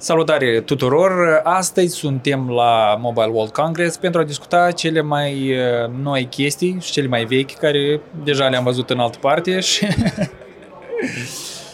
[0.00, 1.40] Salutare tuturor!
[1.44, 6.92] Astăzi suntem la Mobile World Congress pentru a discuta cele mai uh, noi chestii și
[6.92, 9.86] cele mai vechi care deja le-am văzut în altă parte și,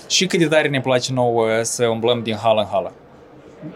[0.08, 2.92] și cât de tare ne place nouă să umblăm din hală în hală.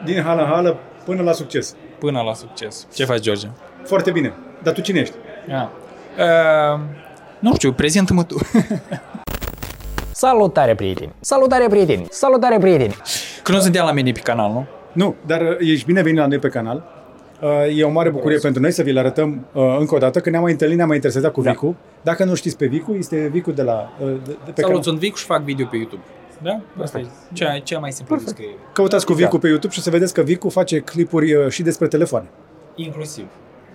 [0.04, 1.77] Din hală în hală până la succes.
[1.99, 2.87] Până la succes.
[2.95, 3.46] Ce faci, George?
[3.85, 4.33] Foarte bine.
[4.62, 5.15] Dar tu cine ești?
[5.49, 5.67] Ah.
[6.19, 6.80] Uh,
[7.39, 8.39] nu știu, prezintă-mă tu.
[10.11, 11.12] Salutare, prieteni!
[11.21, 12.07] Salutare, prieteni!
[12.11, 12.96] Salutare, prieteni!
[13.49, 14.67] Că nu suntem la mine pe canal, nu?
[14.93, 16.84] Nu, dar uh, ești binevenit la noi pe canal.
[17.43, 20.30] Uh, E o mare bucurie pentru noi să vi-l arătăm uh, încă o dată, că
[20.30, 21.51] ne-am mai întâlnit, ne-am mai interesat cu Da.
[21.51, 21.77] Vicu.
[22.03, 23.92] Dacă nu știți pe Vicu, este Vicu de la...
[24.01, 24.83] uh, De, de pe Salut, canal.
[24.83, 26.03] sunt Vic și fac video pe YouTube.
[26.42, 26.61] Da?
[26.83, 28.55] Asta e cea, cea mai simplă descriere.
[28.73, 29.42] Căutați cu Vicu Exact.
[29.42, 32.27] pe YouTube și o să vedeți că Vicu face clipuri uh, și despre telefoane.
[32.75, 33.25] Inclusiv.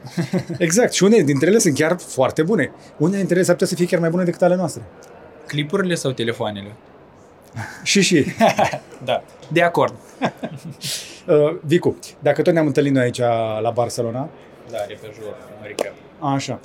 [0.58, 0.94] Exact.
[0.94, 2.72] Și unele dintre ele sunt chiar foarte bune.
[2.98, 4.82] Unele dintre ele s-ar putea să fie chiar mai bune decât ale noastre.
[5.48, 6.72] Clipurile sau telefoanele?
[7.84, 8.26] Și și.
[9.06, 9.22] Da.
[9.54, 9.94] De acord.
[11.28, 13.20] Uh, Vicu, dacă tot ne-am întâlnit noi aici
[13.62, 14.30] la Barcelona,
[14.72, 15.94] Da, repejor, în recap.
[16.20, 16.60] Așa.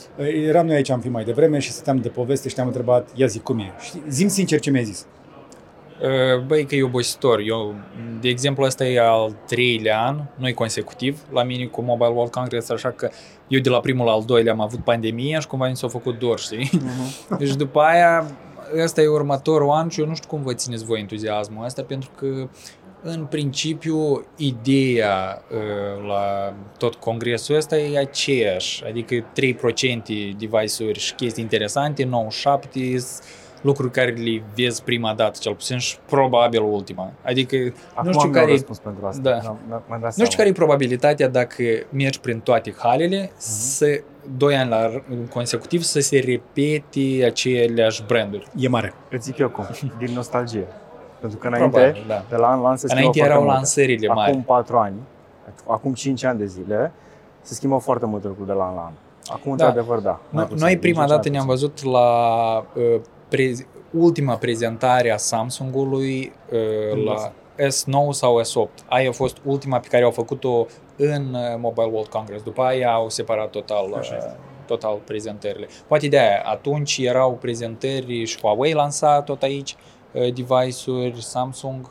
[0.46, 3.26] Eram noi aici, am fi mai devreme și stăteam de poveste și te-am întrebat, ia
[3.26, 3.72] zic, cum e?
[3.80, 5.06] Și zim sincer ce mi-ai zis.
[6.02, 7.40] Uh, Băi, că e obositor.
[7.40, 7.74] Eu,
[8.20, 12.70] de exemplu, ăsta e al treilea an, noi consecutiv, la mine cu Mobile World Congress,
[12.70, 13.10] așa că
[13.48, 16.18] eu de la primul la al doilea am avut pandemia și cumva mi s-a făcut
[16.18, 16.70] dor, știi?
[17.38, 18.26] Deci după aia,
[18.82, 22.10] ăsta e următorul an și eu nu știu cum vă țineți voi entuziasmul ăsta, pentru
[22.16, 22.48] că
[23.02, 29.22] în principiu, ideea uh, la tot congresul ăsta e aceeași, adică 3%
[30.38, 32.96] device-uri și chestii interesante, 97
[33.62, 37.12] lucruri care le vezi prima dată, cel puțin și probabil ultima.
[37.24, 37.56] Adică
[37.94, 39.20] Acum nu știu am care eu răspuns pentru asta.
[39.22, 39.38] Da.
[39.42, 40.24] Mi-am- mi-am dat nu seama.
[40.24, 44.00] știu care e probabilitatea dacă mergi prin toate halele să
[44.36, 44.90] doi ani la
[45.30, 48.46] consecutiv să se repete aceleași branduri.
[48.56, 48.94] E mare.
[49.10, 49.64] Îți zic eu cum.
[49.98, 50.66] Din nostalgie.
[51.20, 52.24] Pentru că înainte, Probabil, da.
[52.28, 53.56] de la an la an se schimbă Înainte foarte erau multe.
[53.56, 54.30] lansările mari.
[54.30, 54.94] Acum 4 ani,
[55.66, 56.92] acum 5 ani de zile,
[57.40, 58.92] se schimbă foarte multe lucruri de la an la an.
[59.32, 59.66] Acum, Da.
[59.66, 60.20] într-adevăr, da.
[60.30, 61.66] mai No- puțin, Noi din prima cinci ani dată ne-am puțin.
[61.68, 62.08] văzut la
[62.74, 67.32] uh, prez- ultima prezentare a Samsung-ului uh, la
[67.68, 68.84] S9 sau S8.
[68.88, 70.66] Aia a fost ultima pe care au făcut-o
[70.96, 72.42] în uh, Mobile World Congress.
[72.42, 74.36] După aia au separat total, Așa uh, este.
[74.66, 75.66] total prezentările.
[75.86, 79.78] Poate de aia, atunci erau prezentări și Huawei lansa tot aici uh,
[80.12, 81.90] device-uri, Samsung.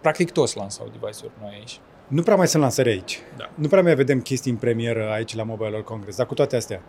[0.00, 1.80] Practic toți lansau device-uri noi aici.
[2.08, 3.18] Nu prea mai sunt lansări aici.
[3.36, 3.50] Da.
[3.54, 6.16] Nu prea mai vedem chestii în premieră aici la Mobile World Congress.
[6.16, 6.82] Dar cu toate astea,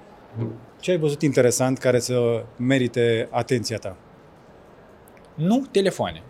[0.79, 3.95] ce ai văzut interesant care să merite atenția ta?
[5.33, 6.23] Nu telefoane.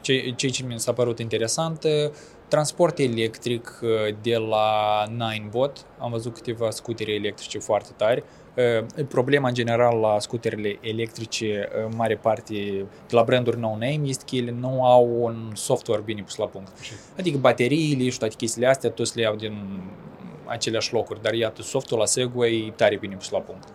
[0.00, 2.12] Ce, ce, ce mi s-a părut interesant, uh,
[2.48, 3.88] transport electric uh,
[4.22, 5.86] de la Ninebot.
[5.98, 8.20] Am văzut câteva scutere electrice foarte tari.
[8.20, 8.41] Uh,
[9.08, 12.54] Problema în general la scuterele electrice, uh, în mare parte
[13.08, 16.72] de la branduri no-name, este că ele nu au un software bine pus la punct.
[17.18, 19.80] Adică bateriile și toate chestiile astea, toți le iau din
[20.44, 23.68] aceleași locuri, dar iată, softul la Segway e tare bine pus la punct.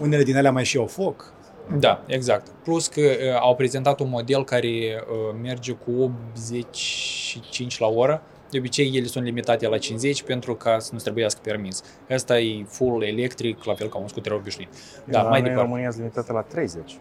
[0.00, 1.32] Unele din alea mai și au foc.
[1.78, 2.48] Da, exact.
[2.64, 5.90] Plus că uh, au prezentat un model care uh, merge cu
[6.32, 8.22] 85 la oră.
[8.54, 11.82] De obicei, ele sunt limitate la 50 pentru ca să nu trebuiască permis.
[12.10, 14.68] Asta e full electric, la fel ca un scuter obișnuit.
[15.04, 15.62] Da, la mai noi în departe.
[15.68, 16.96] România sunt limitate la 30,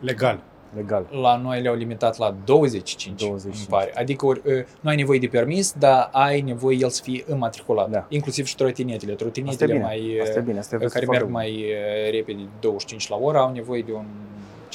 [0.00, 0.40] Legal.
[0.74, 1.06] legal.
[1.22, 3.56] La noi le-au limitat la 25, 25.
[3.56, 3.92] îmi pare.
[3.94, 7.90] Adică ori, uh, nu ai nevoie de permis, dar ai nevoie el să fie înmatriculat.
[7.90, 8.06] Da.
[8.08, 9.12] Inclusiv și trotinetele.
[9.12, 9.84] Asta e Trotinetele bine.
[9.84, 10.58] mai, Asta e uh, bine.
[10.58, 11.32] Asta e care foarte merg bun.
[11.32, 14.04] mai uh, repede, 25 la oră, au nevoie de un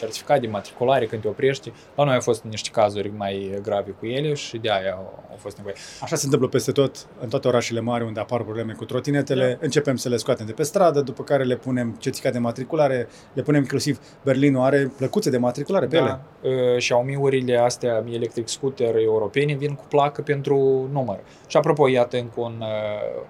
[0.02, 1.72] certificat de matriculare când te oprești.
[1.96, 5.36] La noi au fost niște cazuri mai grave cu ele și de aia au, au
[5.38, 5.76] fost nevoie.
[6.02, 9.48] Așa se întâmplă peste tot, în toate orașele mari unde apar probleme cu trotinetele.
[9.48, 9.58] Da.
[9.62, 13.42] Începem să le scoatem de pe stradă, după care le punem certificat de matriculare, le
[13.42, 16.08] punem inclusiv Berlinul are plăcuțe de matriculare pe ele.
[16.08, 16.22] Da.
[16.50, 21.20] Uh, Xiaomi-urile astea electric scooter europene vin cu placă pentru număr.
[21.48, 23.22] Și apropo, iată încă un, uh,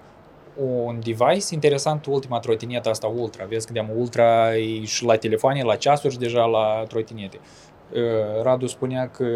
[0.56, 3.44] un device interesant, ultima trotinetă asta Ultra.
[3.44, 7.38] Vezi că de Ultra e și la telefoane, la ceasuri și deja la trotinete.
[7.92, 9.26] Uh, Radu spunea că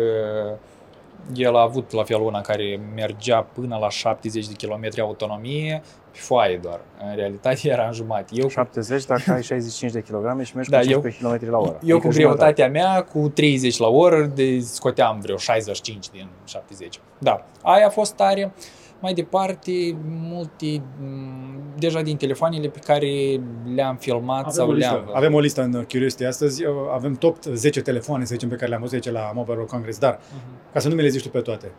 [1.34, 5.82] el a avut la fel una care mergea până la 70 de km autonomie
[6.12, 6.80] pe foaie doar.
[7.10, 8.32] În realitate era în jumătate.
[8.34, 11.50] Eu cu 70 dacă ai 65 de kg și mergi Da, cu eu- 15 km
[11.50, 11.78] la oră.
[11.82, 12.52] Eu Adică cu jumătate.
[12.52, 17.00] greutatea mea, cu 30 la oră, de scoteam vreo 65 din 70.
[17.18, 18.52] Da, aia a fost tare.
[19.00, 23.40] Mai departe, multe, m, deja din telefoanele pe care
[23.74, 25.10] le-am filmat Avem sau o, listă, le-am...
[25.16, 28.68] avem o listă în Curiosity astăzi, uh, avem top 10 telefoane, să zicem, pe care
[28.68, 30.72] le-am văzut aici la Mobile World Congress, dar Mhm.
[30.72, 31.70] ca să nu mi le zici tu pe toate,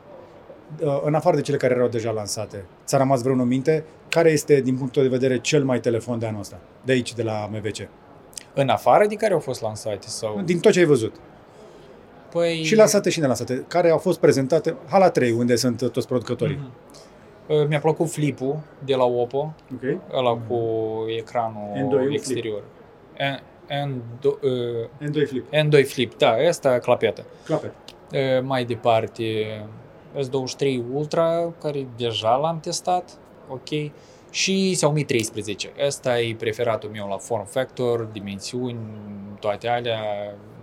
[0.82, 3.84] uh, în afară de cele care erau deja lansate, ți-a rămas vreunul în minte?
[4.10, 6.60] Care este, din punctul de vedere, cel mai telefon de anul ăsta?
[6.86, 7.88] De aici, de la MVC.
[8.54, 10.42] În afară de care au fost lansate sau...
[10.46, 11.16] Din tot ce ai văzut.
[12.32, 12.64] Păi...
[12.64, 16.56] Și lansate și nelansate, care au fost prezentate, hala 3, unde sunt uh, toți producătorii.
[16.56, 16.72] Mhm.
[17.62, 20.00] Uh, Mi-a plăcut flipul de la Oppo, Ok.
[20.14, 20.60] ăla cu
[21.18, 22.12] ecranul N2 flip.
[22.14, 22.64] exterior.
[23.18, 27.26] N- N2, uh, N2 Flip, N2 Flip, da, asta clapetă.
[27.46, 27.74] clapet.
[28.12, 29.24] Uh, Mai departe,
[30.18, 33.10] S23 Ultra, care deja l-am testat,
[33.50, 33.92] ok.
[34.38, 35.72] Și Xiaomi 13.
[35.86, 38.80] Ăsta e preferatul meu la form factor, dimensiuni,
[39.40, 40.02] toate alea.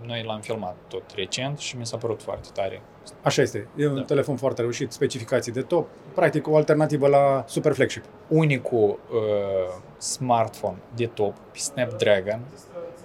[0.05, 2.81] Noi l-am filmat tot recent și mi s-a părut foarte tare.
[3.21, 3.67] Așa este.
[3.77, 4.01] E un Da.
[4.01, 8.03] telefon foarte reușit, specificații de top, practic o alternativă la super flagship.
[8.27, 12.39] Unicul uh, smartphone de top pe Snapdragon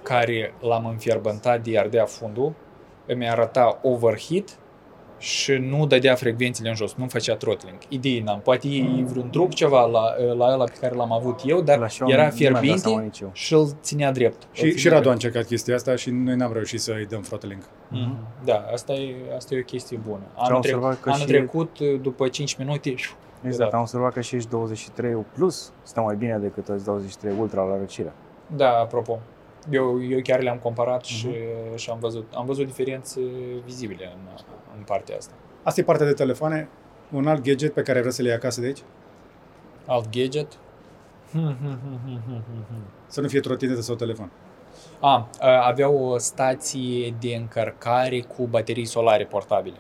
[0.03, 2.53] care l-am înfierbântat de ardea fundul,
[3.07, 4.59] îmi arăta overheat
[5.21, 7.79] și nu dădea frecvențele în jos, nu făcea throttling.
[7.89, 10.03] Idei n-am, poate e vreun truc ceva la,
[10.35, 12.59] la ăla pe care l-am avut eu, dar La Xiaomi era nu mi-am dat seama
[12.81, 13.31] fierbinte nici eu.
[13.33, 14.43] și îl ținea drept.
[14.43, 15.15] Îl Și, ținea și Radu a drept.
[15.25, 17.63] încercat chestia asta și noi n-am reușit să-i dăm throttling.
[17.89, 18.17] Mhm.
[18.45, 20.23] Da, asta e, asta e o chestie bună.
[20.37, 23.15] am Anul, trec, observat că anul și- trecut, după 5 minute, șu,
[23.47, 23.77] Exact, Da.
[23.77, 27.77] am observat că și ești 23 Plus stă mai bine decât ești 23 Ultra la
[27.79, 28.13] răcire.
[28.57, 29.19] Da, apropo.
[29.71, 31.77] Eu, eu chiar le-am comparat și, Mhm.
[31.77, 33.21] și am văzut am văzut diferențe
[33.65, 34.21] vizibile în,
[34.77, 35.33] în partea asta.
[35.63, 36.69] Asta e partea de telefoane.
[37.13, 38.83] Un alt gadget pe care vrei să le iei acasă de aici?
[39.87, 40.53] Alt gadget?
[41.33, 42.83] Hmm, hmm, hmm, hmm, hmm, hmm, hmm.
[43.07, 44.31] Să nu fie trotinetă sau telefon.
[45.01, 49.77] A, a, avea o stație de încărcare cu baterii solare portabile.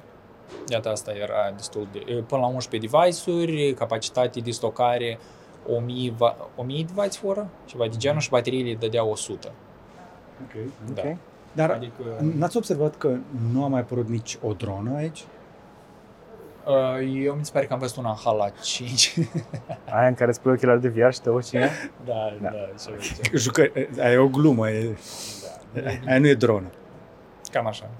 [0.69, 1.99] Iată, asta era destul de...
[2.27, 5.19] Până la 11 device-uri, capacitate de stocare
[5.67, 9.53] 1000, va- 1000 device-oră, ceva de genul, și bateriile dădeau 100.
[10.45, 10.71] Ok.
[10.95, 11.03] Da.
[11.05, 11.17] Ok?
[11.53, 12.03] Dar Adică,
[12.37, 13.17] n-ați observat că
[13.53, 15.25] nu a mai apărut nici o dronă aici?
[16.67, 19.15] uh, eu mi se pare că am văzut una în Hala 5.
[19.95, 21.69] Aia în care spui ochelari de VR și te uiți în ea?
[22.07, 22.49] da, Da.
[22.49, 23.39] da, ceva de genul.
[23.39, 23.67] Jucă...
[24.01, 24.71] Aia e o glumă.
[24.71, 24.97] E...
[25.73, 25.81] Da.
[26.09, 26.67] Aia nu e dronă.
[27.53, 27.91] Cam așa.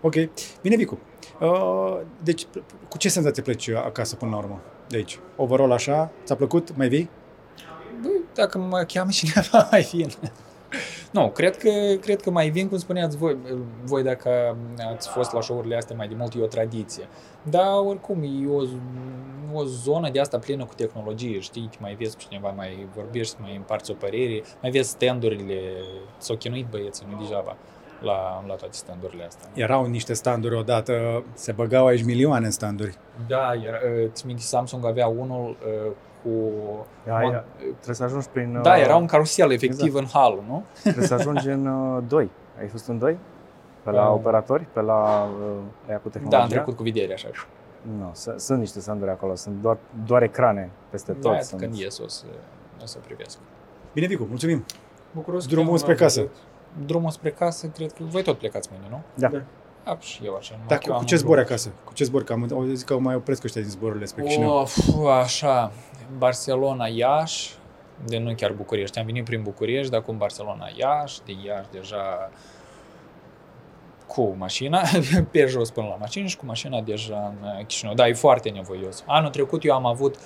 [0.00, 0.14] Ok.
[0.62, 0.98] Bine, Vicu.
[1.40, 2.46] Uh, deci,
[2.88, 4.60] cu ce senzație pleci acasă până la urmă?
[4.88, 5.18] De aici.
[5.36, 6.10] Overall așa?
[6.24, 6.76] Ți-a plăcut?
[6.76, 7.10] Mai vii?
[8.02, 10.10] Bă, dacă mă cheamă cineva, mai vin.
[11.10, 11.70] Nu, cred că,
[12.00, 13.36] cred că mai vin, cum spuneați voi,
[13.84, 14.56] voi dacă
[14.92, 17.08] ați fost la show-urile astea mai de mult, e o tradiție.
[17.42, 18.62] Dar oricum, e o,
[19.58, 23.56] o zonă de asta plină cu tehnologie, știi, mai vezi cu cineva, mai vorbești, mai
[23.56, 25.60] împarți o părere, mai vezi stand-urile,
[26.18, 27.56] s-au chinuit băieții, nu degeaba,
[28.00, 29.48] la, la toate stand-urile astea.
[29.54, 32.94] Erau niște standuri odată, se băgau aici milioane în standuri.
[33.26, 33.78] Da, era,
[34.12, 35.56] ți minte, Samsung avea unul
[35.86, 35.92] uh,
[36.22, 36.28] cu...
[37.06, 37.44] Ia, mon- ia.
[37.74, 38.58] Trebuie să ajungi prin...
[38.62, 40.64] Da, uh, era un carusel efectiv în hal, nu?
[40.82, 42.30] Trebuie să ajungi în uh, 2.
[42.60, 43.18] Ai fost în 2?
[43.82, 44.14] Pe la Uh.
[44.14, 44.66] operatori?
[44.72, 45.56] Pe la uh,
[45.88, 46.36] aia cu tehnologia?
[46.36, 47.28] Da, am trecut cu vedere așa.
[47.98, 49.76] Nu, s- sunt niște sanduri acolo, sunt doar,
[50.06, 51.32] doar ecrane peste tot.
[51.32, 51.60] Da, sunt...
[51.60, 52.24] când ies o să,
[52.82, 53.38] o să privesc.
[53.92, 54.64] Bine, Vicu, mulțumim.
[55.12, 56.20] Bucuros că Drumul am spre casă.
[56.20, 56.34] avut.
[56.86, 59.00] Drumul spre casă, cred că voi tot plecați mâine, nu?
[59.14, 59.28] Da.
[59.28, 59.42] Da.
[59.84, 60.52] Da, și eu așa.
[60.52, 61.46] numai Dar că cu, eu cu am ce un zbori drum.
[61.46, 61.68] acasă?
[61.84, 62.24] Cu ce zbori?
[62.24, 64.56] Că am auzit că mai opresc ăștia din zborurile spre Chișinău.
[64.60, 64.78] Of,
[65.22, 65.72] așa,
[66.18, 67.50] Barcelona, Iași,
[68.04, 68.98] de nu chiar București.
[68.98, 72.30] Am venit prin București, dar acum Barcelona, Iași, de Iași deja
[74.06, 74.82] cu mașina,
[75.32, 77.94] pe jos până la mașină și cu mașina deja în uh, Chișinău.
[77.94, 79.04] Da, e foarte nevoios.
[79.06, 80.20] Anul trecut eu am avut uh,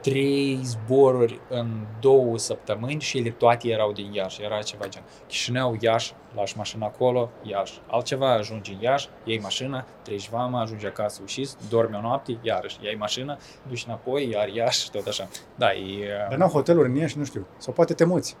[0.00, 4.42] trei zboruri în două săptămâni și ele toate erau din Iași.
[4.42, 7.80] Era ceva gen Chișinău, Iași, lași mașina acolo, Iași.
[7.90, 12.78] Altceva, ajungi în Iași, iei mașina, treci vama, ajungi acasă, ușiți, dormi o noapte, iarăși
[12.82, 13.38] iei mașina,
[13.68, 15.28] duci înapoi, iar Iași, tot așa.
[15.54, 15.78] Da, e...
[16.22, 17.46] uh, Dar n-au hoteluri în Iași, nu știu.
[17.56, 18.36] Sau poate te muți.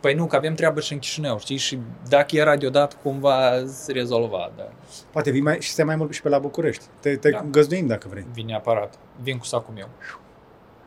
[0.00, 1.56] Păi nu, că avem treabă și în Chișinău, știi?
[1.56, 1.78] Și
[2.08, 4.72] dacă era deodată, cumva se rezolva, dar
[5.12, 6.84] Poate vii mai, și stai mai mult și pe la București.
[7.00, 7.44] Te, te Da.
[7.50, 8.26] găzduim dacă vrei.
[8.32, 8.98] vine aparat.
[9.22, 9.88] Vin cu sacul meu.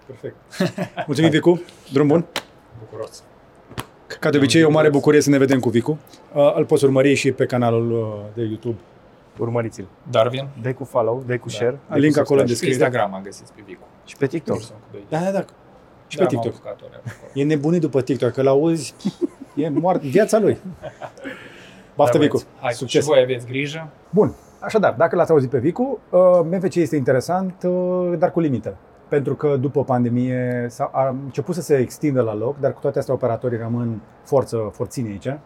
[0.09, 0.35] Perfect.
[1.07, 1.61] Mulțumim, Vicu.
[1.93, 2.25] Drum bun.
[2.79, 3.23] Bucuros.
[4.19, 5.97] Ca de obicei, e o mare bucurie să ne vedem cu Vicu.
[6.33, 8.77] Uh, îl poți urmări și pe canalul uh, de YouTube.
[9.37, 9.87] Urmăriți-l.
[10.11, 10.47] Darwin?
[10.61, 11.53] Dai cu follow, dai cu Da.
[11.53, 11.79] share.
[11.87, 12.73] Ai link cu acolo în subscribe.
[12.75, 13.03] Pe descriere.
[13.03, 13.87] Instagram am găsit pe Vicu.
[14.05, 14.59] Și pe TikTok.
[14.61, 15.03] Sunt cu doi.
[15.09, 15.45] Da, da, da.
[16.07, 16.61] Și Da, pe m-am TikTok.
[16.65, 17.31] apucat ori acolo.
[17.33, 18.93] E nebunit după TikTok, că l-auzi,
[19.55, 20.57] e moart viața lui.
[21.95, 22.35] Baftă, Da, Vicu.
[22.37, 23.01] băieți, Hai, Succes.
[23.03, 23.89] și voi aveți grijă.
[24.09, 24.33] Bun.
[24.59, 28.77] Așadar, dacă l-ați auzit pe Vicu, uh, MVC este interesant, uh, dar cu limită.
[29.09, 32.99] Pentru că după pandemie s-a a început să se extindă la loc, dar cu toate
[32.99, 35.37] astea operatorii rămân forță, forțini aici,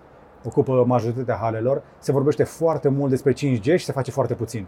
[0.46, 1.82] ocupă majoritatea halelor.
[2.00, 4.68] Se vorbește foarte mult despre 5G și se face foarte puțin.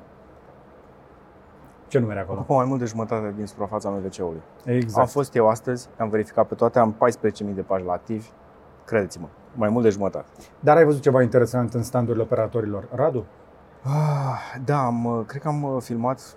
[1.87, 2.39] Ce numere acolo?
[2.39, 4.41] Ocupă mai mult de jumătate din suprafața MVC-ului.
[4.67, 5.09] Am Exact.
[5.09, 6.95] fost eu astăzi, am verificat pe toate, am
[7.47, 8.27] 14.000 de pași la activi.
[8.85, 10.25] Credeți-mă, mai mult de jumătate.
[10.59, 12.87] Dar ai văzut ceva interesant în standurile operatorilor.
[12.95, 13.25] Radu?
[13.83, 16.35] Ah, Da, am, uh, cred că am uh, filmat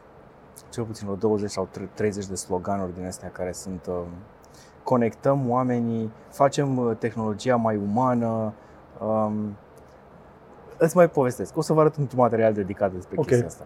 [0.71, 3.95] cel puțin vreo 20 sau tre- 30 de sloganuri din astea care sunt uh,
[4.83, 8.53] conectăm oamenii, facem uh, tehnologia mai umană.
[9.01, 9.57] Um,
[10.79, 11.57] îți mai povestesc.
[11.57, 13.27] O să vă arăt un material dedicat despre Ok.
[13.27, 13.65] chestia asta.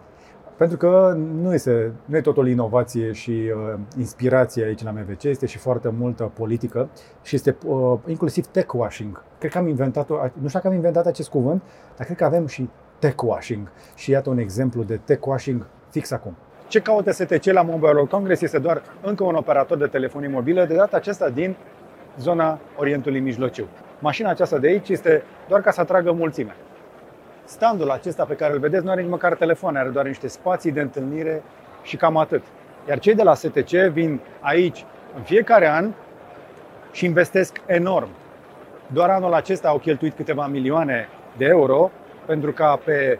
[0.57, 5.45] Pentru că nu este, nu e totul inovație și uh, inspirație aici la MVC, este
[5.45, 6.89] și foarte multă politică
[7.21, 9.23] și este uh, inclusiv tech washing.
[9.39, 11.61] Cred că am inventat, nu știu dacă am inventat acest cuvânt,
[11.97, 12.69] dar cred că avem și
[12.99, 13.71] tech washing.
[13.95, 16.35] Și iată un exemplu de tech washing fix acum.
[16.67, 20.65] Ce caută STC la Mobile World Congress este doar încă un operator de telefonie mobilă,
[20.65, 21.55] de data aceasta din
[22.19, 23.67] zona Orientului Mijlociu.
[23.99, 26.55] Mașina aceasta de aici este doar ca să atragă mulțime.
[27.45, 30.71] Standul acesta pe care îl vedeți nu are nici măcar telefon, are doar niște spații
[30.71, 31.43] de întâlnire
[31.83, 32.43] și cam atât.
[32.87, 35.91] Iar cei de la STC vin aici în fiecare an
[36.91, 38.09] și investesc enorm.
[38.87, 41.91] Doar anul acesta au cheltuit câteva milioane de euro
[42.25, 43.19] pentru ca pe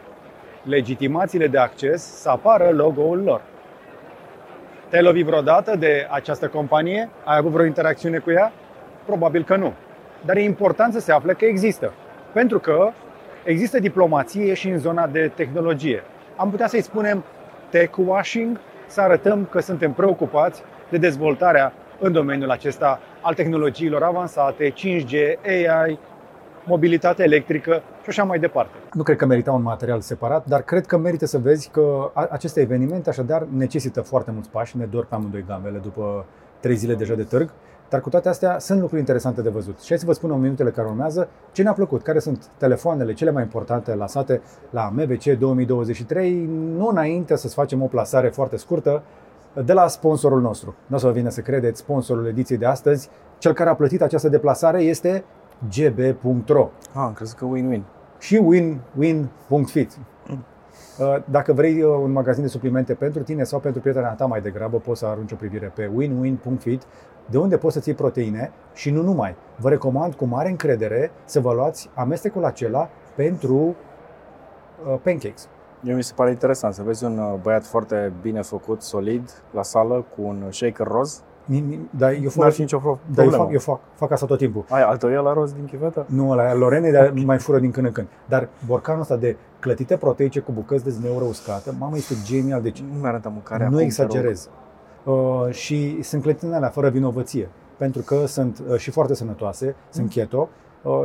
[0.64, 3.40] legitimațiile de acces să apară logo-ul lor.
[4.88, 7.08] Te-ai lovit vreodată de această companie?
[7.24, 8.52] Ai avut vreo interacțiune cu ea?
[9.06, 9.72] Probabil că nu.
[10.24, 11.92] Dar e important să se afle că există.
[12.32, 12.90] Pentru că
[13.44, 16.02] există diplomație și în zona de tehnologie.
[16.36, 17.24] Am putea să-i spunem
[17.68, 24.72] tech washing, să arătăm că suntem preocupați de dezvoltarea în domeniul acesta al tehnologiilor avansate,
[24.72, 25.12] 5G,
[25.46, 25.98] AI,
[26.66, 28.72] mobilitate electrică și așa mai departe.
[28.92, 32.28] Nu cred că merita un material separat, dar cred că merită să vezi că a-
[32.30, 36.24] aceste evenimente așadar necesită foarte mulți pași, ne dor pe amândoi gamele după
[36.60, 37.50] trei zile deja de târg,
[37.88, 39.80] dar cu toate astea sunt lucruri interesante de văzut.
[39.80, 43.12] Și hai să vă spun în minutele care urmează ce ne-a plăcut, care sunt telefoanele
[43.12, 44.40] cele mai importante lansate
[44.70, 49.02] la MVC 2023, nu înainte să-ți facem o plasare foarte scurtă,
[49.64, 50.74] de la sponsorul nostru.
[50.86, 54.02] Nu o să vă vină să credeți, sponsorul ediției de astăzi, cel care a plătit
[54.02, 55.24] această deplasare este
[55.76, 57.82] gb.ro Ah, am crezut că win-win.
[58.18, 59.98] și win-win.fit.
[60.98, 64.40] Uh, Dacă vrei uh, un magazin de suplimente pentru tine sau pentru prietena ta mai
[64.40, 66.82] degrabă, poți să arunci o privire pe win-win.fit,
[67.30, 69.34] de unde poți să-ți iei proteine și nu numai.
[69.58, 73.74] Vă recomand cu mare încredere să vă luați amestecul acela pentru uh,
[75.02, 75.48] pancakes.
[75.82, 79.62] Eu mi se pare interesant să vezi un uh, băiat foarte bine făcut, solid, la
[79.62, 81.22] sală, cu un shaker roz.
[81.44, 83.44] Ni- ni- Dar eu, Nu ar fac, fi nicio pro- dar eu, problemă.
[83.44, 84.64] fac, eu fac, fac asta tot timpul.
[84.68, 86.06] Ai altă la roz din chivetă?
[86.08, 88.06] Nu ăla, Lorene, dar mai fură din când în când.
[88.28, 92.62] Dar borcanul ăsta de clătite proteice cu bucăți de zmeură uscată, mamă, este genial.
[92.62, 94.48] Deci Nu mi arată mâncarea nu acum, exagerez.
[95.04, 95.14] Uh,
[95.50, 100.38] și sunt clătitele alea fără vinovăție, pentru că sunt uh, și foarte sănătoase, sunt keto
[100.38, 100.48] uh,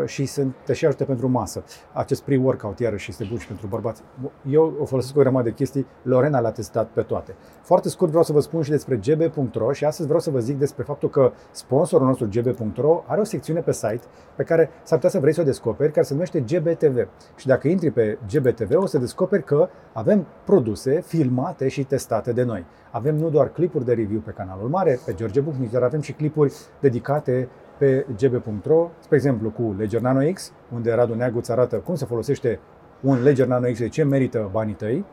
[0.06, 1.64] și sunt te și ajută pentru masă.
[1.94, 4.02] Acest pre-workout iarăși este bun și pentru bărbați.
[4.50, 7.36] Eu o folosesc cu o grămadă de chestii, Lorena le-a testat pe toate.
[7.62, 10.58] Foarte scurt vreau să vă spun și despre gb.ro și astăzi vreau să vă zic
[10.58, 14.02] despre faptul că sponsorul nostru gb.ro are o secțiune pe site
[14.36, 17.08] pe care s-ar putea să vrei să o descoperi, care se numește GBTV.
[17.36, 22.44] Și dacă intri pe GBTV o să descoperi că avem produse filmate și testate de
[22.44, 22.66] noi.
[22.92, 26.12] Avem nu doar clipuri de review pe canalul mare, pe George Bucnic, dar avem și
[26.12, 31.76] clipuri dedicate pe gb.ro, spre exemplu cu Ledger Nano X, unde Radu Neagu îți arată
[31.76, 32.60] cum se folosește
[33.02, 35.06] un Ledger Nano X, de ce merită banii tăi,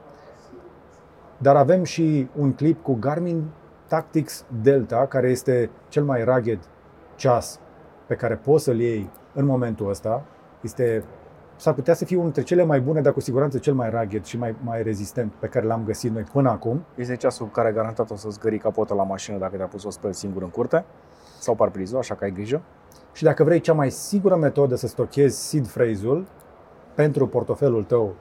[1.39, 3.45] dar avem și un clip cu Garmin
[3.89, 6.59] Tactics Delta, care este cel mai rugged
[7.15, 7.61] ceas
[8.07, 10.25] pe care poți să-l iei în momentul ăsta.
[10.61, 11.05] Este,
[11.57, 14.25] s-ar putea să fie unul dintre cele mai bune, dar cu siguranță cel mai rugged
[14.25, 16.85] și mai, mai rezistent pe care l-am găsit noi până acum.
[16.95, 19.91] Este ceasul care garantat o să-ți gări capotul la mașină dacă te-a pus să o
[19.91, 20.85] speli singur în curte
[21.39, 22.63] sau parprizul, așa că ai grijă.
[23.13, 26.27] Și dacă vrei cea mai sigură metodă să stochezi seed phrase-ul
[26.95, 28.15] pentru portofelul tău,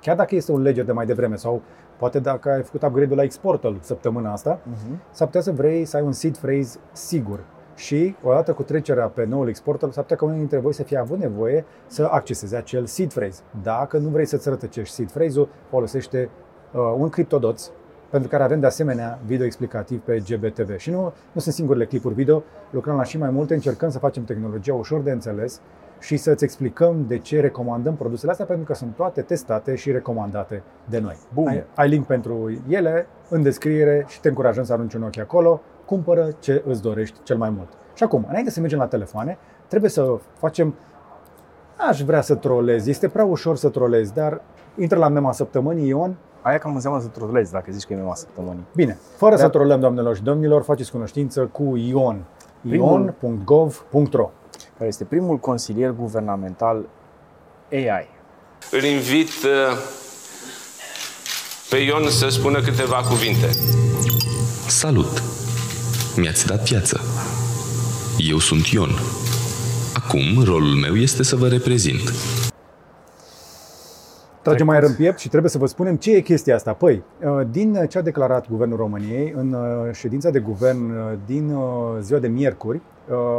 [0.00, 1.62] chiar dacă este un ledger de mai devreme sau
[1.98, 4.96] poate dacă ai făcut upgrade-ul la Exportal săptămâna asta, Uh-huh.
[5.10, 7.44] s-ar putea să vrei să ai un seed phrase sigur.
[7.74, 10.98] Și odată cu trecerea pe noul exporter, s-ar putea ca unul dintre voi să fie
[10.98, 13.42] avut nevoie să acceseze acel seed phrase.
[13.62, 16.30] Dacă nu vrei să-ți rătăcești seed phrase-ul, folosește
[16.72, 17.72] uh, un CryptoDots,
[18.16, 20.76] pentru care avem de asemenea video explicativ pe GBTV.
[20.76, 24.24] Și nu, nu sunt singurele clipuri video, lucrăm la și mai multe, încercăm să facem
[24.24, 25.60] tehnologia ușor de înțeles
[25.98, 30.62] și să-ți explicăm de ce recomandăm produsele astea, pentru că sunt toate testate și recomandate
[30.84, 31.16] de noi.
[31.34, 31.46] Bun.
[31.48, 35.60] Ai, ai link pentru ele în descriere și te încurajăm să arunci un ochi acolo.
[35.84, 37.68] Cumpără ce îți dorești cel mai mult.
[37.94, 40.74] Și acum, înainte să mergem la telefoane, trebuie să facem
[41.88, 44.40] Aș vrea să trolez, este prea ușor să trolezi, dar
[44.76, 46.16] intră la mema săptămânii, Ion.
[46.46, 48.64] Aia cam înseamnă să trolezi dacă zici că e mema săptămânii.
[48.74, 49.40] Bine, fără Da.
[49.40, 52.24] să trolăm, doamnelor și domnilor, faceți cunoștință cu Ion.
[52.68, 54.30] Primul- ion.gov.ro
[54.76, 56.84] Care este primul consilier guvernamental
[57.72, 58.08] AI.
[58.70, 59.76] Îl invit uh,
[61.70, 63.50] pe Ion să spună câteva cuvinte.
[64.68, 65.22] Salut!
[66.16, 67.00] Mi-ați dat viață.
[68.18, 68.90] Eu sunt Ion.
[69.94, 72.12] Acum, rolul meu este să vă reprezint.
[74.46, 76.72] Tragem mai în piept și trebuie să vă spunem ce e chestia asta.
[76.72, 81.50] Păi, uh, din ce a declarat Guvernul României în uh, ședința de guvern uh, din
[81.50, 81.62] uh,
[82.00, 82.80] ziua de miercuri,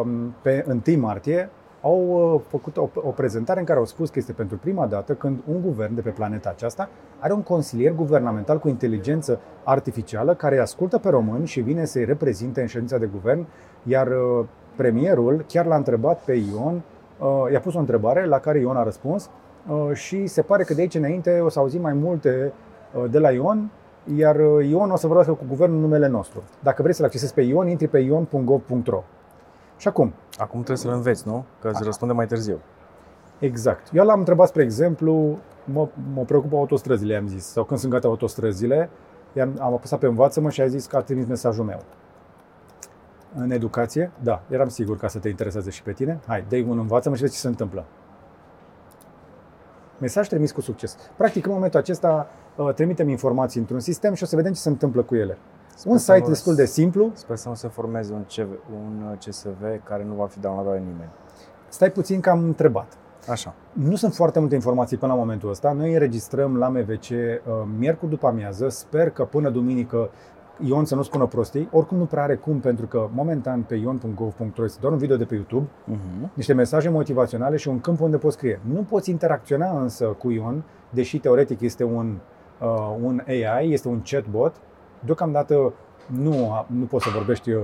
[0.01, 1.49] um, pe 1 martie,
[1.81, 5.13] au uh, făcut o, o prezentare în care au spus că este pentru prima dată
[5.13, 10.55] când un guvern de pe planeta aceasta are un consilier guvernamental cu inteligență artificială care
[10.55, 13.45] îi ascultă pe români și vine să-i reprezinte în ședința de guvern,
[13.83, 14.45] iar uh,
[14.75, 16.81] premierul chiar l-a întrebat pe Ion,
[17.19, 19.29] uh, i-a pus o întrebare la care Ion a răspuns
[19.93, 22.53] și se pare că de aici înainte o să auzim mai multe
[23.09, 23.69] de la Ion,
[24.15, 26.43] iar Ion o să vorbească cu guvernul numele nostru.
[26.63, 29.03] Dacă vrei să-l accesezi pe Ion, intri pe ion.gov.ro
[29.77, 30.13] și acum?
[30.37, 31.45] Acum trebuie să-l înveți, nu?
[31.61, 32.59] Că îți răspunde mai târziu.
[33.39, 33.87] Exact.
[33.93, 38.07] Eu l-am întrebat, spre exemplu, mă, mă preocupă autostrăzile, am zis, sau când sunt gata
[38.07, 38.89] autostrăzile,
[39.41, 41.79] am, am apăsat pe învață-mă și a zis că a trimis mesajul meu.
[43.35, 44.11] În educație?
[44.23, 46.19] Da, eram sigur ca să te intereseze și pe tine.
[46.27, 47.85] Hai, dă un învață-mă și vezi ce se întâmplă.
[49.99, 50.97] Mesaj trimis cu succes.
[51.15, 54.69] Practic, în momentul acesta, uh, trimitem informații într-un sistem și o să vedem ce se
[54.69, 55.37] întâmplă cu ele.
[55.75, 57.11] Sper un site destul de simplu.
[57.13, 60.79] Sper să nu se formeze un, CV, un CSV care nu va fi downloadat de
[60.79, 61.09] nimeni.
[61.67, 62.97] Stai puțin că am întrebat.
[63.29, 63.53] Așa.
[63.73, 65.71] Nu sunt foarte multe informații până la momentul ăsta.
[65.71, 67.37] Noi înregistrăm la MVC uh,
[67.77, 68.69] miercuri după amiază.
[68.69, 70.09] Sper că până duminică
[70.65, 71.69] Ion să nu spună prostii.
[71.71, 75.25] Oricum nu prea are cum, pentru că momentan pe ion.gov.ro este doar un video de
[75.25, 76.33] pe YouTube, uh-huh.
[76.33, 78.59] niște mesaje motivaționale și un câmp unde poți scrie.
[78.73, 82.17] Nu poți interacționa însă cu Ion, deși teoretic este un,
[82.61, 84.55] uh, un AI, este un chatbot,
[84.99, 85.73] Deocamdată
[86.07, 87.61] nu, nu poți să vorbești, uh,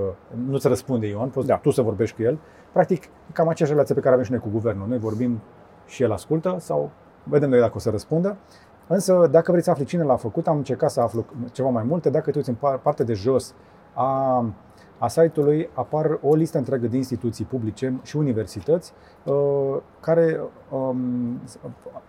[0.47, 1.55] nu-ți răspunde Ion, poți da.
[1.55, 2.39] tu să vorbești cu el.
[2.71, 4.87] Practic, cam aceeași relație pe care avem și noi cu guvernul.
[4.87, 5.41] Noi vorbim
[5.85, 6.91] și el ascultă sau
[7.23, 8.37] vedem noi dacă o să răspundă.
[8.87, 12.09] Însă, dacă vreți să afli cine l-a făcut, am încercat să aflu ceva mai multe.
[12.09, 13.53] Dacă te uiți în partea de jos
[13.93, 14.45] a,
[14.97, 21.41] a site-ului, apar o listă întreagă de instituții publice și universități uh, care um,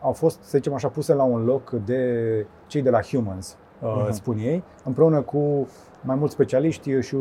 [0.01, 4.11] au fost, să zicem așa, puse la un loc de cei de la Humans, uh-huh.
[4.11, 5.69] spun ei, împreună cu
[6.01, 7.17] mai mulți specialiști și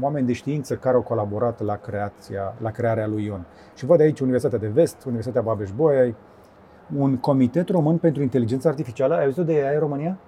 [0.00, 3.46] oameni de știință care au colaborat la, creația, la crearea lui Ion.
[3.74, 6.14] Și văd aici Universitatea de Vest, Universitatea Babeș-Bolyai,
[6.96, 9.14] un comitet român pentru inteligență artificială.
[9.14, 10.18] Ai auzit de ea în România?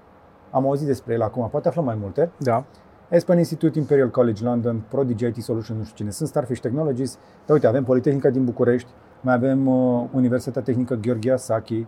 [0.50, 2.31] Am auzit despre el acum, poate aflăm mai multe.
[2.37, 2.64] Da.
[3.12, 7.19] Aspen Institute, Imperial College London, Prodigy IT Solutions, nu știu cine sunt, Starfish Technologies.
[7.46, 11.87] Dar uite, avem Politehnica din București, mai avem uh, Universitatea Tehnică Gheorghe Saki,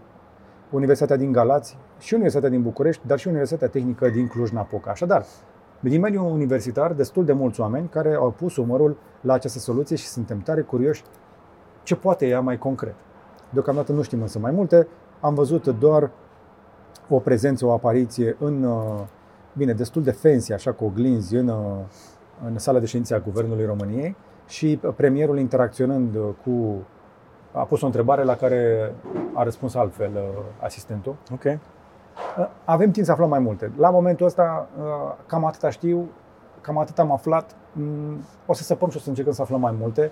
[0.70, 4.90] Universitatea din Galați și Universitatea din București, dar și Universitatea Tehnică din Cluj-Napoca.
[4.90, 5.24] Așadar,
[5.80, 10.06] din mediul universitar, destul de mulți oameni care au pus umărul la această soluție și
[10.06, 11.02] suntem tare curioși
[11.82, 12.94] ce poate ea mai concret.
[13.52, 14.88] Deocamdată nu știm însă mai multe,
[15.20, 16.10] am văzut doar
[17.08, 19.00] o prezență, o apariție în, uh,
[19.56, 21.56] bine, destul de fancy, așa cu oglinzi în, uh,
[22.44, 26.82] în sala de ședințe a Guvernului României și premierul interacționând cu
[27.52, 28.92] a pus o întrebare la care
[29.32, 31.16] a răspuns altfel uh, asistentul.
[31.32, 31.44] Ok.
[31.44, 31.58] Uh,
[32.64, 33.72] avem timp să aflăm mai multe.
[33.76, 36.08] La momentul ăsta, uh, cam atâta știu,
[36.60, 37.54] cam atât am aflat.
[37.72, 40.10] Mm, o să săpăm și o să încercăm să aflăm mai multe.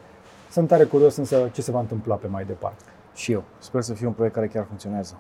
[0.51, 2.85] Sunt tare curios însă ce se va întâmpla pe mai departe.
[3.15, 3.43] Și eu.
[3.59, 5.17] Sper să fie un proiect care chiar funcționează.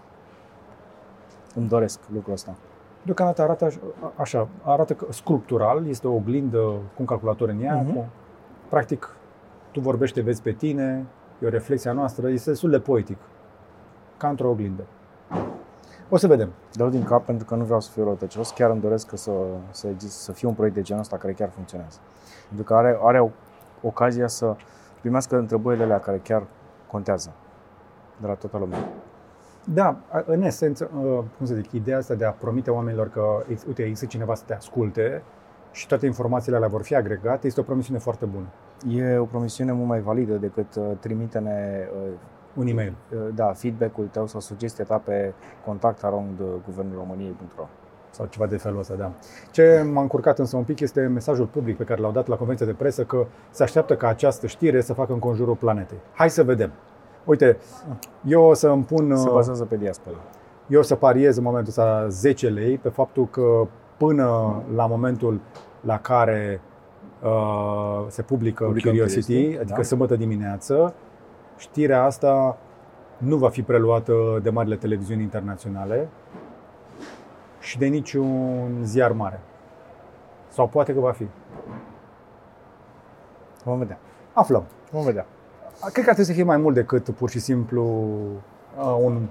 [1.54, 2.54] Îmi doresc lucrul ăsta.
[3.02, 3.72] Deocamdată arată
[4.16, 7.84] așa, arată sculptural, este o oglindă cu un calculator în ea.
[7.84, 7.94] Uh-huh.
[7.94, 8.08] Cu,
[8.68, 9.16] practic,
[9.70, 11.06] tu vorbești, vezi pe tine,
[11.42, 13.18] e o reflexie a noastră, este destul de poetic,
[14.16, 14.82] ca într-o oglindă.
[16.08, 16.52] O să vedem.
[16.72, 19.32] Dau din cap pentru că nu vreau să fiu răutăcios, chiar îmi doresc să,
[19.70, 21.98] să, exist, să fie un proiect de genul ăsta care chiar funcționează.
[22.46, 23.28] Pentru că are, are o,
[23.82, 24.56] ocazia să
[25.00, 26.42] primească întrebările alea care chiar
[26.86, 27.32] contează
[28.20, 28.78] de la toată lumea.
[29.64, 33.22] Da, în esență, uh, cum să zic, ideea asta de a promite oamenilor că,
[33.66, 35.22] uite, există cineva să te asculte
[35.72, 38.46] și toate informațiile alea vor fi agregate, este o promisiune foarte bună.
[38.96, 42.12] E o promisiune mult mai validă decât uh, trimite-ne uh,
[42.54, 42.94] un e-mail.
[43.12, 45.32] Uh, da, feedback-ul tău sau sugestia ta pe
[45.64, 47.68] contact around guvernulromâniei.ro
[48.10, 49.12] sau ceva de felul ăsta, da.
[49.50, 52.64] Ce m-a încurcat însă un pic este mesajul public pe care l-au dat la conferința
[52.64, 55.98] de presă că se așteaptă ca această știre să facă în conjurul planetei.
[56.12, 56.70] Hai să vedem.
[57.24, 57.56] Uite,
[58.24, 59.16] eu o să îmi pun...
[59.16, 60.16] Se bazează pe diaspora.
[60.66, 65.40] Eu o să pariez în momentul ăsta 10 lei pe faptul că până la momentul
[65.80, 66.60] la care
[67.22, 69.82] uh, se publică Publicăm Curiosity, Curiosity, adică da.
[69.82, 70.94] sâmbătă dimineață,
[71.56, 72.58] știrea asta
[73.18, 76.08] nu va fi preluată de marile televiziuni internaționale
[77.60, 79.40] și de niciun ziar mare.
[80.48, 81.26] Sau poate că va fi.
[83.64, 83.98] Vom vedea.
[84.32, 84.64] Aflăm.
[84.90, 85.26] Vom vedea.
[85.80, 87.82] Cred că ar trebui să fie mai mult decât pur și simplu
[88.78, 89.26] uh, un,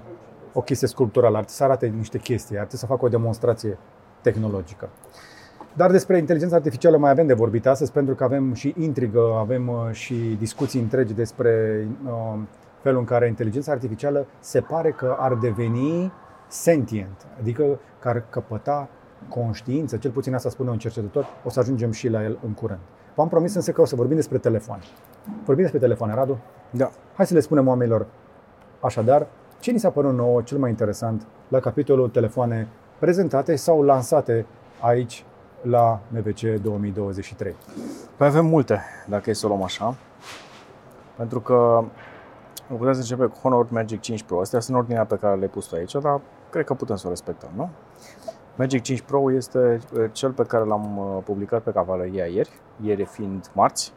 [0.52, 1.36] o chestie sculpturală.
[1.36, 3.78] Ar trebui să arate niște chestii, ar trebui să facă o demonstrație
[4.20, 4.88] tehnologică.
[5.76, 9.68] Dar despre inteligența artificială mai avem de vorbit astăzi, pentru că avem și intrigă, avem
[9.68, 12.38] uh, și discuții întregi despre uh,
[12.82, 16.12] felul în care inteligența artificială se pare că ar deveni
[16.48, 18.88] sentient, adică că ar căpăta
[19.28, 22.80] conștiință, cel puțin asta spune un cercetător, o să ajungem și la el în curând.
[23.14, 24.82] V-am promis însă că o să vorbim despre telefoane.
[25.44, 26.38] Vorbim despre telefoane, Radu?
[26.70, 26.90] Da.
[27.14, 28.06] Hai să le spunem oamenilor
[28.80, 29.26] așadar
[29.58, 32.68] ce ni s-a părut nouă cel mai interesant la capitolul telefoane
[32.98, 34.46] prezentate sau lansate
[34.80, 35.24] aici
[35.62, 37.54] la MVC 2023.
[38.16, 39.94] Păi avem multe, dacă e să o luăm așa.
[41.16, 41.84] Pentru că
[42.66, 44.40] putem să începe cu Honor Magic 5 Pro.
[44.40, 46.20] Astea sunt ordinea pe care le-ai pus tu aici, dar
[46.50, 47.70] cred că putem să o respectăm, nu?
[48.60, 52.50] Magic 5 Pro este uh, cel pe care l-am uh, publicat pe Cavaleria ieri,
[52.82, 53.92] ieri fiind marți,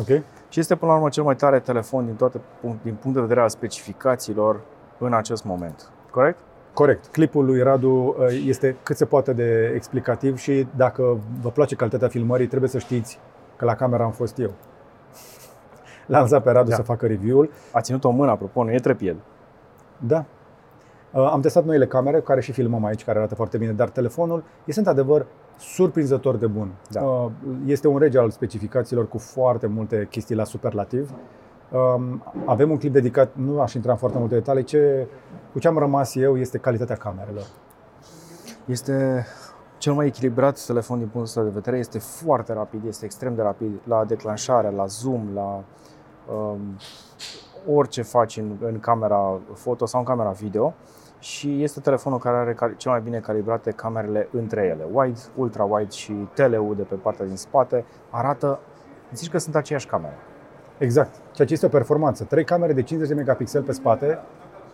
[0.00, 0.06] Ok?
[0.48, 3.40] și este până la urmă cel mai tare telefon din, toate, din punct de vedere
[3.40, 4.60] al specificațiilor
[4.98, 5.90] în acest moment.
[6.10, 6.38] Corect?
[6.72, 7.06] Corect.
[7.06, 12.08] Clipul lui Radu uh, este cât se poate de explicativ și dacă vă place calitatea
[12.08, 13.18] filmării, trebuie să știți
[13.56, 14.50] că la camera am fost eu.
[16.06, 16.74] L-am lăsat pe Radu Da.
[16.76, 17.50] să facă review-ul.
[17.72, 19.16] A ținut o mână, apropo, nu e trepied.
[19.98, 20.24] Da.
[21.14, 24.44] Uh, Am testat noile camere, care și filmăm aici, care arată foarte bine, dar telefonul
[24.64, 25.26] este într-adevăr
[25.58, 26.74] surprinzător de bun.
[26.90, 27.02] Da.
[27.02, 27.30] Uh,
[27.66, 31.10] Este un rege al specificațiilor cu foarte multe chestii la superlativ.
[31.70, 35.06] Um, Avem un clip dedicat, nu aș intra în foarte multe detalii, ce,
[35.52, 37.46] cu ce am rămas eu este calitatea camerelor.
[38.64, 39.26] Este
[39.78, 43.42] cel mai echilibrat telefon din punctul ăsta de vedere, este foarte rapid, este extrem de
[43.42, 45.64] rapid la declanșare, la zoom, la
[46.34, 46.58] um,
[47.74, 50.74] orice faci în, în camera foto sau în camera video
[51.24, 55.64] și este telefonul care are cal- cel mai bine calibrate camerele între ele, wide, ultra
[55.64, 58.58] wide și tele de pe partea din spate, arată,
[59.12, 60.14] zici că sunt aceeași camere.
[60.78, 61.14] Exact.
[61.32, 62.24] Ceea ce este o performanță.
[62.24, 64.18] Trei camere de 50 de megapixel pe spate,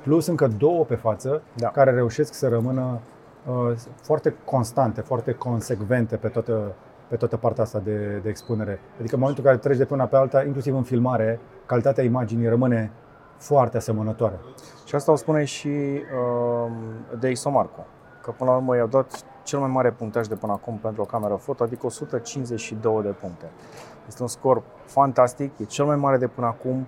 [0.03, 1.69] plus încă două pe față, Da.
[1.69, 3.01] care reușesc să rămână
[3.47, 6.75] uh, foarte constante, foarte consecvente pe toată,
[7.09, 8.81] pe toată partea asta de, de expunere.
[8.99, 12.05] Adică în momentul în care treci de pe una pe alta, inclusiv în filmare, calitatea
[12.05, 12.91] imaginii rămâne
[13.37, 14.39] foarte asemănătoare.
[14.91, 16.71] Și asta o spune și uh,
[17.21, 17.87] de Isomarco,
[18.23, 21.05] că până la urmă i-au dat cel mai mare punctaj de până acum pentru o
[21.05, 23.51] cameră foto, adică 152 de puncte.
[24.09, 26.87] Este un scor fantastic, e cel mai mare de până acum.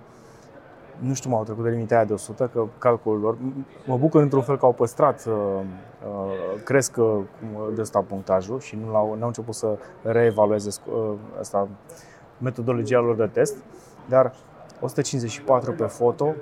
[0.99, 3.35] Nu știu, m-au trecut de limita aia de 100, că calculul lor.
[3.35, 7.99] M- Mă bucur într-un fel că au păstrat, uh, uh, cresc uh, cum- de ăsta
[7.99, 11.67] punctajul și nu l-au, n-au început să reevalueze sc- uh, asta,
[12.37, 13.55] metodologia lor de test,
[14.09, 14.33] dar
[14.81, 16.33] 154 pe foto,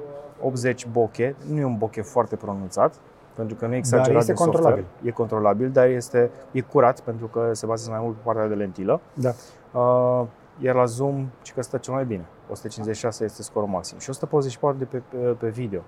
[0.43, 2.93] 80 bokeh, nu e un bokeh foarte pronunțat,
[3.36, 4.62] pentru că nu e exagerat este de software.
[4.63, 5.08] controlabil.
[5.10, 8.54] E controlabil, dar este e curat pentru că se bazează mai mult pe partea de
[8.54, 8.99] lentilă.
[9.13, 9.32] Da.
[9.80, 10.25] Uh,
[10.60, 12.25] iar la zoom, și că stă cel mai bine.
[12.51, 15.82] 156 este scorul maxim și 144 de pe, pe, pe video.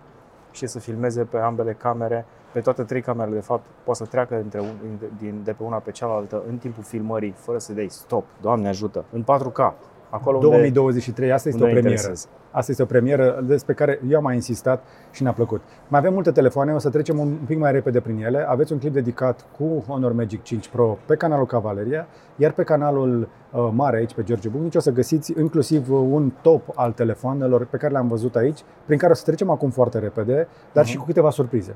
[0.52, 4.36] Și să filmeze pe ambele camere, pe toate trei camerele, de fapt, poate să treacă
[4.36, 8.26] dintre, un- din, de pe una pe cealaltă în timpul filmării, fără să dai stop,
[8.42, 9.74] Doamne ajută, în 4K.
[10.10, 12.02] Acolo unde, 2023, asta este unde o premieră.
[12.04, 12.28] interesează.
[12.54, 15.62] Asta este o premieră despre care eu am mai insistat și ne-a plăcut.
[15.88, 18.46] Mai avem multe telefoane, o să trecem un pic mai repede prin ele.
[18.50, 23.28] Aveți un clip dedicat cu Honor Magic 5 Pro pe canalul Cavaleria, iar pe canalul
[23.52, 27.66] uh, mare aici pe George Bucnici o să găsiți inclusiv uh, un top al telefoanelor
[27.66, 30.98] pe care le-am văzut aici, prin care o să trecem acum foarte repede, dar și
[30.98, 31.76] cu câteva surprize.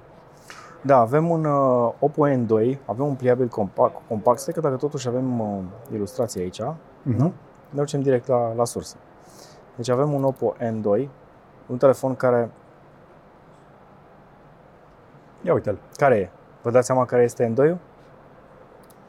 [0.82, 4.40] Da, avem un uh, Oppo N2, avem un pliabil compact, compact.
[4.40, 5.48] Stai că dacă totuși avem uh,
[5.94, 6.62] ilustrație aici,
[7.13, 7.32] Uh-huh.
[7.70, 8.96] ne ducem direct la, la sursă.
[9.78, 11.08] Deci avem un Oppo N2,
[11.68, 12.50] un telefon care,
[15.42, 15.78] Ia uite-l.
[15.96, 16.30] care e?
[16.62, 17.78] Vă dați seama care este N2-ul?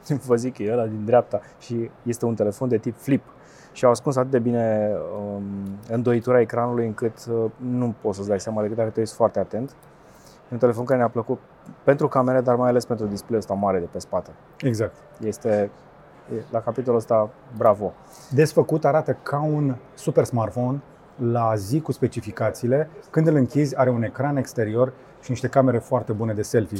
[0.27, 3.25] Vă zic că e ăla din dreapta și este un telefon de tip flip.
[3.73, 5.43] Și au ascuns atât de bine um,
[5.89, 9.71] îndoitura ecranului încât uh, nu poți să-ți dai seama decât dacă te uiți foarte atent.
[9.71, 11.39] E un telefon care ne-a plăcut
[11.83, 14.31] pentru camere, dar mai ales pentru display-ul ăsta mare de pe spate.
[14.61, 14.95] Exact.
[15.21, 15.71] Este, e-
[16.51, 17.93] la capitolul ăsta, bravo.
[18.31, 20.81] Desfăcut arată ca un super smartphone
[21.31, 22.91] la zi cu specificațiile.
[23.11, 26.79] Când îl închizi, are un ecran exterior și niște camere foarte bune de selfie.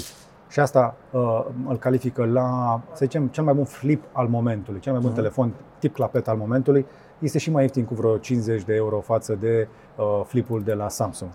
[0.49, 4.93] Și asta uh, îl califică la, să zicem, cel mai bun flip al momentului, cel
[4.93, 5.19] mai bun Mhm.
[5.21, 6.87] telefon tip clapet al momentului.
[7.19, 10.89] Este și mai ieftin cu vreo 50 de euro față de uh, flipul de la
[10.89, 11.31] Samsung.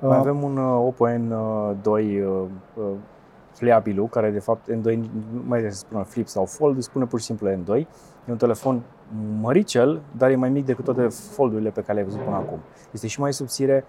[0.00, 2.00] Mai avem un uh, Oppo N2 uh,
[2.74, 2.84] uh,
[3.58, 7.18] pliabilul, care de fapt N2 nu mai trebuie să spună flip sau fold, spune pur
[7.18, 7.86] și simplu N2.
[8.26, 8.82] E un telefon
[9.40, 12.58] măricel, dar e mai mic decât toate foldurile pe care le-ai văzut până acum.
[12.92, 13.84] Este și mai subțire,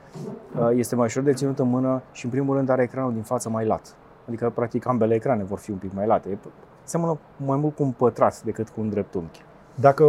[0.60, 3.21] uh, este mai ușor de ținut în mână și în primul rând are ecranul din
[3.21, 3.95] față mai lat.
[4.27, 6.29] Adică practic ambele ecrane vor fi un pic mai late.
[6.29, 6.38] E-
[6.84, 9.43] Seamănă mai mult cu un pătrat decât cu un dreptunghi.
[9.75, 10.03] Dacă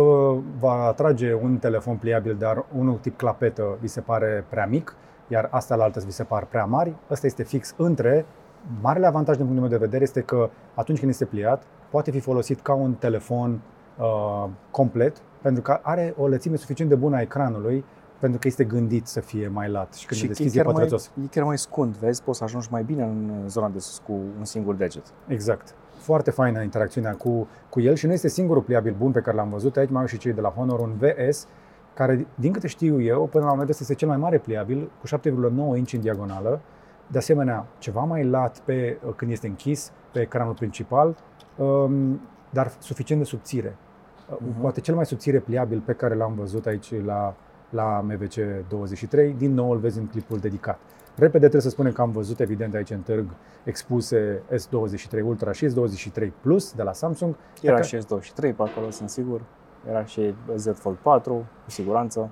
[0.60, 4.94] va atrage un telefon pliabil, dar unul tip clapetă vi se pare prea mic,
[5.28, 8.26] iar astea la altă vi se par prea mari, ăsta este fix între.
[8.80, 12.20] Marele avantaj din punctul meu de vedere este că atunci când este pliat, poate fi
[12.20, 13.60] folosit ca un telefon
[13.98, 17.84] uh, complet, pentru că are o lățime suficient de bună a ecranului,
[18.18, 20.62] pentru că este gândit să fie mai lat și când și îl e deschizi e
[20.62, 21.10] chiar, mai, pătrățos.
[21.24, 24.12] e chiar mai scund, vezi, poți să ajungi mai bine în zona de sus cu
[24.38, 25.02] un singur deget.
[25.26, 25.74] Exact.
[25.98, 29.50] Foarte faină interacțiunea cu, cu el și nu este singurul pliabil bun pe care l-am
[29.50, 29.76] văzut.
[29.76, 31.46] Aici mai au și cei de la Honor, un VS,
[31.94, 35.76] care, din câte știu eu, până la moment este cel mai mare pliabil, cu 7,9
[35.76, 36.60] inch în diagonală.
[37.10, 41.16] De asemenea, ceva mai lat pe, când este închis, pe ecranul principal,
[41.56, 42.20] um,
[42.50, 43.76] dar suficient de subțire.
[44.34, 44.60] Uh-huh.
[44.60, 47.34] Poate cel mai subțire pliabil pe care l-am văzut aici la,
[47.70, 48.34] la MVC
[48.68, 50.78] 23, din nou îl vezi în clipul dedicat.
[51.14, 53.26] Repede trebuie să spunem că am văzut evident aici în târg
[53.64, 57.36] expuse S23 Ultra și S23 Plus de la Samsung.
[57.62, 57.86] Era Dacă...
[57.86, 59.40] și S23 pe acolo, sunt sigur.
[59.88, 62.30] Era și Z Fold 4, cu siguranță.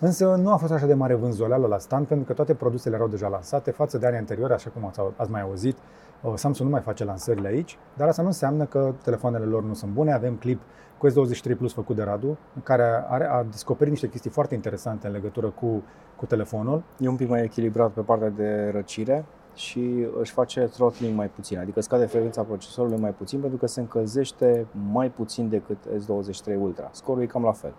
[0.00, 3.08] Însă nu a fost așa de mare vânzoleală la stand pentru că toate produsele erau
[3.08, 5.76] deja lansate față de anii anteriori, așa cum ați, ați mai auzit.
[6.22, 9.74] Uh, Samsung nu mai face lansările aici, dar asta nu înseamnă că telefoanele lor nu
[9.74, 10.12] sunt bune.
[10.12, 10.60] Avem clip
[10.98, 15.12] cu S23 Plus făcut de Radu, care are, a descoperit niște chestii foarte interesante în
[15.12, 15.82] legătură cu,
[16.16, 16.82] cu telefonul.
[16.98, 21.58] E un pic mai echilibrat pe partea de răcire și își face throttling mai puțin,
[21.58, 26.88] adică scade frecvența procesorului mai puțin pentru că se încălzește mai puțin decât S23 Ultra.
[26.92, 27.72] Scorul e cam la fel.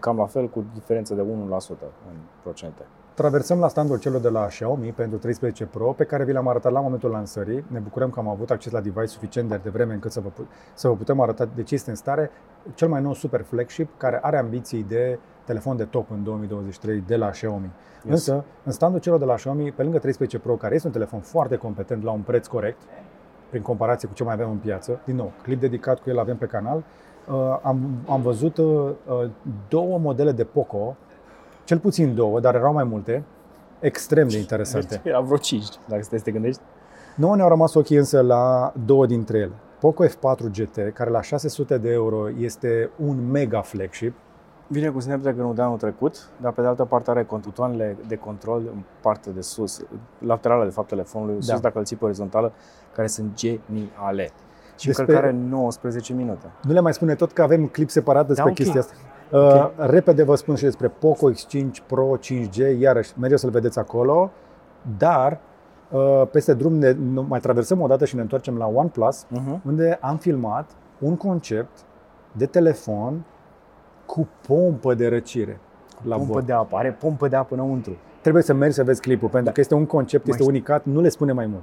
[0.00, 1.24] Cam la fel cu diferență de 1%
[2.08, 2.82] în procente.
[3.14, 6.72] Traversăm la standul celor de la Xiaomi pentru 13 Pro, pe care vi l-am arătat
[6.72, 7.64] la momentul lansării.
[7.66, 10.28] Ne bucurăm că am avut acces la device suficient de devreme încât să vă,
[10.74, 12.30] să vă putem arăta de ce este în stare.
[12.74, 17.16] Cel mai nou super flagship, care are ambiții de telefon de top în 2023 de
[17.16, 17.70] la Xiaomi.
[18.02, 18.12] Yes.
[18.12, 21.20] Însă, în standul celor de la Xiaomi, pe lângă 13 Pro, care este un telefon
[21.20, 22.82] foarte competent la un preț corect,
[23.50, 26.36] prin comparație cu ce mai avem în piață, din nou, clip dedicat cu el avem
[26.36, 26.84] pe canal, uh,
[27.62, 28.90] am, am văzut uh,
[29.68, 30.96] două modele de Poco
[31.64, 33.24] cel puțin două, dar erau mai multe,
[33.80, 35.00] extrem de interesante.
[35.04, 36.60] Era vreo 5, dacă stai să te gândești.
[37.16, 39.52] Nu ne-au rămas ochii însă la două dintre ele.
[39.80, 44.14] Poco F4 GT, care la 600 de euro este un mega flagship.
[44.66, 48.62] Vine cu Snapdragon de anul trecut, dar pe de altă parte are contutoanele de control
[48.74, 49.84] în partea de sus,
[50.18, 51.52] laterală de fapt telefonului, da.
[51.52, 52.52] sus dacă îl ții pe orizontală,
[52.94, 54.30] care sunt geniale.
[54.78, 55.04] Și despre...
[55.04, 56.46] încărcare 19 minute.
[56.62, 58.64] Nu le mai spune tot că avem clip separat despre da, okay.
[58.64, 58.94] chestia asta.
[59.30, 59.72] Okay.
[59.78, 64.30] Uh, repede vă spun și despre Poco X5 Pro 5G, iarăși mergeți să-l vedeți acolo,
[64.98, 65.40] dar
[65.90, 66.96] uh, peste drum ne,
[67.28, 69.62] mai traversăm o dată și ne întoarcem la OnePlus, uh-huh.
[69.64, 71.84] unde am filmat un concept
[72.32, 73.24] de telefon
[74.06, 75.60] cu pompă de răcire.
[76.02, 76.46] La pompă bord.
[76.46, 77.96] de apă, are pompă de apă înăuntru.
[78.20, 79.52] Trebuie să mergi să vezi clipul, pentru da.
[79.52, 81.62] că este un concept, este unicat, nu le spune mai mult.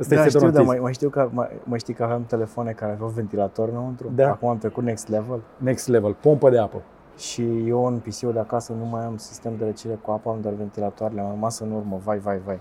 [0.00, 2.70] Asta da, este știu, dar mai, mai, știu că, mai, mai știi că aveam telefoane
[2.70, 4.12] care aveau ventilator înăuntru?
[4.14, 4.30] Da.
[4.30, 5.40] Acum am trecut next level.
[5.56, 6.82] Next level, pompă de apă.
[7.16, 10.38] Și eu în PC-ul de acasă nu mai am sistem de răcire cu apă, am
[10.40, 12.60] doar ventilatoarele, am rămas în urmă, vai, vai, vai.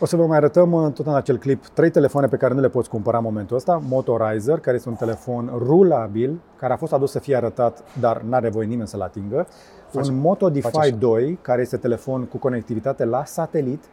[0.00, 2.60] O să vă mai arătăm uh, tot în acel clip trei telefoane pe care nu
[2.60, 3.82] le poți cumpăra în momentul ăsta.
[3.88, 8.48] Motorizer, care este un telefon rulabil, care a fost adus să fie arătat, dar n-are
[8.48, 9.46] voie nimeni să-l atingă.
[9.88, 13.84] Face, un Moto Defy 2, care este telefon cu conectivitate la satelit.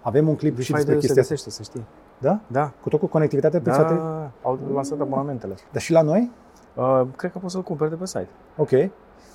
[0.00, 1.84] Avem un clip Defy și despre chestia se găsește, să știi.
[2.18, 2.40] Da?
[2.46, 2.72] Da.
[2.82, 4.02] Cu tot cu conectivitate pe da, satelit?
[4.42, 5.54] au lansat abonamentele.
[5.72, 6.30] Dar și la noi?
[6.74, 8.28] Uh, cred că poți să-l cumperi de pe site.
[8.56, 8.70] Ok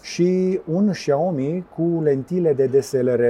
[0.02, 3.24] și un Xiaomi cu lentile de DSLR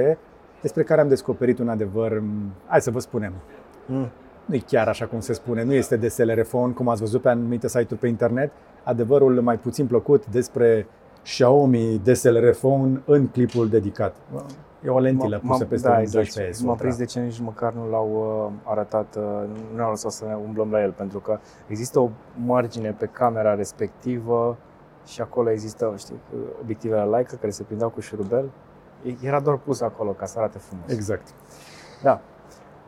[0.60, 2.22] despre care am descoperit un adevăr,
[2.66, 3.32] hai să vă spunem,
[3.86, 4.08] mm.
[4.44, 7.28] nu e chiar așa cum se spune, nu este DSLR phone, cum ați văzut pe
[7.28, 8.52] anumite site-uri pe internet.
[8.82, 10.86] Adevărul mai puțin plăcut despre
[11.22, 14.16] Xiaomi DSLR phone în clipul dedicat.
[14.84, 16.54] E o lentilă m- pusă peste da, un 12 exact.
[16.54, 16.60] S.
[16.62, 18.10] M-a prins de ce nici măcar nu l-au
[18.46, 19.22] uh, arătat, uh,
[19.70, 22.10] nu ne-au lăsat să ne umblăm la el, pentru că există o
[22.46, 24.56] margine pe camera respectivă
[25.06, 26.20] și acolo există, știi,
[26.60, 28.50] obiectivele Leica care se prindeau cu șurubel.
[29.22, 30.90] Era doar pus acolo ca să arate frumos.
[30.90, 31.26] Exact.
[32.02, 32.20] Da.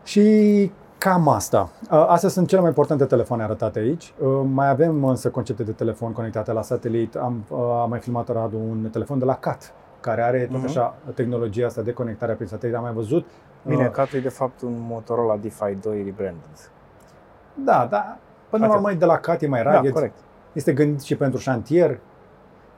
[0.05, 1.71] Și cam asta.
[1.89, 4.15] Astea sunt cele mai importante telefoane arătate aici.
[4.53, 7.15] Mai avem însă concepte de telefon conectate la satelit.
[7.17, 7.45] Am,
[7.83, 9.73] am mai filmat Radu un telefon de la CAT,
[10.05, 10.65] care are tot mhm.
[10.65, 11.15] așa uh-huh.
[11.15, 12.75] tehnologia asta de conectare prin satelit.
[12.75, 13.27] Am mai văzut.
[13.67, 16.71] Bine, uh, CAT e de fapt un Motorola DeFi 2 rebranded.
[17.55, 18.19] Da, da.
[18.51, 19.83] Până la urmă de la CAT e mai rugged.
[19.83, 20.17] Da, corect.
[20.53, 21.99] Este gândit și pentru șantier,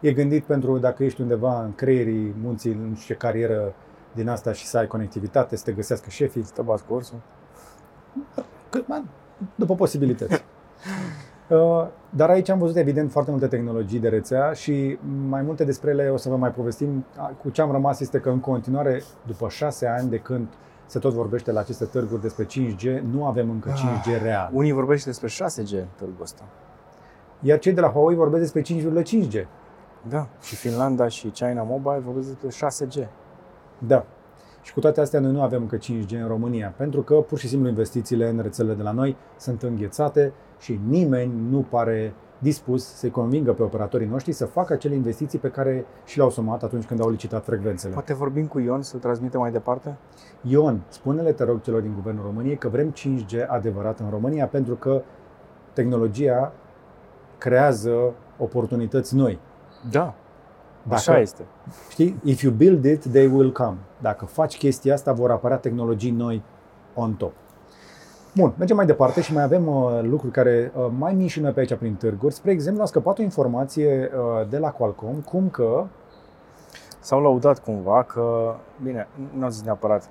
[0.01, 3.73] e gândit pentru dacă ești undeva în creierii munții, nu știu ce carieră
[4.13, 6.43] din asta și să ai conectivitate, să te găsească șefii.
[6.43, 7.19] Să te bați cursul.
[9.55, 10.45] După posibilități.
[11.49, 15.91] Uh, dar aici am văzut evident foarte multe tehnologii de rețea și mai multe despre
[15.91, 17.05] ele o să vă mai povestim.
[17.43, 20.47] Cu ce am rămas este că în continuare, după șase ani de când
[20.87, 24.51] se tot vorbește la aceste târguri despre 5G, nu avem încă 5G ah, real.
[24.53, 26.43] Unii vorbesc despre 6G târgul ăsta.
[27.41, 29.47] Iar cei de la Huawei vorbesc despre 5,5G.
[30.09, 33.09] Da, și Finlanda și China Mobile vorbesc despre 6G.
[33.79, 34.05] Da.
[34.63, 37.49] Și cu toate astea noi nu avem încă 5G în România, pentru că pur și
[37.49, 43.11] simplu investițiile în rețelele de la noi sunt înghețate și nimeni nu pare dispus să-i
[43.11, 47.01] convingă pe operatorii noștri să facă acele investiții pe care și le-au sumat atunci când
[47.01, 47.93] au licitat frecvențele.
[47.93, 49.97] Poate vorbim cu Ion să transmită mai departe?
[50.41, 54.75] Ion, spune-le, te rog, celor din Guvernul României că vrem 5G adevărat în România, pentru
[54.75, 55.03] că
[55.73, 56.53] tehnologia
[57.39, 59.39] creează oportunități noi.
[59.91, 60.15] Da,
[60.83, 61.43] Dacă- așa este.
[61.91, 62.21] Știi?
[62.25, 63.77] If you build it, they will come.
[64.01, 66.43] Dacă faci chestia asta, vor apărea tehnologii noi
[66.95, 67.33] on top.
[68.37, 71.75] Bun, mergem mai departe și mai avem uh, lucruri care uh, mai mișină pe aici
[71.75, 72.35] prin târguri.
[72.35, 75.85] Spre exemplu, a scăpat o informație uh, de la Qualcomm, cum că
[77.01, 80.09] S-au laudat cumva că, bine, nu au zis neapărat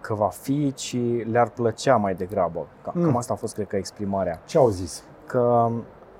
[0.00, 0.96] că va fi, ci
[1.30, 2.66] le-ar plăcea mai degrabă.
[2.82, 3.04] Cam, Mm.
[3.04, 4.40] cam asta a fost, cred că, exprimarea.
[4.46, 5.04] ce au zis?
[5.26, 5.68] Că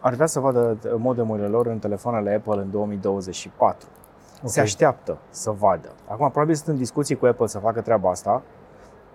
[0.00, 3.88] ar vrea să vadă modemurile lor în telefoanele Apple în 2024.
[4.42, 4.48] Ok.
[4.50, 5.88] Se așteaptă să vadă.
[6.08, 8.42] Acum, probabil sunt în discuții cu Apple să facă treaba asta.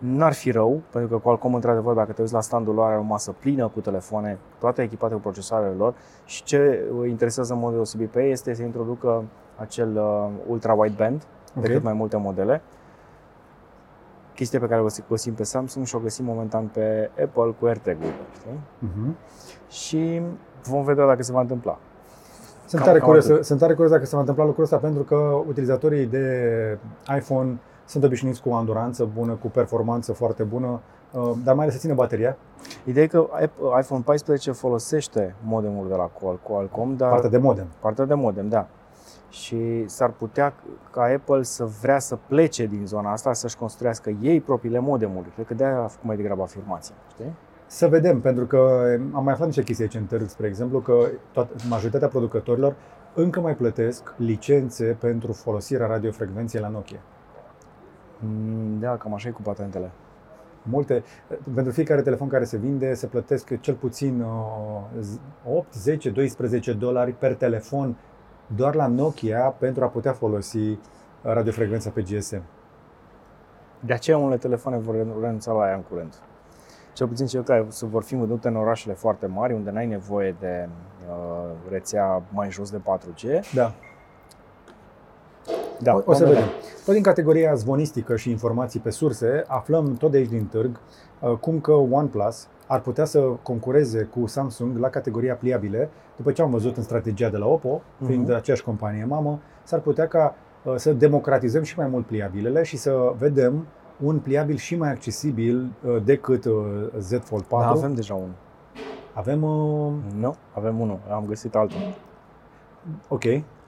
[0.02, 3.02] N-ar fi rău, pentru că Qualcomm, într-adevăr, dacă te uiți la standul lor, are o
[3.02, 5.94] masă plină cu telefoane, toate echipate cu procesoarele lor
[6.26, 9.24] și ce îi interesează în mod deosebit pe ei este să introducă
[9.58, 11.24] acel uh, ultra-wideband
[11.58, 11.64] Ok.
[11.64, 12.62] de cât mai multe modele.
[14.36, 18.12] Chestia pe care o găsim pe Samsung și o găsim momentan pe Apple cu AirTag-ul,
[18.40, 18.60] știi?
[18.80, 19.16] Mhm.
[19.70, 20.22] Și
[20.64, 21.78] vom vedea dacă se va întâmpla.
[22.66, 23.46] Sunt, Cam- tare cam curios, atât.
[23.46, 25.16] sunt tare curios dacă se va întâmpla lucrul ăsta, pentru că
[25.48, 26.78] utilizatorii de
[27.18, 27.58] iPhone
[27.92, 30.80] sunt obișnuiți cu o anduranță bună, cu performanță foarte bună,
[31.12, 32.38] uh, dar mai ales să țină bateria,
[32.86, 37.38] Ideea e că App- iPhone 14 folosește modemul de la Qual- Qualcomm, dar partea de
[37.38, 37.68] modem.
[37.80, 38.68] partea de modem, da.
[39.30, 40.54] Și s-ar putea
[40.92, 45.32] ca Apple să vrea să plece din zona asta, să-și construiască ei propriile modemuri.
[45.34, 47.34] Cred că de-aia a făcut mai degrabă afirmația, știi?
[47.66, 48.82] Să vedem, pentru că
[49.14, 50.94] am mai aflat niște chestii aici în târg, spre exemplu, că
[51.32, 52.76] toată, majoritatea producătorilor
[53.14, 57.00] încă mai plătesc licențe pentru folosirea radiofrecvenței la Nokia.
[58.26, 59.92] Mm, Da, cam așa e cu patentele.
[60.64, 61.04] Multe,
[61.56, 67.12] pentru fiecare telefon care se vinde, se plătesc cel puțin uh, 8, 10, 12 dolari
[67.12, 67.98] per telefon
[68.56, 70.78] doar la Nokia pentru a putea folosi
[71.22, 72.42] radiofrecvența pe GSM.
[73.80, 76.14] De aceea unele telefoane vor renunța la ea în curând.
[76.94, 80.36] Cel puțin cele care se vor fi vândute în orașele foarte mari, unde n-ai nevoie
[80.40, 80.70] de
[81.10, 83.54] uh, rețea mai jos de 4G.
[83.54, 83.74] Da.
[85.84, 86.40] Da, o, o vom să vedea.
[86.40, 86.54] vedem.
[86.86, 90.80] Tot din categoria zvonistică și informații pe surse, aflăm tot de aici din târg
[91.20, 96.42] uh, cum că OnePlus ar putea să concureze cu Samsung la categoria pliabile, după ce
[96.42, 98.36] am văzut în strategia de la Oppo, fiind Mhm.
[98.36, 103.14] aceeași companie mamă, s-ar putea ca uh, să democratizăm și mai mult pliabilele și să
[103.18, 103.66] vedem
[104.04, 106.54] un pliabil și mai accesibil uh, decât uh,
[107.00, 107.66] Z Fold 4.
[107.74, 108.34] Da, avem deja unul.
[109.14, 111.00] avem uh, Nu, avem unul.
[111.12, 111.78] Am găsit altul.
[113.08, 113.24] ok,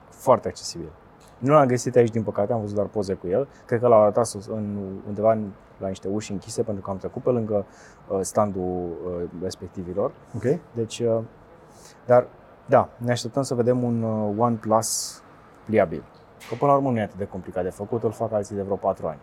[0.09, 0.89] Foarte accesibil.
[1.43, 3.47] Nu l-am găsit aici, din păcate, am văzut doar poze cu el.
[3.65, 4.77] Cred că l-au arătat sus, în,
[5.07, 7.65] undeva în, la niște uși închise, pentru că am trecut pe lângă
[8.07, 10.11] uh, standul uh, respectivilor.
[10.35, 10.59] ok.
[10.73, 11.19] Deci, uh,
[12.05, 12.27] dar,
[12.65, 15.21] da, ne așteptăm să vedem un uh, OnePlus
[15.65, 16.03] pliabil.
[16.49, 18.61] Că până la urmă nu e atât de complicat de făcut, îl fac alții de
[18.61, 19.19] vreo 4 ani.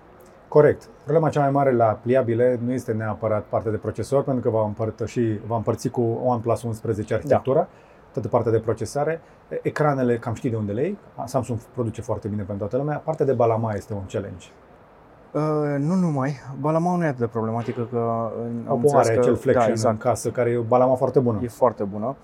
[0.48, 0.88] Corect.
[1.02, 4.64] Problema cea mai mare la pliabile nu este neapărat partea de procesor, pentru că va
[4.64, 7.68] împărtăși, va împărți cu OnePlus 11 arhitectura,
[8.12, 9.20] toată partea de procesare.
[9.62, 10.98] Ecranele, cam știi de unde le iei.
[11.24, 12.98] Samsung produce foarte bine pentru toată lumea.
[13.04, 14.46] Partea de balama este un challenge.
[15.32, 19.14] Uh, nu numai, balamaul nu e atât de problematică că în, am Oppo înțeles are
[19.14, 21.38] că, acel flexion da, exact, în casă, care e o balama foarte bună.
[21.42, 22.16] e foarte bună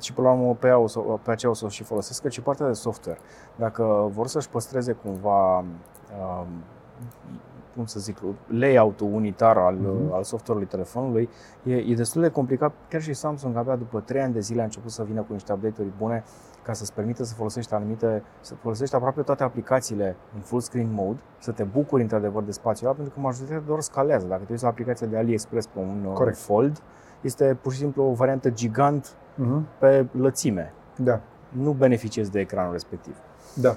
[0.00, 2.22] și până la urmă pe, ea o să, pe aceea o să o și folosesc,
[2.22, 3.18] cât și partea de software.
[3.56, 6.46] Dacă vor să-și păstreze cumva, um,
[7.78, 8.16] cum să zic,
[8.48, 10.12] layout-ul unitar al, Mhm.
[10.12, 11.28] al software-ului telefonului,
[11.62, 12.72] e, e destul de complicat.
[12.88, 15.52] Chiar și Samsung abia după 3 ani de zile a început să vină cu niște
[15.52, 16.24] update-uri bune
[16.62, 21.18] ca să-ți permită să folosești anumite, să folosești aproape toate aplicațiile în full screen mode,
[21.38, 24.26] să te bucuri într-adevăr de spațiul ăla, pentru că majoritatea doar scalează.
[24.26, 26.36] Dacă te uiți la aplicația de AliExpress pe un uh, Corect.
[26.36, 26.82] Fold,
[27.20, 29.66] este pur și simplu o variantă gigant Mhm.
[29.78, 30.72] pe lățime.
[30.96, 33.16] Da, Nu beneficiezi de ecranul respectiv.
[33.54, 33.74] da.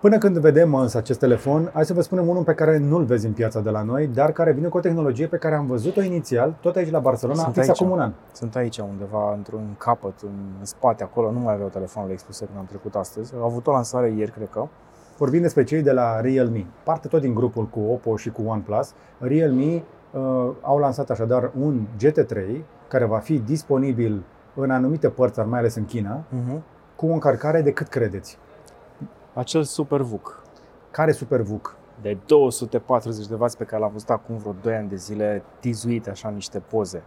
[0.00, 3.26] Până când vedem însă acest telefon, hai să vă spunem unul pe care nu-l vezi
[3.26, 6.02] în piața de la noi, dar care vine cu o tehnologie pe care am văzut-o
[6.02, 7.80] inițial, tot aici la Barcelona, Sunt fix aici.
[7.80, 8.12] acum un an.
[8.32, 12.64] Sunt aici undeva, într-un capăt, în spate, acolo, nu mai aveau telefonul expuse când am
[12.64, 13.32] trecut astăzi.
[13.40, 14.66] Au avut o lansare ieri, cred că.
[15.18, 16.66] Vorbim despre cei de la Realme.
[16.84, 18.92] Parte tot din grupul cu Oppo și cu OnePlus.
[19.18, 19.82] Realme
[20.12, 22.36] uh, au lansat așadar un GT3
[22.88, 24.22] care va fi disponibil
[24.54, 26.58] în anumite părți, mai ales în China, Uh-huh.
[26.96, 28.38] cu o încărcare de cât credeți?
[29.40, 30.42] Acel Super VUC
[30.90, 31.76] Care Super VUC?
[32.02, 36.08] de 240 de W pe care l-am văzut acum vreo 2 ani de zile, tizuit
[36.08, 37.02] așa în niște poze.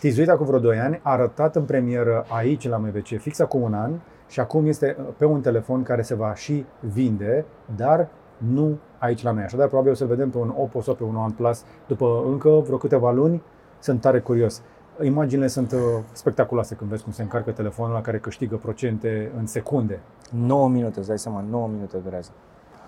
[0.00, 3.74] Tizuit acum vreo 2 ani, a arătat în premieră aici la MVC fix acum un
[3.74, 3.92] an
[4.28, 7.44] și acum este uh, pe un telefon care se va și vinde,
[7.76, 9.42] dar nu aici la noi.
[9.42, 12.76] Așadar, probabil o să-l vedem pe un Oppo sau pe un OnePlus după încă vreo
[12.76, 13.42] câteva luni.
[13.78, 14.62] Sunt tare curios.
[15.02, 15.78] Imaginile sunt uh,
[16.12, 20.00] spectaculoase când vezi cum se încarcă telefonul la care câștigă procente în secunde.
[20.30, 22.30] 9 minute, îți dai seama, 9 minute durează.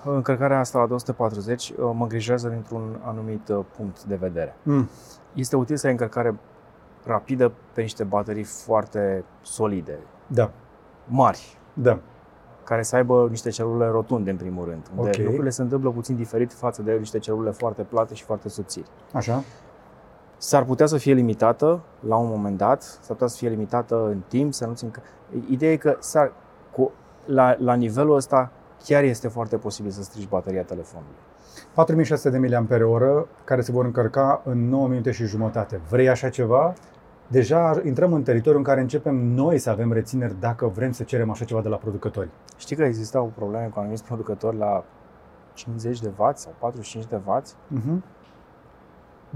[0.05, 4.57] Încărcarea asta la 240 uh, mă îngrijează dintr-un anumit uh, punct de vedere.
[4.63, 4.89] Mm.
[5.35, 6.39] Este util să ai încărcare
[7.05, 10.51] rapidă pe niște baterii foarte solide, Da,
[11.07, 11.99] mari, da.
[12.65, 15.17] care să aibă niște celule rotunde în primul rând, unde Ok.
[15.23, 18.87] lucrurile se întâmplă puțin diferit față de niște celule foarte plate și foarte subțiri.
[19.13, 19.43] Așa.
[20.43, 24.21] S-ar putea să fie limitată la un moment dat, s-ar putea să fie limitată în
[24.29, 25.01] timp, să nu țin că...
[25.51, 26.33] Ideea e că s-ar,
[26.73, 26.93] cu,
[27.25, 28.51] la, la nivelul ăsta
[28.85, 31.15] chiar este foarte posibil să strici bateria telefonului.
[31.75, 35.81] 4600 de mAh care se vor încărca în 9 minute și jumătate.
[35.89, 36.75] Vrei așa ceva?
[37.27, 41.31] Deja intrăm în teritoriul în care începem noi să avem rețineri dacă vrem să cerem
[41.31, 42.29] așa ceva de la producători.
[42.57, 44.85] Știi că existau probleme cu anumiți producători la
[45.55, 47.41] 50 de W sau 45 de W?
[47.41, 48.22] Uh-huh.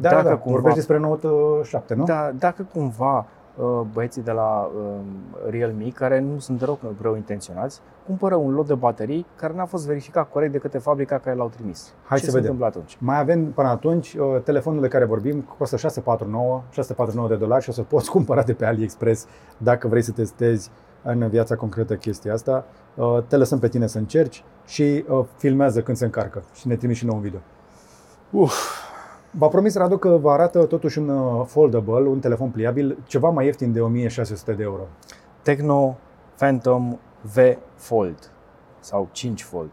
[0.00, 0.34] Da, Dacă da, da.
[0.36, 1.28] cumva- vorbești despre Note
[1.62, 2.04] 7, nu?
[2.04, 3.26] Da, dacă cumva
[3.56, 5.04] uh, băieții de la um,
[5.50, 9.86] Realme, care nu sunt deloc rău intenționați, cumpără un lot de baterii care n-a fost
[9.86, 11.92] verificat corect de către fabrica care l-au trimis.
[12.04, 12.52] Hai Ce să se vedem.
[12.52, 12.96] întâmplă atunci?
[13.00, 17.68] Mai avem până atunci uh, telefonul de care vorbim costă 649, 649 de dolari și
[17.68, 19.26] o să poți cumpăra de pe AliExpress
[19.58, 20.70] dacă vrei să testezi
[21.02, 22.64] în viața concretă chestia asta.
[22.94, 26.76] Uh, Te lăsăm pe tine să încerci și uh, filmează când se încarcă și ne
[26.76, 27.38] trimiți și nou un video.
[28.30, 28.54] Uf,
[29.30, 33.44] V-a promis Radu că vă arată totuși un uh, foldable, un telefon pliabil, ceva mai
[33.44, 34.82] ieftin de 1600 de euro.
[35.42, 35.96] Techno
[36.36, 36.98] Phantom
[37.34, 37.38] V
[37.74, 38.30] Fold
[38.80, 39.70] sau 5 Fold.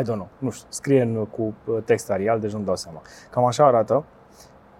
[0.00, 3.02] I don't know, nu știu, scrie în, cu uh, text Arial, deci nu-mi dau seama.
[3.30, 4.04] Cam așa arată.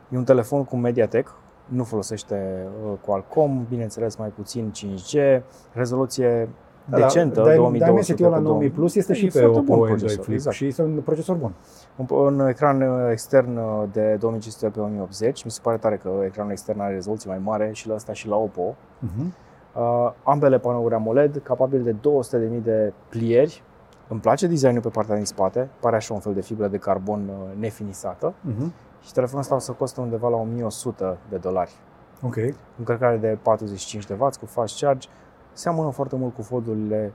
[0.09, 1.35] E un telefon cu MediaTek,
[1.65, 5.43] nu folosește uh, Qualcomm, bineînțeles mai puțin 5G,
[5.73, 6.49] rezoluție
[6.85, 9.73] decentă, Dar 2200 Dimensity-ul la pe 9000 Plus este E și pe foarte Oppo bun
[9.75, 10.57] Android procesor, Flip exact.
[10.57, 11.53] și este un procesor bun.
[11.99, 16.11] Un, un ecran uh, extern uh, de 2500 pe 1080, mi se pare tare că
[16.25, 18.77] ecranul extern are rezoluție mai mare și la asta și la Oppo.
[19.05, 19.47] Uh-huh.
[19.75, 21.95] Uh, ambele panouri AMOLED, capabil de
[22.57, 23.63] 200.000 de plieri.
[24.09, 27.29] Îmi place designul pe partea din spate, pare așa un fel de fibră de carbon
[27.29, 28.33] uh, nefinisată.
[28.33, 28.71] Uh-huh.
[29.03, 31.73] Și telefonul ăsta o să costă undeva la 1100 de dolari.
[32.23, 32.37] Ok.
[32.79, 35.09] Încărcare de 45 de W cu fast charge.
[35.53, 37.13] Seamănă foarte mult cu foldurile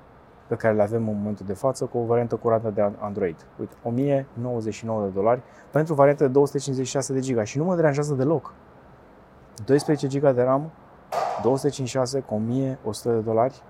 [0.54, 3.36] pe care le avem în momentul de față cu o variantă curată de Android.
[3.60, 5.42] Uite, 1099 de dolari
[5.72, 8.54] pentru varianta de 256 de GB și nu mă deranjează deloc.
[9.66, 10.72] 12 GB de RAM,
[11.42, 13.62] 256 cu 1100 de dolari.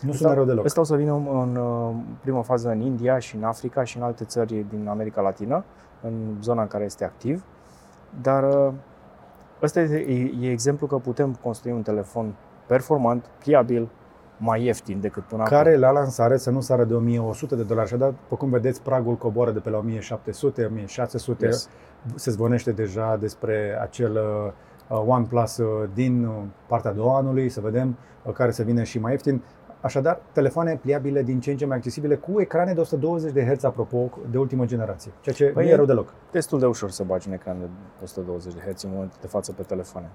[0.00, 0.64] Nu sună rău deloc.
[0.64, 3.96] Ăsta o să vină în, în uh, primă fază în India și în Africa și
[3.96, 5.64] în alte țări din America Latină,
[6.02, 7.44] în zona în care este activ.
[8.22, 8.72] Dar uh,
[9.62, 12.34] ăsta e, e, e exemplu că putem construi un telefon
[12.66, 13.88] performant, pliabil,
[14.38, 15.80] mai ieftin decât până care acum.
[15.80, 17.86] la lansare să nu sară de 1100 de dolari.
[17.86, 21.46] Așadar, după cum vedeți, pragul coboară de pe la 1700, 1600.
[21.46, 21.68] Yes.
[22.14, 24.12] Se zvonește deja despre acel
[24.88, 26.34] uh, OnePlus uh, din uh,
[26.66, 29.42] partea a doua anului, să vedem uh, care să vină și mai ieftin.
[29.80, 33.64] Așadar, telefoane pliabile din ce în ce mai accesibile cu ecrane de 120 de Hz,
[33.64, 36.12] apropo, de ultimă generație, ceea ce Păi nu e e- rău deloc.
[36.30, 37.66] Destul de ușor să bagi un ecran de
[38.02, 40.10] 120 de Hz în momentul de față pe telefoane.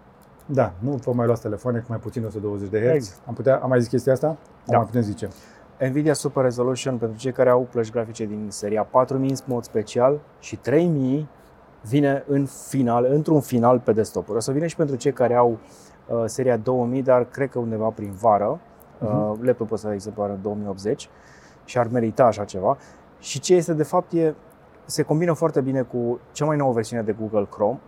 [0.45, 2.93] Da, nu vă mai luați telefoane cu mai puțin de 120 de Hz.
[2.93, 3.19] Exact.
[3.27, 4.27] Am, putea, am mai zis chestia asta?
[4.27, 4.33] Da.
[4.73, 5.27] Am mai putem zice.
[5.79, 10.19] Nvidia Super Resolution pentru cei care au plăci grafice din seria 4000 în mod special
[10.39, 11.27] și 3000
[11.81, 14.37] vine în final, într-un final pe desktop-uri.
[14.37, 15.57] O să vină și pentru cei care au
[16.07, 18.59] uh, seria 2000, dar cred că undeva prin vară.
[19.01, 19.45] Uh, Mhm.
[19.45, 21.09] laptopul ăsta, de exemplu, are 2080
[21.65, 22.77] și ar merita așa ceva.
[23.19, 24.33] Și ce este de fapt e,
[24.85, 27.79] se combină foarte bine cu cea mai nouă versiune de Google Chrome.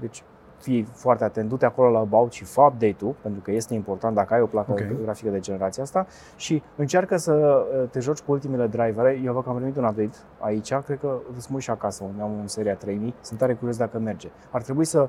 [0.00, 0.22] Deci
[0.60, 4.34] fii foarte atent, du-te acolo la About și fă update-ul, pentru că este important dacă
[4.34, 4.80] ai o placă Ok.
[5.02, 6.06] grafică de generația asta
[6.36, 9.20] și încearcă să uh, te joci cu ultimele drivere.
[9.24, 12.04] Eu văd că am primit un update aici, cred că îți mă uit și acasă,
[12.04, 13.14] unde am în seria 3000.
[13.20, 14.28] Sunt tare curios dacă merge.
[14.50, 15.08] Ar trebui să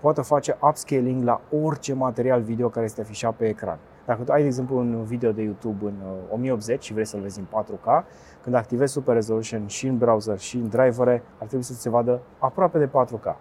[0.00, 3.78] poată face upscaling la orice material video care este afișat pe ecran.
[4.06, 5.94] Dacă tu ai, de exemplu, un video de YouTube în
[6.30, 8.04] uh, 1080 și vrei să-l vezi în 4K,
[8.42, 12.20] când activezi Super Resolution și în browser și în drivere, ar trebui să se vadă
[12.38, 13.34] aproape de 4K.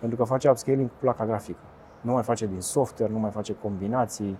[0.00, 1.58] Pentru că face upscaling cu placa grafică.
[2.00, 4.36] Nu mai face din software, nu mai face combinații.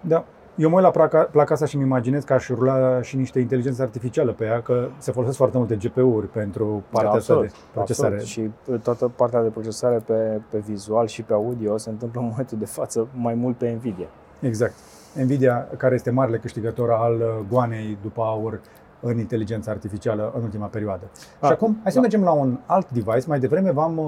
[0.00, 0.24] Da.
[0.58, 3.38] Eu mă uit la placa, placa asta și îmi imaginez că aș rula și niște
[3.38, 8.08] inteligență artificială pe ea, că se folosesc foarte multe GPU-uri pentru partea asta de procesare.
[8.08, 8.54] Da, Absolut.
[8.64, 12.26] Și uh, toată partea de procesare pe, pe vizual și pe audio se întâmplă în
[12.26, 14.06] momentul de față mai mult pe Nvidia.
[14.40, 14.74] Exact.
[15.14, 18.60] Nvidia, care este marele câștigător al uh, goanei după aur
[19.00, 21.04] în inteligența artificială în ultima perioadă.
[21.40, 22.00] Ah, și acum, hai să da.
[22.00, 23.24] mergem la un alt device.
[23.26, 24.04] Mai devreme v-am, uh,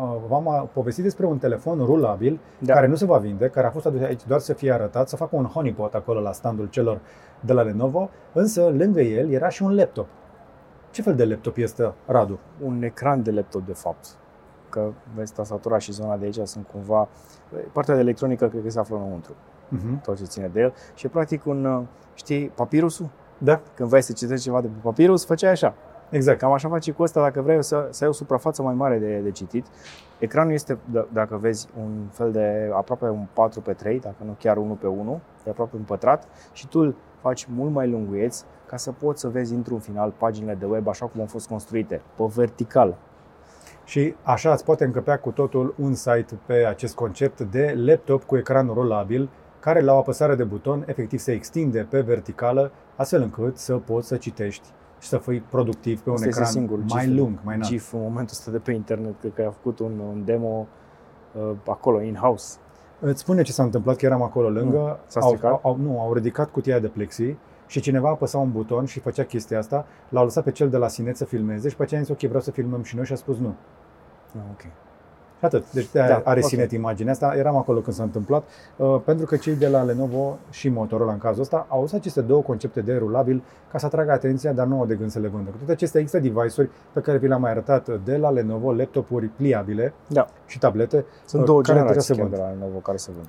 [0.00, 2.74] uh, v-am uh, povestit despre un telefon rulabil Da.
[2.74, 5.16] care nu se va vinde, care a fost adus aici doar să fie arătat, să
[5.16, 7.00] facă un honeypot acolo la standul celor
[7.40, 10.06] de la Lenovo, însă lângă el era și un laptop.
[10.90, 12.38] Ce fel de laptop este, Radu?
[12.64, 14.06] Un ecran de laptop, de fapt.
[14.68, 17.08] Că vezi, tastatura și zona de aici sunt cumva...
[17.72, 19.32] Partea de electronică cred că se află înăuntru,
[19.76, 20.02] Uh-huh.
[20.02, 20.72] tot ce ține de el.
[20.94, 21.82] Și e practic un, uh,
[22.14, 23.08] știi, papirusul?
[23.42, 23.60] Da.
[23.74, 25.74] Când vrei să citești ceva de pe papirus, făceai așa.
[26.10, 26.38] Exact.
[26.38, 28.98] Cam așa faci și cu ăsta dacă vrei să, să ai o suprafață mai mare
[28.98, 29.66] de, de citit.
[30.18, 34.36] Ecranul este, d- dacă vezi, un fel de aproape un 4 pe 3, dacă nu
[34.38, 38.44] chiar 1 pe 1, e aproape un pătrat și tu îl faci mult mai lunguieț
[38.66, 42.00] ca să poți să vezi într-un final paginile de web așa cum au fost construite,
[42.16, 42.96] pe vertical.
[43.84, 48.36] Și așa îți poate încăpea cu totul un site pe acest concept de laptop cu
[48.36, 49.28] ecran rolabil,
[49.60, 54.08] care la o apăsare de buton efectiv se extinde pe verticală, astfel încât să poți
[54.08, 54.68] să citești
[55.00, 57.70] și să fii productiv pe un Asta este ecran singur mai GIF, lung, mai înalt.
[57.70, 60.66] GIF în momentul ăsta de pe internet, cred că a făcut un, un demo
[61.32, 62.58] uh, acolo, in-house.
[63.00, 64.76] Îți spune ce s-a întâmplat, că eram acolo lângă.
[64.76, 64.96] Nu.
[65.06, 65.60] S-a au, stricat?
[65.62, 67.36] au, nu, au ridicat cutia de plexi
[67.66, 70.88] și cineva apăsa un buton și făcea chestia asta, l-au lăsat pe cel de la
[70.88, 73.12] Sinet să filmeze și pe aceea a zis, ok, vreau să filmăm și noi și
[73.12, 73.54] a spus nu.
[74.36, 74.62] Ah, ok.
[75.40, 75.72] Și atât.
[75.72, 76.46] Deci de Da, are ok.
[76.46, 77.34] Sinet imaginea asta.
[77.36, 78.44] Eram acolo când s-a întâmplat,
[78.76, 82.20] uh, pentru că cei de la Lenovo și Motorola în cazul ăsta au usat aceste
[82.20, 85.28] două concepte de rulabil ca să atragă atenția, dar nu au de gând să le
[85.28, 85.50] vândă.
[85.50, 89.26] Cu toate acestea există device-uri pe care vi le-am mai arătat de la Lenovo, laptopuri
[89.26, 90.26] pliabile Da.
[90.46, 91.04] și tablete.
[91.26, 92.36] Sunt uh, două care deja generații se chiar vând.
[92.36, 93.26] de la Lenovo care se vând.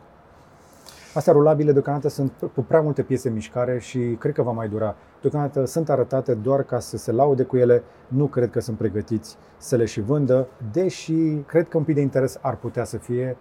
[1.13, 4.69] Astea rulabile deocamdată sunt cu prea multe piese în mișcare și cred că va mai
[4.69, 4.95] dura.
[5.21, 9.37] Deocamdată sunt arătate doar ca să se laude cu ele, nu cred că sunt pregătiți
[9.57, 11.13] să le și vândă, deși
[11.45, 13.37] cred că un pic de interes ar putea să fie,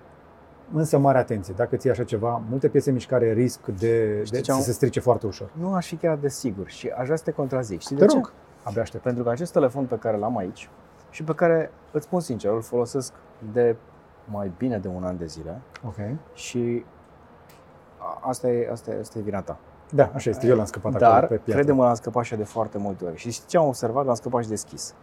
[0.74, 1.54] însă mare atenție.
[1.56, 4.60] Dacă ții așa ceva, multe piese în mișcare risc de, de Știi ce să am-
[4.62, 5.50] se strice foarte ușor.
[5.60, 7.80] Nu aș fi chiar de sigur și aș vrea să te contrazic.
[7.80, 8.16] Știi Te de ce?
[8.16, 9.02] rog, abia aștept.
[9.02, 10.68] Pentru că acest telefon pe care l-am aici
[11.10, 13.12] și pe care, îți spun sincer, îl folosesc
[13.52, 13.76] de
[14.24, 15.96] mai bine de un an de zile Ok.
[16.34, 16.99] și a-
[18.20, 19.56] asta e, asta e, asta e vina ta.
[19.92, 21.52] Da, așa este, eu l-am scăpat acolo Dar, pe piatră.
[21.52, 23.16] crede-mă, l-am scăpat și de foarte multe ori.
[23.16, 24.04] Și știți ce am observat?
[24.04, 24.94] L-am scăpat și deschis.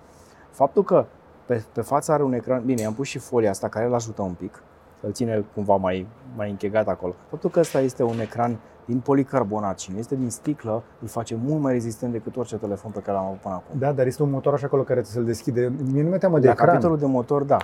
[0.50, 1.06] Faptul că
[1.46, 4.22] pe, pe fața are un ecran, bine, am pus și folia asta care îl ajută
[4.22, 4.64] un pic,
[5.02, 7.14] îl ține cumva mai, mai închegat acolo.
[7.30, 11.38] Faptul că ăsta este un ecran din policarbonat și nu este din sticlă, îl face
[11.44, 13.80] mult mai rezistent decât orice telefon pe care l-am avut până acum.
[13.80, 15.74] Da, dar este un motor așa acolo care să-l deschide.
[15.92, 16.68] Mie nu mi-e teamă de La ecran.
[16.70, 17.58] capitolul de motor, da.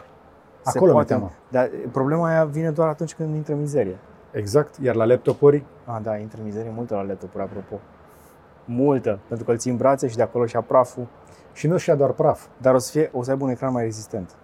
[0.61, 1.31] Se Acolo mi-e poate, teamă.
[1.49, 3.97] Dar problema aia vine doar atunci când intră în mizerie.
[4.33, 7.79] Exact, iar la laptopuri, Ah, da, intră în mizerie multă la laptopuri, apropo.
[8.65, 11.07] Multă, pentru că îl ții în brațe și de acolo și praful.
[11.53, 12.45] și nu și doar praf.
[12.57, 14.35] Dar o să, fie, o să aibă un ecran mai rezistent.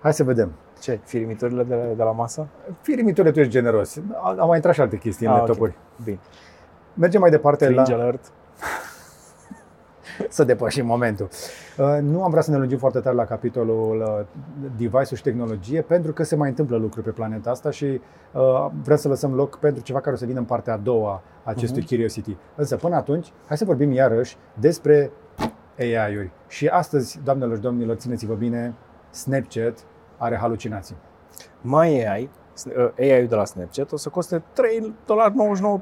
[0.00, 0.52] Hai să vedem.
[0.80, 1.00] Ce?
[1.04, 2.46] Firimiturile de, la- de la masă?
[2.80, 4.00] Firimiturile, tu ești generos.
[4.38, 5.76] Au mai intrat și alte chestii în Ah, laptopuri.
[6.04, 6.18] Bine.
[6.94, 8.02] Mergem mai departe Cringe la...
[8.02, 8.32] alert.
[10.28, 11.28] Să depășim momentul.
[11.78, 14.26] Uh, Nu am vrea să ne lungim foarte tare la capitolul uh,
[14.76, 17.84] device-uri și tehnologie, pentru că se mai întâmplă lucruri pe planeta asta și
[18.32, 21.22] uh, vrem să lăsăm loc pentru ceva care o să vină în partea a doua
[21.44, 21.88] a acestui Mhm.
[21.88, 22.36] Curiosity.
[22.54, 25.10] Însă, până atunci, hai să vorbim iarăși despre
[25.78, 26.30] AI-uri.
[26.48, 28.74] Și astăzi, doamnelor și domnilor, țineți-vă bine,
[29.10, 29.84] Snapchat
[30.16, 30.96] are halucinații.
[31.60, 32.30] Mai AI,
[32.98, 34.42] AI-ul de la Snapchat, o să coste 3,99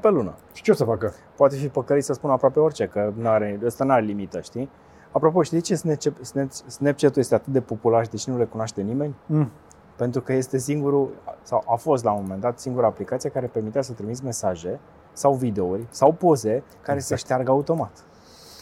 [0.01, 0.33] pe lună.
[0.53, 1.13] Și ce o să facă?
[1.35, 4.69] Poate fi păcălit să spun aproape orice, că n-are, ăsta n-are limită, știi?
[5.11, 8.37] Apropo, știi de ce Snapchat, Snap- Snapchat-ul este atât de popular și de ce nu
[8.37, 9.15] recunoaște nimeni?
[9.25, 9.51] Mm.
[9.95, 11.09] Pentru că este singurul,
[11.41, 14.79] sau a fost la un moment dat, singura aplicație care permitea să trimiți mesaje
[15.13, 17.01] sau videouri sau poze care Exact.
[17.01, 18.03] se șteargă automat.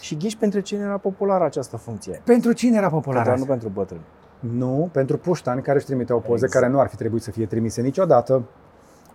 [0.01, 2.21] Și ghiși pentru cine era populară această funcție.
[2.25, 3.25] Pentru cine era popular?
[3.25, 4.01] Dar nu pentru bătrâni.
[4.39, 6.53] Nu, pentru puștani care își trimiteau poze Exact.
[6.53, 8.43] care nu ar fi trebuit să fie trimise niciodată.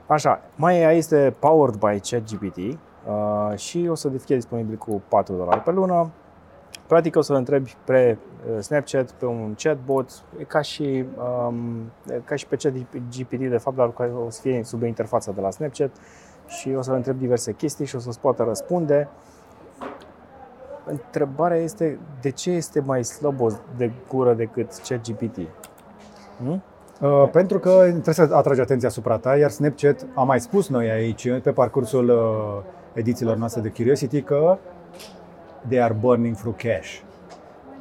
[0.06, 5.34] Așa, mai AI este powered by ChatGPT uh, și o să fie disponibil cu 4
[5.34, 6.10] dolari pe lună.
[6.86, 8.18] Practic o să întrebi pe
[8.54, 11.04] uh, Snapchat, pe un chatbot, e ca și,
[11.48, 15.32] um, e ca și pe ChatGPT de fapt, dar care o să fie sub interfața
[15.32, 15.90] de la Snapchat
[16.46, 19.08] și o să întrebi diverse chestii și o să-ți poată răspunde.
[20.84, 25.38] Întrebarea este de ce este mai slăbos de gură decât ChatGPT?
[26.44, 26.60] Nu?
[27.00, 30.90] Uh, pentru că trebuie să atragi atenția asupra ta, iar Snapchat, am mai spus noi
[30.90, 34.58] aici, pe parcursul uh, edițiilor noastre de Curiosity, că
[35.68, 37.00] they are burning through cash.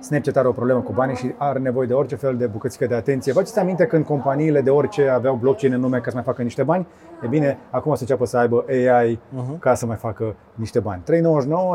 [0.01, 2.95] Snapchat are o problemă cu banii și are nevoie de orice fel de bucățică de
[2.95, 3.31] atenție.
[3.31, 6.41] Vă aduceți aminte când companiile de orice aveau blockchain în nume ca să mai facă
[6.41, 6.87] niște bani?
[7.23, 9.59] E bine, acum o să înceapă să aibă AI Uh-huh.
[9.59, 11.01] ca să mai facă niște bani.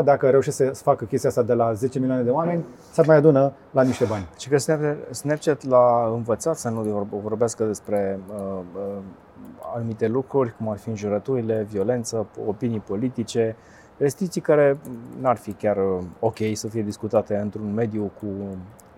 [0.00, 3.16] 3,99, dacă reușește să facă chestia asta de la 10 milioane de oameni, s-ar mai
[3.16, 4.28] adună la niște bani.
[4.38, 9.02] Și că Snapchat, Snapchat l-a învățat să nu vor- vorbească despre uh, uh,
[9.74, 13.56] anumite lucruri, cum ar fi înjurăturile, violență, opinii politice,
[13.98, 14.78] restricții care
[15.20, 18.26] n-ar fi chiar uh, ok să fie discutate într-un mediu cu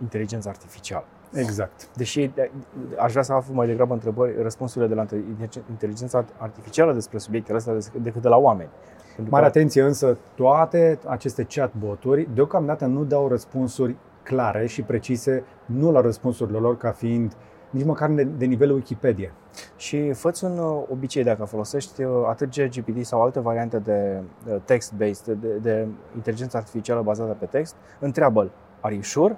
[0.02, 1.04] inteligență artificială.
[1.32, 1.88] Exact.
[1.96, 2.50] Deși de-
[2.98, 5.00] aș vrea să aflu mai degrabă întrebări, răspunsurile de la
[5.40, 8.68] inte- inteligența artificială despre subiectele astea decât de la oameni.
[9.14, 15.44] Pentru Mare că- atenție însă, toate aceste chatboturi deocamdată nu dau răspunsuri clare și precise,
[15.66, 17.32] nu la răspunsurile lor ca fiind
[17.70, 19.30] nici măcar de, de nivelul Wikipedia.
[19.76, 24.56] Și fă un uh, obicei dacă folosești uh, atât GPT sau alte variante de uh,
[24.64, 28.50] text-based, de, de inteligență artificială bazată pe text, întreabă-l
[28.80, 29.36] Are you sure?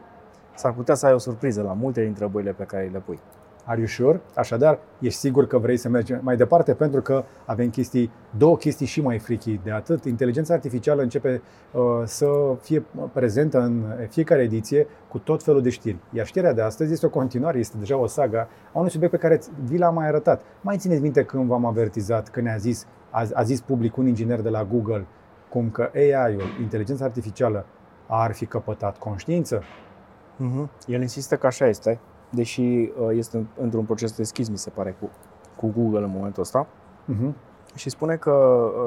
[0.55, 3.21] S-ar putea să ai o surpriză la multe dintre întrebările pe care le pui.
[3.65, 4.21] Are you sure?
[4.35, 8.87] Așadar, ești sigur că vrei să mergi mai departe pentru că avem chestii, două chestii
[8.87, 10.05] și mai frichi de atât.
[10.05, 11.43] Inteligența artificială începe
[11.73, 12.29] uh, să
[12.61, 15.97] fie prezentă în fiecare ediție cu tot felul de știri.
[16.13, 19.21] Iar știrea de astăzi este o continuare, este deja o saga a unui subiect pe
[19.21, 20.43] care vi l-am mai arătat.
[20.61, 24.41] Mai țineți minte când v-am avertizat, când ne-a zis, a, a zis public un inginer
[24.41, 25.07] de la Google
[25.49, 27.67] cum că AI-ul, inteligența artificială,
[28.07, 29.63] ar fi căpătat conștiință?
[29.63, 30.87] Uh-huh.
[30.87, 31.99] El insistă că așa este,
[32.31, 35.11] deși uh, este într-un proces deschis, mi se pare, cu,
[35.57, 36.67] cu Google în momentul ăsta.
[36.67, 37.33] Uh-huh.
[37.75, 38.31] Și spune că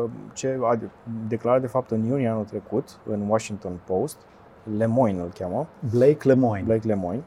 [0.03, 0.79] uh, ce a
[1.27, 4.17] declarat de fapt în iunie anul trecut în Washington Post,
[4.77, 6.65] Lemoyne îl cheamă, Blake Lemoyne.
[6.65, 7.23] Blake Lemoyne,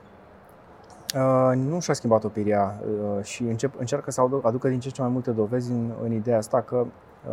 [1.14, 5.10] uh, nu și-a schimbat opinia uh, și încep, încearcă să aducă din ce ce mai
[5.10, 6.86] multe dovezi în, în ideea asta că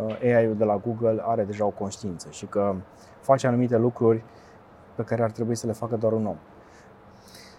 [0.06, 2.74] uh, AI-ul de la Google are deja o conștiință și că
[3.20, 4.24] face anumite lucruri
[4.94, 6.36] pe care ar trebui să le facă doar un om.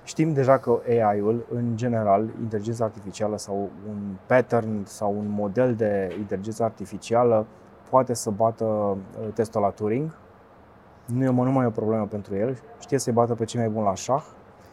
[0.06, 6.16] Știm deja că AI-ul, în general, inteligența artificială sau un pattern sau un model de
[6.20, 7.45] inteligență artificială
[7.89, 10.18] poate să bată uh, testul la Turing.
[11.06, 12.58] Nu e nu mai e o problemă pentru el.
[12.80, 14.24] Știe să-i bată pe cei mai buni la șah.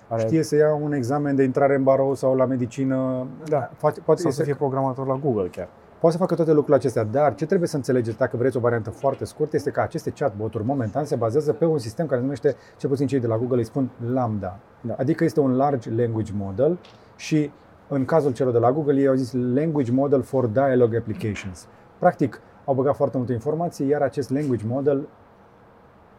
[0.08, 0.22] Are...
[0.22, 3.26] Știe să ia un examen de intrare în barou sau la medicină.
[3.44, 3.70] Da.
[3.78, 5.68] Poate, poate sau să fie programator la Google chiar.
[6.02, 8.90] Poate să facă toate lucrurile acestea, dar ce trebuie să înțelegeți, dacă vreți o variantă
[8.90, 12.56] foarte scurtă, este că aceste chatbot-uri momentan se bazează pe un sistem care se numește,
[12.76, 14.58] cel puțin cei de la Google îi spun Lambda.
[14.80, 14.94] Da.
[14.98, 16.78] Adică este un large language model
[17.16, 17.50] și
[17.88, 21.66] în cazul celor de la Google ei au zis Language Model for Dialogue Applications.
[21.98, 25.08] Practic, au băgat foarte multe informații, iar acest language model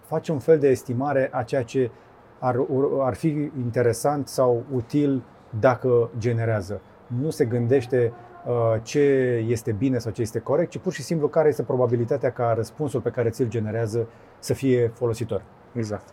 [0.01, 1.91] face un fel de estimare a ceea ce
[2.39, 2.65] ar,
[2.99, 5.23] ar fi interesant sau util
[5.59, 6.81] dacă generează.
[7.21, 8.32] Nu se gândește Uh,
[8.81, 8.99] ce
[9.47, 13.01] este bine sau ce este corect, ci pur și simplu care este probabilitatea ca răspunsul
[13.01, 14.07] pe care ți-l generează
[14.39, 15.41] să fie folositor.
[15.73, 16.07] Exact.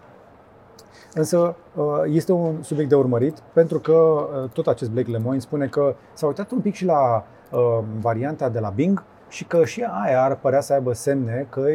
[1.14, 5.66] Însă uh, este un subiect de urmărit pentru că uh, tot acest Blake Lemoine spune
[5.66, 7.24] că s-a uitat un pic și la
[8.00, 11.66] varianta de la Bing și că și aia ar părea să aibă semne că,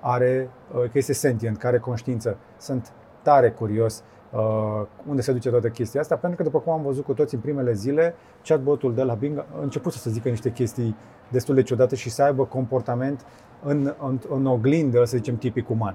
[0.00, 2.36] are, că este sentient, că are conștiință.
[2.58, 2.92] Sunt
[3.22, 4.02] tare curios
[4.32, 7.34] Uh, unde se duce toată chestia asta, pentru că după cum am văzut cu toți
[7.34, 8.14] în primele zile,
[8.44, 10.96] chatbotul de la Bing a început să se zică niște chestii
[11.30, 13.24] destul de ciudate și să aibă comportament
[13.62, 15.94] în, în, în oglindă, să zicem, tipic uman.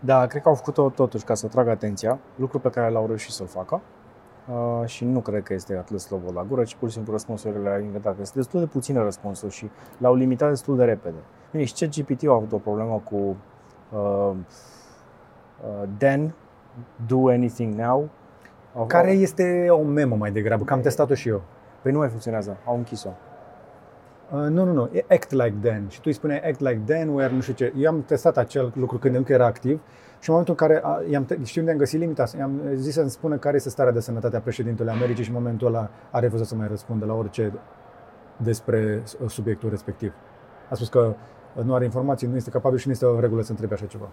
[0.00, 3.32] Da, cred că au făcut-o totuși ca să tragă atenția, lucru pe care l-au reușit
[3.32, 3.80] să-l facă.
[4.48, 7.62] Uh, și nu cred că este atât slobod la gură, ci pur și simplu răspunsurile
[7.62, 8.20] le-au inventat.
[8.20, 11.18] Este destul de puține răspunsuri și l-au limitat destul de repede.
[11.50, 14.32] Bine, și ChatGPT a avut o problemă cu uh,
[15.62, 16.34] uh, Dan,
[17.06, 18.08] Do Anything Now.
[18.86, 21.42] Care este o memă mai degrabă, că am testat-o și eu.
[21.82, 23.08] Păi nu mai funcționează, au închis-o.
[24.32, 27.08] Uh, nu, nu, nu, e Act Like Dan și tu îi spune Act Like Dan,
[27.08, 27.72] where nu știu ce.
[27.76, 29.80] Eu am testat acel lucru când încă era activ
[30.20, 33.10] și în momentul în care a, i-am, știu unde am găsit limita, i-am zis să-mi
[33.10, 36.46] spună care este starea de sănătate a președintelui Americii și în momentul ăla a refuzat
[36.46, 37.52] să mai răspundă la orice
[38.36, 40.12] despre subiectul respectiv.
[40.70, 41.14] A spus că
[41.62, 44.08] nu are informații, nu este capabil și nu este o regulă să întrebe așa ceva.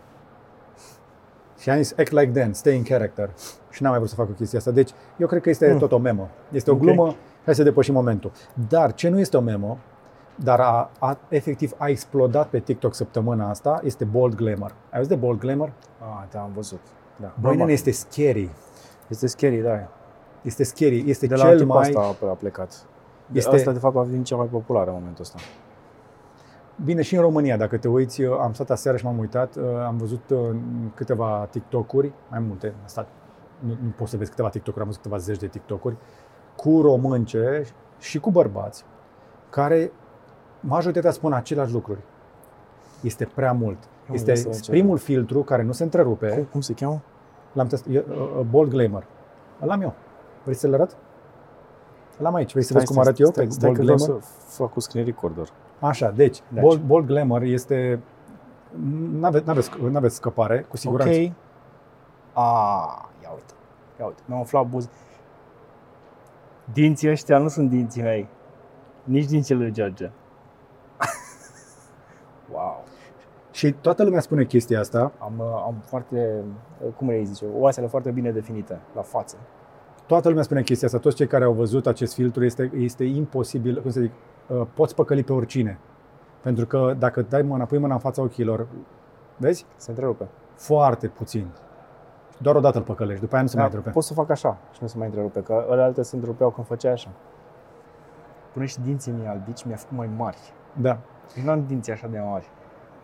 [1.57, 3.29] Și am zis, act like Dan, stay in character.
[3.69, 4.71] Și n-am mai vrut să fac o chestie asta.
[4.71, 5.77] Deci, eu cred că este mm.
[5.77, 6.29] tot o memă.
[6.51, 6.85] Este o okay.
[6.85, 8.31] glumă, hai să depășim momentul.
[8.69, 9.77] Dar ce nu este o memă,
[10.35, 14.71] dar a, a, efectiv a explodat pe TikTok săptămâna asta, este Bold Glamour.
[14.89, 15.71] Ai auzit de Bold Glamour?
[15.99, 16.81] Ah, da, am văzut.
[17.21, 17.33] Da.
[17.41, 18.49] Băi, este scary.
[19.07, 19.87] Este scary, da.
[20.41, 21.03] Este scary.
[21.07, 21.81] Este de cel la mai...
[21.81, 22.85] asta a plecat.
[23.31, 23.55] Este...
[23.55, 25.37] Asta, de fapt, a devenit cea mai populară în momentul ăsta.
[26.83, 29.97] Bine, și în România, dacă te uiți, am stat aseară și m-am uitat, uh, am
[29.97, 30.55] văzut uh,
[30.93, 33.07] câteva TikTok-uri, mai multe, am stat,
[33.59, 35.95] nu, nu poți să vezi câteva TikTok-uri, am văzut câteva zeci de TikTok-uri,
[36.55, 37.63] cu românce
[37.99, 38.85] și cu bărbați,
[39.49, 39.91] care
[40.59, 41.99] majoritatea spun aceleași lucruri.
[43.01, 43.77] Este prea mult.
[44.11, 46.29] Este primul filtru care nu se întrerupe.
[46.29, 47.01] Cum, cum se cheamă?
[47.53, 48.03] L-am testat, uh,
[48.49, 49.07] Bold Glamour.
[49.59, 49.93] L-am eu.
[50.43, 50.97] Vrei să-l arăt?
[52.17, 52.51] L-am aici.
[52.51, 54.21] Vrei să vezi cum arăt eu stai, pe stai Bold Glamour?
[54.21, 55.47] să fac cu screen recorder.
[55.79, 56.63] Așa, deci, deci.
[56.63, 57.99] Bold, Bold Glamour este...
[59.11, 61.19] N-aveți, n-aveți, n-aveți scăpare, cu siguranță.
[61.19, 61.31] Ok.
[62.33, 63.53] A, ia uite.
[63.99, 64.89] Ia uite, mi-am umflat buz.
[66.73, 68.27] Dinții ăștia nu sunt dinții mei.
[69.03, 70.11] Nici dinții lui George.
[72.53, 72.83] wow.
[73.51, 75.11] Și toată lumea spune chestia asta.
[75.17, 76.43] Am, am foarte,
[76.95, 79.37] cum îi zice, oasele foarte bine definite la față.
[80.05, 80.99] Toată lumea spune chestia asta.
[80.99, 84.36] Toți cei care au văzut acest filtru este, este imposibil, cum să zic, Uh,
[84.73, 85.79] poți păcăli pe oricine.
[86.41, 88.67] Pentru că dacă dai mâna, pui mâna în fața ochilor,
[89.37, 89.65] vezi?
[89.75, 90.27] Se întrerupe.
[90.55, 91.47] Foarte puțin.
[92.37, 93.93] Doar o dată îl păcălești, după aia nu se da, mai întrerupe.
[93.93, 96.67] Poți să fac așa și nu se mai întrerupe, că ăle alte se întrerupeau când
[96.67, 97.09] făceai așa.
[98.53, 100.37] Pune și dinții mei albici, mi-a făcut mai mari.
[100.81, 100.97] Da.
[101.37, 102.49] Eu nu am dinții așa de mari.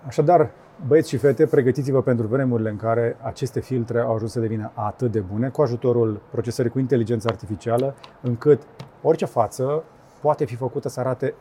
[0.07, 0.51] Așadar,
[0.87, 5.11] băieți și fete, pregătiți-vă pentru vremurile în care aceste filtre au ajuns să devină atât
[5.11, 8.61] de bune, cu ajutorul procesării cu inteligență artificială, încât
[9.01, 9.83] orice față
[10.24, 11.34] poate fi făcută să arate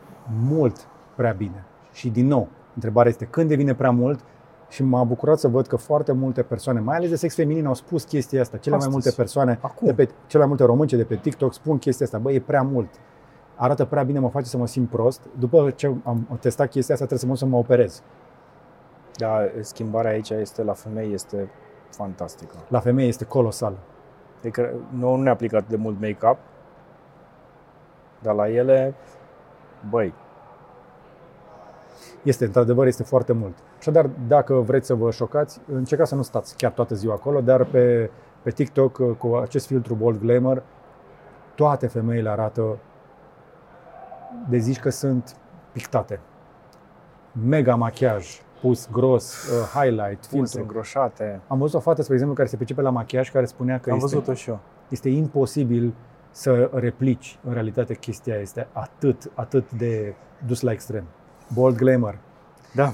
[0.49, 1.65] mult prea bine.
[1.91, 4.19] Și din nou, întrebarea este când devine prea mult
[4.69, 7.73] și m-a bucurat să văd că foarte multe persoane, mai ales de sex feminin, au
[7.73, 8.57] spus chestia asta.
[8.57, 8.93] Cele Astăzi.
[8.93, 9.87] mai multe persoane, Acum.
[9.87, 12.17] de pe, cele mai multe românce de pe TikTok spun chestia asta.
[12.17, 12.89] Băi, e prea mult.
[13.55, 15.21] Arată prea bine, mă face să mă simt prost.
[15.39, 18.01] După ce am testat chestia asta, trebuie să mă duc să mă operez.
[19.15, 21.49] Dar schimbarea aici este la femei este
[21.89, 22.55] fantastică.
[22.67, 23.77] La femei este colosal.
[24.39, 26.37] Adică nouă nu ne aplică atât de mult make-up,
[28.23, 28.93] dar la ele,
[29.89, 30.13] băi,
[32.23, 33.53] Este, într-adevăr, este foarte mult.
[33.79, 37.63] Așadar, dacă vreți să vă șocați, încercați să nu stați chiar toată ziua acolo, dar
[37.63, 38.09] pe,
[38.41, 40.63] pe TikTok, cu acest filtru Bold Glamour,
[41.55, 42.77] toate femeile arată
[44.49, 45.35] de zici că sunt
[45.71, 46.19] pictate.
[47.47, 50.59] Mega machiaj, pus gros, uh, highlight, pulse filtru.
[50.59, 51.39] îngroșate.
[51.47, 53.95] Am văzut o fată, spre exemplu, care se pricepe la machiaj, care spunea că Am
[53.95, 54.59] este, văzut-o și eu.
[54.89, 55.93] este imposibil
[56.33, 60.13] să replici în realitate chestia este atât, atât de
[60.45, 61.03] dus la extrem.
[61.53, 62.17] Bold Glamour.
[62.75, 62.93] Da.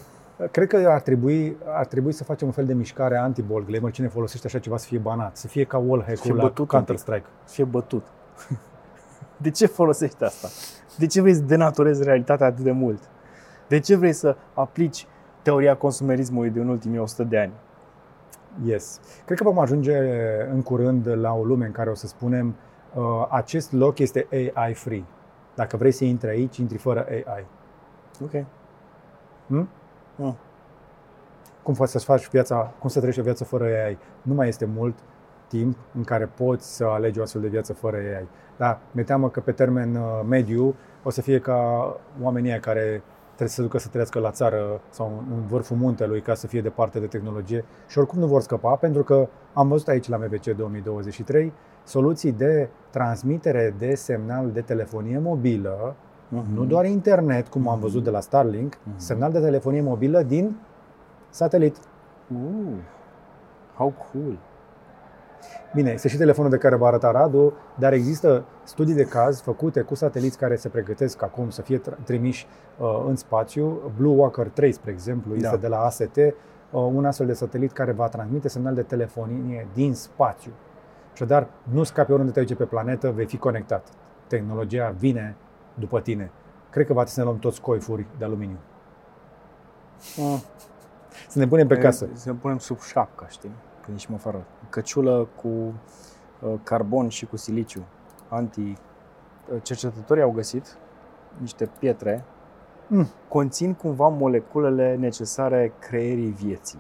[0.52, 3.92] Cred că ar trebui, ar trebui să facem un fel de mișcare anti-bold glamour.
[3.92, 7.26] Cine folosește așa ceva să fie banat, să fie ca wallhack-ul la bătut un Counter-Strike.
[7.44, 8.06] Să fie bătut.
[9.42, 10.48] De ce folosești asta?
[10.98, 13.00] De ce vrei să denaturezi realitatea atât de mult?
[13.68, 15.08] De ce vrei să aplici
[15.42, 17.54] teoria consumerismului din ultimii 100 de ani?
[18.64, 19.00] Yes.
[19.26, 19.98] Cred că vom ajunge
[20.52, 22.69] în curând la o lume în care o să spunem uh,
[23.30, 25.04] acest loc este AI free.
[25.56, 27.46] Dacă vrei să intri aici, intri fără AI.
[28.24, 28.46] Ok.
[29.48, 29.70] Hm?
[30.16, 30.38] Mm.
[31.64, 33.98] Cum poți să-ți faci viața, cum să trăiești o viață fără AI?
[34.22, 34.96] Nu mai este mult
[35.48, 38.28] timp în care poți să alegi o astfel de viață fără AI.
[38.58, 43.04] Dar mi-e teamă că pe termen uh, mediu o să fie ca oamenii aia care
[43.26, 46.62] trebuie să se ducă să trăiască la țară sau în vârful muntelui ca să fie
[46.62, 50.46] departe de tehnologie și oricum nu vor scăpa pentru că am văzut aici la MVC
[50.46, 51.54] 2023
[51.90, 55.96] soluții de transmitere de semnal de telefonie mobilă
[56.32, 56.54] Mhm.
[56.54, 60.56] nu doar internet, cum am văzut de la Starlink, semnal de telefonie mobilă din
[61.30, 61.76] satelit.
[62.34, 62.74] Uh,
[63.76, 64.38] how cool.
[65.74, 69.82] Bine, este și telefonul de care va arăta Radu, dar există studii de caz făcute
[69.82, 72.48] cu sateliți care se pregătesc acum să fie tr- trimiși
[72.80, 73.80] uh, în spațiu.
[73.98, 75.56] Blue Walker 3, spre exemplu, este Da.
[75.58, 76.32] de la AST, uh,
[76.72, 80.52] un astfel de satelit care va transmite semnal de telefonie din spațiu.
[81.20, 83.88] Așadar, nu scapi oriunde te duci pe planetă, vei fi conectat.
[84.28, 85.36] Tehnologia vine
[85.74, 86.32] după tine.
[86.70, 88.58] Cred că va trebui să ne luăm toți coifuri de aluminiu.
[90.18, 90.42] Mm.
[91.28, 92.08] Să ne punem pe casă.
[92.14, 93.52] Să ne punem sub șapcă, știi?
[93.82, 94.46] Când ieșim afară.
[94.70, 97.84] Căciulă cu uh, carbon și cu siliciu.
[98.30, 98.62] Anti...
[98.62, 100.78] uh, Cercetătorii au găsit
[101.38, 102.24] niște pietre
[102.88, 103.08] Mm.
[103.28, 106.80] conțin cumva moleculele necesare creierii vieții.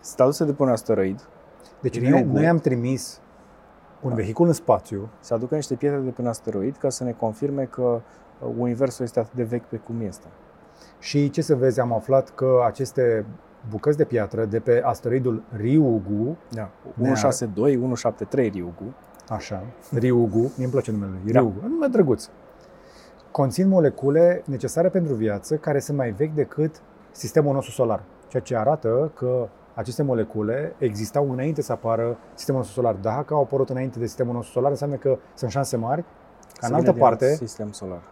[0.00, 1.28] Sunt aduse de pe un asteroid,
[1.80, 2.10] Deci Ryugu.
[2.12, 3.20] noi, noi am trimis
[4.02, 7.12] un vehicul în spațiu, să aducă niște pietre de pe un asteroid ca să ne
[7.12, 7.82] confirme că
[8.40, 10.26] uh, universul este atât de vechi pe cum este.
[10.98, 13.24] Și ce să vezi, am aflat că aceste
[13.68, 16.70] bucăți de piatră de pe asteroidul Ryugu, Da.
[16.94, 18.94] Ne-a- 162, 173 Ryugu.
[19.28, 19.62] așa,
[19.94, 21.38] Ryugu, mi îmi place numele lui, Da.
[21.40, 22.28] Ryugu, un nume drăguț,
[23.30, 28.02] conțin molecule necesare pentru viață care sunt mai vechi decât sistemul nostru solar.
[28.28, 29.48] Ceea ce arată că
[29.78, 32.94] aceste molecule existau înainte să apară sistemul nostru solar.
[32.94, 36.68] Dacă au apărut înainte de sistemul nostru solar, înseamnă că sunt șanse mari ca în
[36.68, 38.02] Să altă vină din alt parte Sistem solar.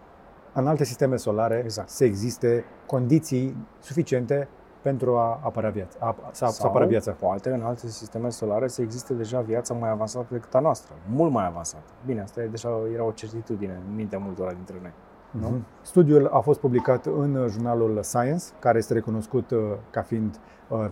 [0.52, 1.88] în alte sisteme solare Exact.
[1.88, 4.48] să existe condiții suficiente
[4.82, 7.12] pentru a apărea viața, a, să, să apară viața.
[7.12, 10.94] poate în alte sisteme solare să existe deja viața mai avansată decât a noastră.
[11.10, 11.90] Mult mai avansată.
[12.04, 14.92] Bine, asta e deja era o certitudine în mintea multora dintre noi.
[15.30, 15.48] Nu?
[15.48, 15.64] Mhm.
[15.82, 19.58] Studiul a fost publicat în jurnalul Science, care este recunoscut uh,
[19.90, 20.38] ca fiind
[20.68, 20.86] uh,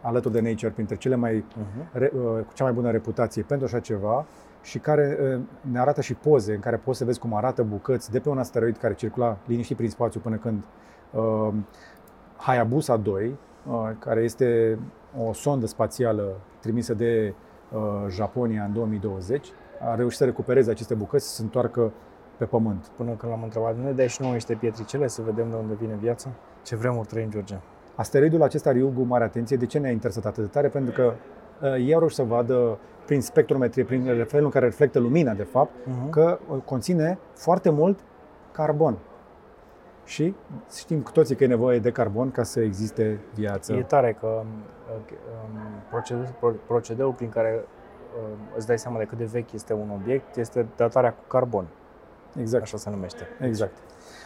[0.00, 1.92] alături de Nature printre cele mai Uh-huh.
[1.92, 4.26] re, uh, cu cea mai bună reputație pentru așa ceva
[4.62, 5.40] și care uh,
[5.70, 8.38] ne arată și poze în care poți să vezi cum arată bucăți de pe un
[8.38, 10.62] asteroid care circula liniștit prin spațiu până când
[11.12, 11.54] uh,
[12.36, 13.34] Hayabusa 2,
[13.66, 14.78] uh, care este
[15.26, 17.34] o sondă spațială trimisă de
[17.72, 19.48] uh, Japonia în 2020,
[19.80, 21.92] a reușit să recupereze aceste bucăți și să se întoarcă
[22.36, 22.90] pe Pământ.
[22.96, 25.74] Până când l-am întrebat, nu ne dai și nouă niște pietricele să vedem de unde
[25.74, 26.30] vine viața?
[26.62, 27.58] Ce vremuri trăim, George?
[27.98, 30.68] Asteroidul acesta Ryugu, mare atenție, de ce ne-a interesat atât de tare?
[30.68, 31.12] Pentru că
[31.62, 35.42] uh, ei au reușit să vadă prin spectrometrie, prin felul în care reflectă lumina, de
[35.42, 36.10] fapt, Uh-huh.
[36.10, 37.98] că uh, conține foarte mult
[38.52, 38.98] carbon.
[40.04, 40.34] Și
[40.76, 43.72] știm cu toții că e nevoie de carbon ca să existe viață.
[43.72, 44.46] E tare că um,
[44.90, 47.64] um, procede- pro- procedeul prin care
[48.22, 51.66] um, îți dai seama de cât de vechi este un obiect este datarea cu carbon.
[52.40, 52.62] Exact.
[52.62, 53.22] Așa se numește.
[53.40, 53.72] Exact.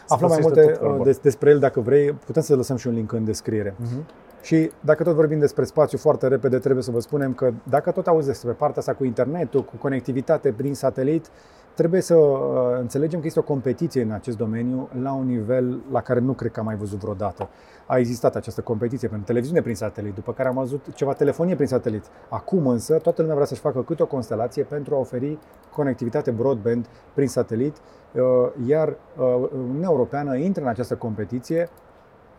[0.09, 0.99] Aflăm mai folosește multe tot carbon.
[0.99, 2.13] uh, des, despre el dacă vrei.
[2.13, 3.75] Putem să lăsăm și un link în descriere.
[3.77, 4.05] Mhm.
[4.43, 8.07] Și dacă tot vorbim despre spațiu foarte repede, trebuie să vă spunem că dacă tot
[8.07, 11.31] auzi despre partea asta cu internetul, cu conectivitate prin satelit,
[11.75, 16.01] trebuie să uh, înțelegem că este o competiție în acest domeniu la un nivel la
[16.01, 17.49] care nu cred că am mai văzut vreodată.
[17.87, 21.67] A existat această competiție pentru televiziune prin satelit, după care am văzut ceva telefonie prin
[21.67, 22.05] satelit.
[22.29, 25.39] Acum însă toată lumea vrea să-și facă câte o constelație pentru a oferi
[25.75, 28.23] conectivitate broadband prin satelit, uh,
[28.67, 31.69] iar uh, Uniunea Europeană intră în această competiție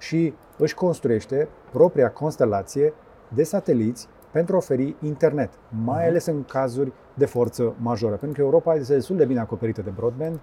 [0.04, 2.93] și își construiește propria constelație
[3.28, 5.49] de sateliți pentru a oferi internet,
[5.84, 8.16] mai ales în cazuri de forță majoră.
[8.16, 10.39] Pentru că Europa este destul de bine acoperită de broadband,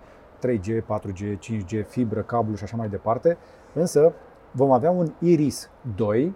[0.46, 3.36] 3G, 4G, 5G, fibră, cablu și așa mai departe,
[3.72, 4.12] însă
[4.50, 6.34] vom avea un Iris 2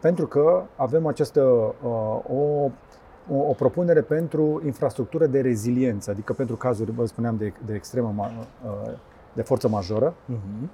[0.00, 1.90] pentru că avem această uh,
[2.28, 2.70] o,
[3.30, 8.14] o, o propunere pentru infrastructură de reziliență, adică pentru cazuri, vă spuneam, de, de extremă
[8.14, 8.92] ma- uh,
[9.32, 10.70] de forță majoră, Mhm.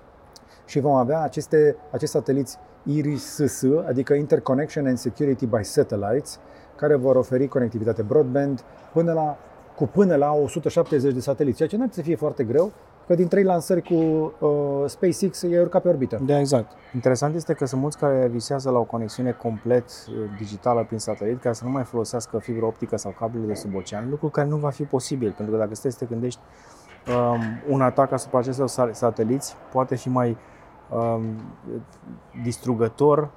[0.70, 6.38] Și vom avea aceste, acești sateliți IRIS-S, adică Interconnection and Security by Satellites,
[6.76, 9.36] care vor oferi conectivitate broadband până la,
[9.76, 12.72] cu până la 170 de sateliți, ceea ce nu ar să fie foarte greu,
[13.06, 16.20] că din trei lansări cu uh, SpaceX e urcat pe orbită.
[16.26, 16.72] Da, exact.
[16.94, 21.40] Interesant este că sunt mulți care visează la o conexiune complet uh, digitală prin satelit,
[21.40, 24.56] ca să nu mai folosească fibra optică sau cablele de sub ocean, lucru care nu
[24.56, 26.40] va fi posibil, pentru că dacă stai să te gândești,
[27.08, 27.40] um,
[27.74, 30.36] un atac asupra acestor sa- sateliți poate fi mai um,
[32.42, 33.30] distrugător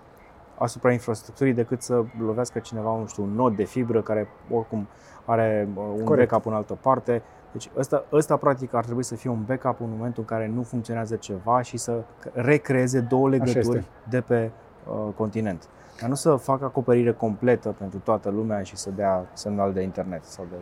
[0.57, 4.87] asupra infrastructurii decât să lovească cineva, nu știu, un nod de fibră care oricum
[5.25, 6.29] are uh, un Corect.
[6.29, 7.21] backup în altă parte.
[7.51, 10.61] Deci ăsta, ăsta practic ar trebui să fie un backup în momentul în care nu
[10.61, 13.85] funcționează ceva și să recreeze două legături este.
[14.09, 14.51] de pe
[14.87, 15.67] uh, continent.
[15.99, 20.23] Dar nu să facă acoperire completă pentru toată lumea și să dea semnal de internet
[20.23, 20.55] sau de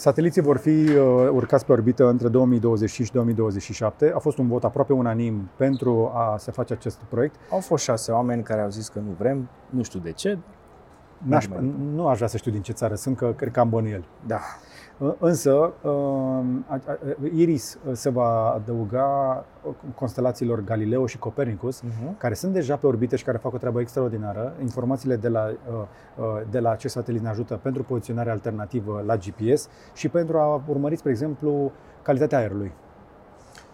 [0.00, 4.12] Sateliții vor fi uh, urcați pe orbită între 2025 și 2027.
[4.14, 7.34] A fost un vot aproape unanim pentru a se face acest proiect.
[7.50, 10.38] Au fost șase oameni care au zis că nu vrem, nu știu de ce.
[11.18, 13.68] N-aș, mai- nu aș vrea să știu din ce țară sunt, că cred că am
[13.68, 14.04] bănuieli.
[14.26, 14.40] Da.
[15.00, 15.90] Uh, Însă, uh,
[16.66, 16.98] a- a-
[17.34, 22.16] Iris uh, se va adăuga uh, constelațiilor Galileo și Copernicus, Uh-huh.
[22.18, 24.52] care sunt deja pe orbită și care fac o treabă extraordinară.
[24.60, 25.74] Informațiile de la, uh,
[26.18, 30.62] uh, de la acest satelit ne ajută pentru poziționare alternativă la GPS și pentru a
[30.68, 31.72] urmări, spre exemplu,
[32.02, 32.72] calitatea aerului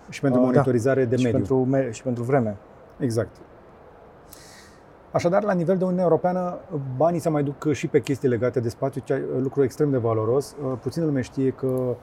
[0.08, 0.52] și pentru Uh, da.
[0.52, 1.38] monitorizare de și, mediu.
[1.38, 2.56] pentru, me- și pentru vreme.
[2.98, 3.36] Exact.
[5.16, 6.58] Așadar, la nivel de Uniune Europeană,
[6.96, 10.56] banii se mai duc și pe chestii legate de spațiu, ceea lucru extrem de valoros.
[10.80, 11.96] Puțin lume știe că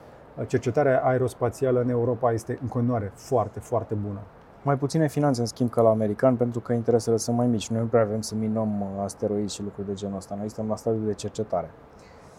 [0.46, 4.18] cercetarea aerospațială în Europa este în continuare foarte, foarte bună.
[4.62, 7.70] Mai puține finanțe, în schimb, ca la american, pentru că interesele sunt mai mici.
[7.70, 10.34] Noi nu prea vrem să minăm uh, asteroizi și lucruri de genul ăsta.
[10.38, 11.70] Noi suntem la stadiul de cercetare.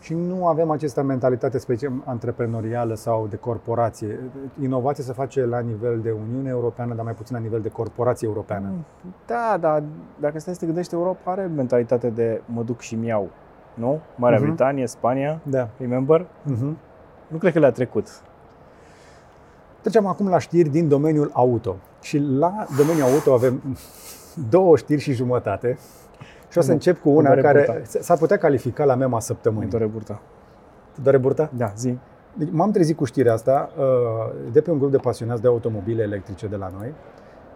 [0.02, 4.20] Și nu avem această mentalitate special antreprenorială sau de corporație.
[4.62, 8.28] Inovație se face la nivel de Uniune Europeană, dar mai puțin la nivel de corporație
[8.28, 8.68] europeană.
[9.26, 9.84] Da, dar
[10.20, 13.30] dacă stai să te gândești, Europa are mentalitate de mă duc și miau.
[13.74, 14.00] Nu?
[14.16, 14.48] Marea Mhm.
[14.48, 15.70] Britanie, Spania, Da.
[15.78, 16.22] remember?
[16.26, 16.74] Uh-huh.
[17.28, 18.08] Nu cred că le-a trecut.
[19.82, 21.76] Trecem acum la știri din domeniul auto.
[22.02, 23.62] Și la domeniul auto avem
[24.50, 25.78] două știri și jumătate.
[26.56, 27.99] Și o să Nu, încep cu nu una doare care burta.
[27.99, 29.70] s-ar putea califica la mema Mă săptămânii.
[29.70, 30.22] doare burta.
[31.03, 31.49] Doare burta?
[31.58, 31.97] Da, zi.
[32.34, 33.84] Deci m-am trezit cu știrea asta uh,
[34.51, 36.93] de pe un grup de pasionați de automobile electrice de la noi.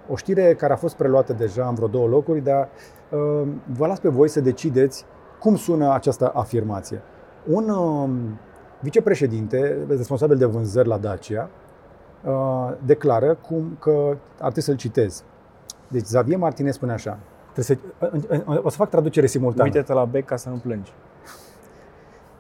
[0.10, 2.70] O știre care a fost preluată deja în vreo două locuri, dar
[3.10, 3.48] uh,
[3.78, 5.06] vă las pe voi să decideți
[5.40, 7.02] cum sună această afirmație.
[7.48, 8.10] Un uh,
[8.80, 11.50] vicepreședinte responsabil de vânzări la Dacia
[12.26, 13.92] uh, declară cum că
[14.34, 15.24] ar trebui să-l citez.
[15.88, 17.18] Deci Xavier Martinez spune așa.
[17.60, 17.80] Trebuie
[18.44, 19.64] să, o să fac traducere simultană.
[19.64, 20.94] Uite-te la bec ca să nu plângi.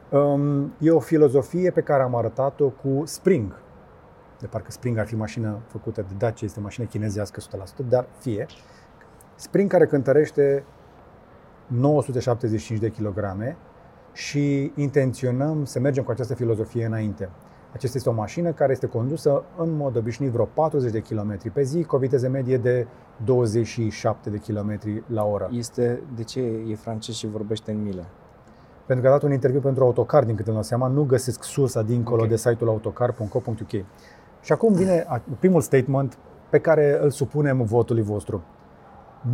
[0.09, 3.61] Um, e o filozofie pe care am arătat-o cu Spring.
[4.39, 7.41] De parcă Spring ar fi mașină făcută de Dacia, este o mașină chinezească
[7.85, 8.45] 100%, dar fie.
[9.35, 10.63] Spring care cântărește
[11.67, 13.57] 975 de kilograme
[14.13, 17.29] și intenționăm să mergem cu această filozofie înainte.
[17.73, 21.61] Aceasta este o mașină care este condusă în mod obișnuit vreo 40 de km pe
[21.63, 22.87] zi, cu o viteză medie de
[23.25, 25.49] 27 de km la oră.
[25.51, 28.05] Este, de ce e francez și vorbește în mile?
[28.85, 31.43] pentru că a dat un interviu pentru autocar, din câte îmi dau seama, nu găsesc
[31.43, 32.27] sursa dincolo Ok.
[32.29, 33.69] de site-ul autocar.co.uk.
[34.41, 36.17] Și acum vine a- primul statement
[36.49, 38.43] pe care îl supunem votului vostru.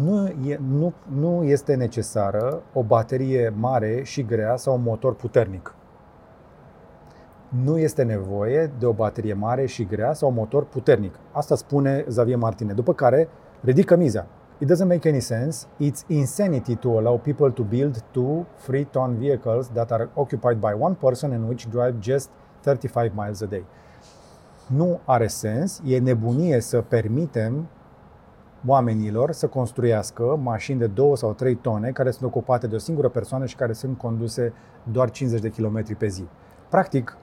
[0.03, 5.73] Nu, e, nu, nu este necesară o baterie mare și grea sau un motor puternic.
[7.63, 11.19] Nu este nevoie de o baterie mare și grea sau un motor puternic.
[11.31, 12.73] Asta spune Xavier Martine.
[12.73, 13.27] După care
[13.61, 14.27] ridică miza.
[14.57, 15.67] It doesn't make any sense.
[15.83, 20.93] It's insanity to allow people to build two three-ton vehicles that are occupied by one
[20.93, 22.29] person and which drive just
[22.61, 23.65] 35 miles a day.
[24.67, 27.67] Nu are sens, e nebunie să permitem
[28.67, 33.09] oamenilor să construiască mașini de 2 sau 3 tone care sunt ocupate de o singură
[33.09, 34.53] persoană și care sunt conduse
[34.91, 36.27] doar 50 de km pe zi.
[36.69, 37.17] Practic,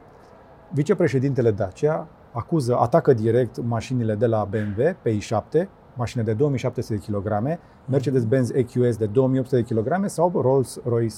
[0.72, 7.18] vicepreședintele Dacia acuză, atacă direct mașinile de la BMW pe i7, mașini de 2700 de
[7.18, 11.16] kg, Mercedes-Benz EQS de 2800 de kg sau Rolls-Royce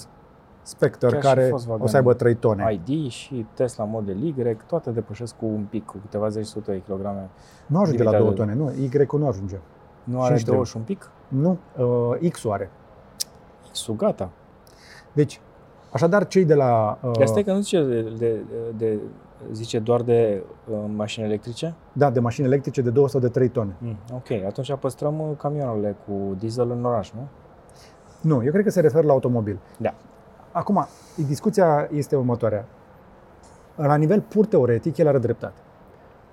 [0.63, 2.81] Spectre Chiar și care Volkswagen o să aibă 3 tone.
[2.87, 6.81] ID și Tesla Model Y, toate depășesc cu un pic, cu câteva zeci sute de
[6.81, 7.31] kilograme.
[7.67, 9.59] Nu ajunge la Limita 2 de- tone, nu, Y-ul nu ajunge.
[10.05, 11.11] Nu are Cinci două și un pic?
[11.29, 11.59] Nu,
[12.21, 12.71] uh, X-ul are.
[13.73, 14.31] Su, gata.
[15.13, 15.41] Deci,
[15.93, 16.99] așadar, cei de la...
[17.03, 18.43] Uh, Asta e că nu zice, de, de,
[18.77, 18.99] de,
[19.53, 21.75] zice doar de uh, mașini electrice?
[21.93, 23.77] Da, de mașini electrice de 2 sau de 3 tone.
[23.79, 27.29] Mm, ok, atunci păstrăm uh, camioanele cu diesel în oraș, nu?
[28.21, 29.59] Nu, eu cred că se referă la automobil.
[29.79, 29.95] Da.
[30.53, 30.87] Acum,
[31.27, 32.67] discuția este următoarea.
[33.77, 35.59] La nivel pur teoretic, el are dreptate.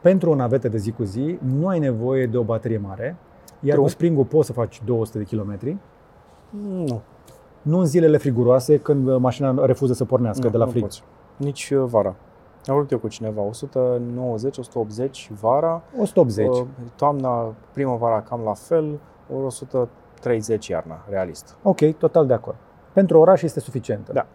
[0.01, 3.15] Pentru o navetă de zi cu zi, nu ai nevoie de o baterie mare,
[3.59, 3.83] iar True.
[3.83, 5.77] cu springul poți să faci 200 de kilometri,
[6.49, 7.01] Nu.
[7.61, 10.83] nu în zilele friguroase când mașina refuză să pornească nu, de la nu frig.
[10.83, 11.03] Poți.
[11.37, 12.15] Nici uh, vara.
[12.65, 16.47] Am vorbit eu cu cineva, 190, 180 vara, 180.
[16.47, 18.99] uh, toamna, primăvara cam la fel,
[19.35, 21.55] ori 130 iarna, realist.
[21.63, 22.57] Ok, total de acord.
[22.93, 24.13] Pentru oraș este suficientă.
[24.13, 24.25] Da.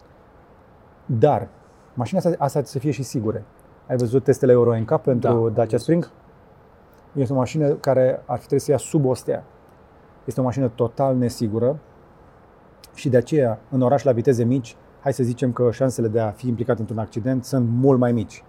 [1.07, 1.49] Dar
[1.95, 3.45] mașina asta, asta să fie și sigure.
[3.89, 5.81] Ai văzut testele Euro NCAP pentru Da, da, am Dacia văzut.
[5.81, 6.11] Spring?
[7.13, 9.45] Este o mașină care ar fi trebuit să ia sub o stea.
[10.25, 11.79] Este o mașină total nesigură
[12.95, 14.77] și de aceea, în oraș la viteze mici,
[15.07, 18.45] hai să zicem că șansele de a fi implicat într-un accident sunt mult mai mici.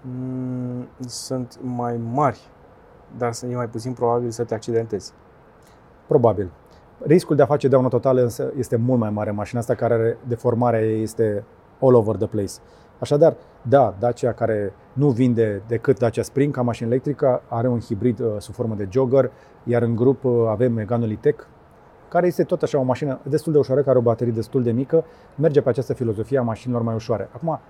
[0.00, 2.40] Mm, sunt mai mari,
[3.18, 5.12] dar sunt- e mai puțin probabil să te accidentezi.
[6.06, 6.50] Probabil.
[6.98, 9.30] Riscul de a face daună totală însă este mult mai mare.
[9.30, 11.44] Mașina asta care are deformarea ei este
[11.80, 12.52] all over the place.
[12.98, 18.18] Așadar, da, Dacia care nu vinde decât Dacia Spring ca mașină electrică, are un hibrid
[18.20, 19.30] uh, sub formă de jogger,
[19.64, 21.48] iar în grup uh, avem Megane Litec,
[22.16, 24.72] care este tot așa o mașină destul de ușoară, care are o baterie destul de
[24.72, 25.04] mică,
[25.34, 27.28] merge pe această filozofie a mașinilor mai ușoare.
[27.32, 27.60] Acum,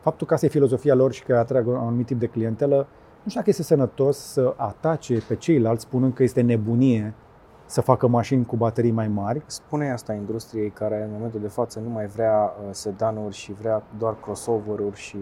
[0.00, 2.76] faptul că asta e filozofia lor și că atrag un anumit tip de clientelă,
[3.22, 7.14] nu știu dacă este sănătos să atace pe ceilalți spunând că este nebunie
[7.66, 9.42] să facă mașini cu baterii mai mari.
[9.46, 13.82] Spune asta industriei care în momentul de față nu mai vrea uh, sedanuri și vrea
[13.98, 15.18] doar crossover-uri și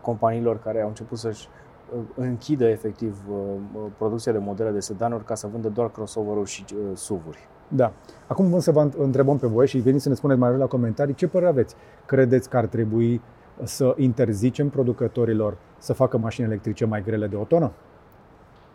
[0.00, 1.48] companiilor care au început să-și
[1.94, 3.36] uh, închidă efectiv uh,
[3.74, 7.48] uh, producția de modele de sedanuri ca să vândă doar crossover-uri și uh, SUV-uri.
[7.68, 7.92] Da.
[8.26, 11.14] Acum vrem să vă întrebăm pe voi și veniți să ne spuneți mai la comentarii
[11.14, 11.74] ce părere aveți.
[12.06, 13.20] Credeți că ar trebui
[13.62, 17.72] să interzicem producătorilor să facă mașini electrice mai grele de o tonă?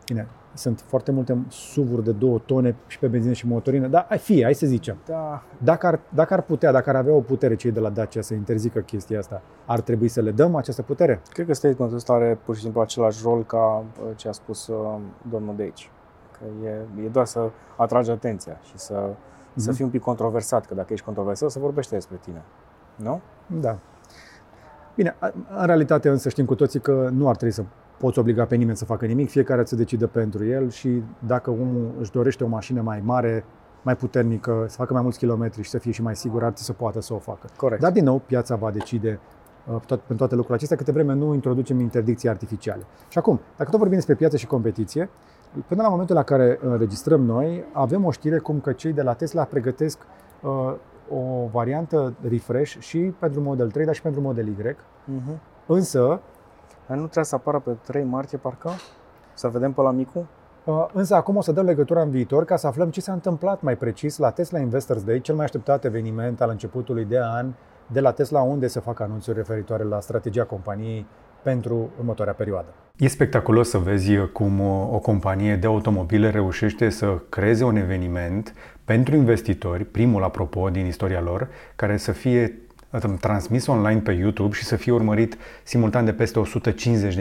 [0.05, 4.17] Bine, sunt foarte multe SUV-uri de două tone și pe benzină și motorină, dar hai
[4.17, 4.97] fie, hai să zicem.
[5.05, 8.21] Da, Dacă ar, dacă ar putea, dacă ar avea o putere cei de la Dacia
[8.21, 11.21] să interzică chestia asta, ar trebui să le dăm această putere?
[11.29, 14.67] cred că statementul ăsta are pur și simplu același rol ca uh, ce a spus
[14.67, 15.89] uh, domnul de aici.
[16.41, 19.09] Că e, e doar să atragi atenția și să,
[19.55, 19.75] să Mhm.
[19.75, 22.41] fii un pic controversat, că dacă ești controversat, să vorbește despre tine.
[22.95, 23.21] Nu?
[23.47, 23.77] Da.
[24.95, 27.63] Bine, a- în realitate însă știm cu toții că nu ar trebui să
[27.97, 31.91] poți obliga pe nimeni să facă nimic, fiecare să decide pentru el și dacă omul
[31.99, 33.43] își dorește o mașină mai mare,
[33.81, 36.63] mai puternică, să facă mai mulți kilometri și să fie și mai sigur, ar trebui
[36.63, 37.47] să poată să o facă.
[37.57, 37.81] Corect.
[37.81, 39.19] Dar din nou, piața va decide
[39.67, 42.83] uh, tot, pentru toate lucrurile acestea, câte vreme nu introducem interdicții artificiale.
[43.09, 45.09] Și acum, dacă tot vorbim despre piață și competiție,
[45.67, 49.13] până la momentul la care înregistrăm noi, avem o știre cum că cei de la
[49.13, 49.97] Tesla pregătesc
[50.41, 50.73] uh,
[51.09, 54.55] o variantă refresh și pentru Model 3, dar și pentru Model Y.
[54.55, 55.37] Uh-huh.
[55.65, 56.19] Însă,
[56.87, 58.69] Dar nu trebuie să apară pe 3 martie, parcă?
[59.33, 60.27] Să vedem pe la micu?
[60.65, 63.61] uh, însă acum o să dăm legătura în viitor ca să aflăm ce s-a întâmplat
[63.61, 67.53] mai precis la Tesla Investors Day, cel mai așteptat eveniment al începutului de an
[67.87, 71.05] de la Tesla, unde se fac anunțuri referitoare la strategia companiei
[71.43, 72.67] pentru următoarea perioadă.
[73.01, 74.59] E spectaculos să vezi cum
[74.91, 78.53] o companie de automobile reușește să creeze un eveniment
[78.85, 82.61] pentru investitori, primul apropo din istoria lor, care să fie
[83.19, 86.41] transmis online pe YouTube și să fie urmărit simultan de peste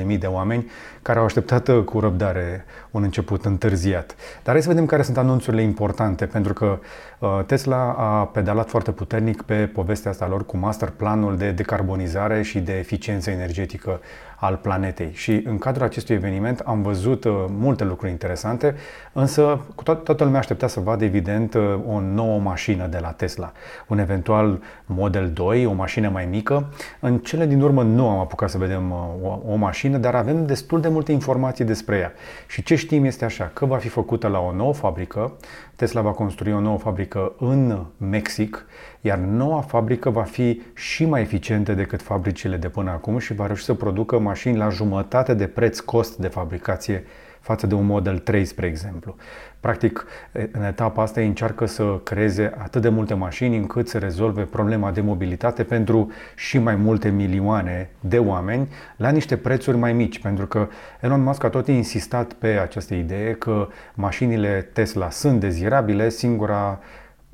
[0.09, 0.71] 150.000 de oameni
[1.03, 4.17] care au așteptat uh, cu răbdare un început întârziat.
[4.43, 6.79] Dar hai să vedem care sunt anunțurile importante, pentru că
[7.19, 12.43] uh, Tesla a pedalat foarte puternic pe povestea asta lor cu master planul de decarbonizare
[12.43, 14.01] și de eficiență energetică
[14.41, 15.11] al planetei.
[15.13, 18.75] Și în cadrul acestui eveniment am văzut uh, multe lucruri interesante,
[19.13, 23.11] însă cu to- toată lumea aștepta să vadă evident uh, o nouă mașină de la
[23.11, 23.53] Tesla,
[23.89, 26.73] un eventual Model 2 2, o mașină mai mică.
[27.01, 30.81] În cele din urmă nu am apucat să vedem o, o mașină, dar avem destul
[30.81, 32.13] de multe informații despre ea.
[32.47, 35.33] Și ce știm este așa, că va fi făcută la o nouă fabrică,
[35.81, 38.67] Tesla va construi o nouă fabrică în Mexic,
[39.01, 43.47] iar noua fabrică va fi și mai eficientă decât fabricile de până acum și va
[43.47, 47.05] reuși să producă mașini la jumătate de preț cost de fabricație
[47.41, 49.17] față de un Model 3, spre exemplu.
[49.61, 50.07] Practic,
[50.53, 55.01] în etapa asta încearcă să creeze atât de multe mașini încât să rezolve problema de
[55.01, 60.69] mobilitate pentru și mai multe milioane de oameni la niște prețuri mai mici, pentru că
[61.01, 66.79] Elon Musk a tot insistat pe această idee că mașinile Tesla sunt dezirabile, singura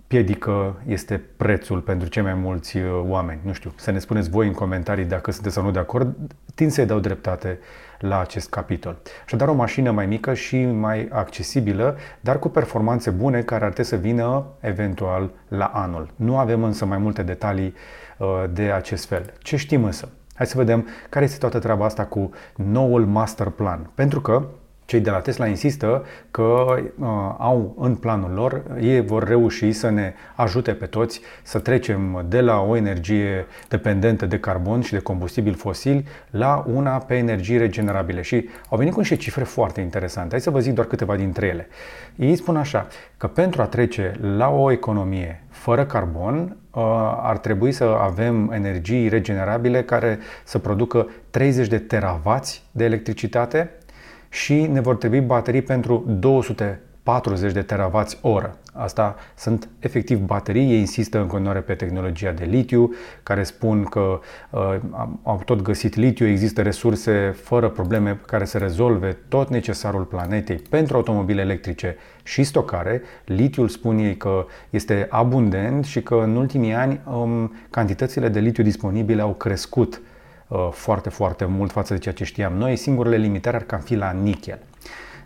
[0.07, 3.41] piedică este prețul pentru cei mai mulți uh, oameni.
[3.43, 6.17] Nu știu, să ne spuneți voi în comentarii dacă sunteți sau nu de acord,
[6.55, 7.59] tind să-i dau dreptate
[7.99, 8.97] la acest capitol.
[9.25, 13.91] Așadar, o mașină mai mică și mai accesibilă, dar cu performanțe bune care ar trebui
[13.91, 16.11] să vină eventual la anul.
[16.17, 17.75] Nu avem însă mai multe detalii
[18.19, 19.33] uh, de acest fel.
[19.39, 20.09] Ce știm însă?
[20.35, 23.91] Hai să vedem care este toată treaba asta cu noul master plan.
[23.95, 24.47] Pentru că
[24.87, 26.65] cei de la Tesla insistă că
[26.99, 27.07] uh,
[27.39, 32.41] au în planul lor, ei vor reuși să ne ajute pe toți să trecem de
[32.41, 38.23] la o energie dependentă de carbon și de combustibili fosili la una pe energii regenerabile.
[38.23, 40.29] Și au venit cu niște cifre foarte interesante.
[40.31, 41.69] Hai să vă zic doar câteva dintre ele.
[42.17, 46.83] Ei spun așa, că pentru a trece la o economie fără carbon, uh,
[47.23, 53.71] ar trebui să avem energii regenerabile care să producă 30 de teravați de electricitate
[54.37, 58.59] și ne vor trebui baterii pentru 240 de teravați oră.
[58.73, 64.21] Asta sunt efectiv baterii, ei insistă în continuare pe tehnologia de litiu, care spun că
[64.51, 64.61] uh,
[65.23, 70.97] au tot găsit litiu, există resurse fără probleme care să rezolve tot necesarul planetei pentru
[70.97, 73.03] automobile electrice și stocare.
[73.25, 78.63] Litiul spun ei că este abundent și că în ultimii ani um, cantitățile de litiu
[78.63, 80.16] disponibile au crescut Uh,
[80.71, 82.77] foarte, foarte mult față de ceea ce știam noi.
[82.77, 84.59] Singurele limitări ar cam fi la nichel.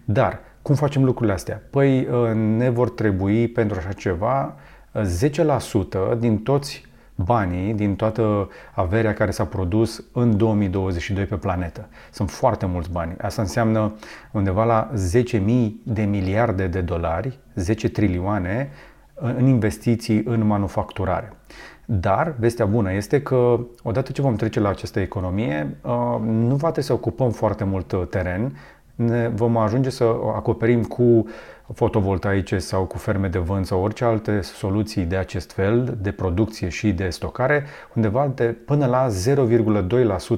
[0.04, 1.62] Dar, cum facem lucrurile astea?
[1.70, 4.54] Păi uh, ne vor trebui pentru așa ceva
[6.14, 11.88] 10% din toți banii, din toată averea care s-a produs în 2022 pe planetă.
[12.12, 13.14] Sunt foarte mulți bani.
[13.20, 13.94] Asta înseamnă
[14.32, 14.90] undeva la
[15.22, 15.40] 10.000
[15.82, 18.70] de miliarde de dolari, 10 trilioane
[19.14, 21.32] în investiții în manufacturare.
[21.93, 26.70] Dar vestea bună este că odată ce vom trece la această economie, uh, nu va
[26.70, 28.57] trebui să ocupăm foarte mult uh, teren,
[28.95, 31.26] ne vom ajunge să acoperim cu
[31.74, 36.68] fotovoltaice sau cu ferme de vânt sau orice alte soluții de acest fel, de producție
[36.68, 37.64] și de stocare,
[37.95, 39.07] undeva de până la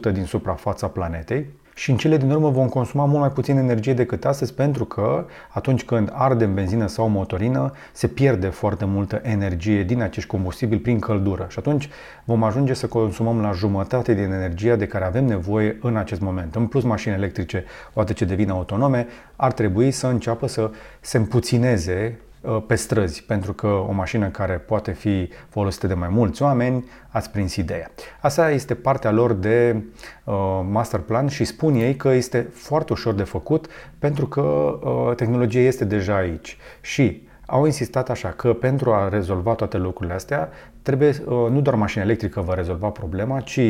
[0.08, 3.94] 0,2% din suprafața planetei, și în cele din urmă vom consuma mult mai puțin energie
[3.94, 9.82] decât astăzi pentru că atunci când ardem benzină sau motorină se pierde foarte multă energie
[9.82, 11.88] din acești combustibili prin căldură și atunci
[12.24, 16.54] vom ajunge să consumăm la jumătate din energia de care avem nevoie în acest moment.
[16.54, 19.06] În plus, mașini electrice, odată ce devin autonome,
[19.36, 20.70] ar trebui să înceapă să
[21.00, 22.31] se împuțineze Uh,
[22.66, 27.30] pe străzi, pentru că o mașină care poate fi folosită de mai mulți oameni, ați
[27.30, 27.90] prins ideea.
[28.20, 29.82] Asta este partea lor de
[30.24, 30.34] uh,
[30.70, 33.66] master plan și spun ei că este foarte ușor de făcut
[33.98, 36.56] pentru că uh, tehnologia este deja aici.
[36.80, 40.50] Și au insistat așa că pentru a rezolva toate lucrurile astea,
[40.82, 43.60] trebuie uh, nu doar mașina electrică va rezolva problema, ci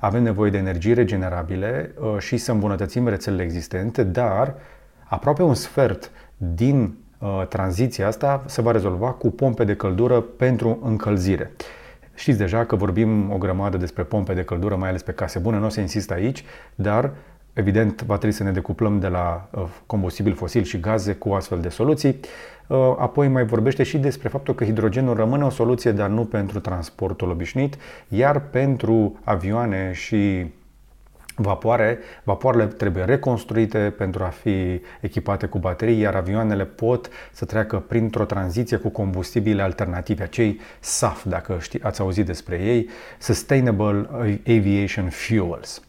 [0.00, 4.54] avem nevoie de energii regenerabile uh, și să îmbunătățim rețelele existente, dar
[5.04, 10.78] aproape un sfert din Uh, tranziția asta se va rezolva cu pompe de căldură pentru
[10.84, 11.50] încălzire.
[12.14, 15.58] Știți deja că vorbim o grămadă despre pompe de căldură, mai ales pe case bune,
[15.58, 16.44] nu o să insist aici,
[16.74, 17.10] dar
[17.52, 21.60] evident va trebui să ne decuplăm de la uh, combustibil fosil și gaze cu astfel
[21.60, 22.20] de soluții.
[22.66, 26.60] Uh, apoi mai vorbește și despre faptul că hidrogenul rămâne o soluție, dar nu pentru
[26.60, 27.76] transportul obișnuit,
[28.08, 30.46] iar pentru avioane și
[31.36, 37.78] vapoare, vapoarele trebuie reconstruite pentru a fi echipate cu baterii, iar avioanele pot să treacă
[37.78, 44.08] printr-o tranziție cu combustibile alternative, acei SAF, dacă știi, ați auzit despre ei, Sustainable
[44.46, 45.82] Aviation Fuels.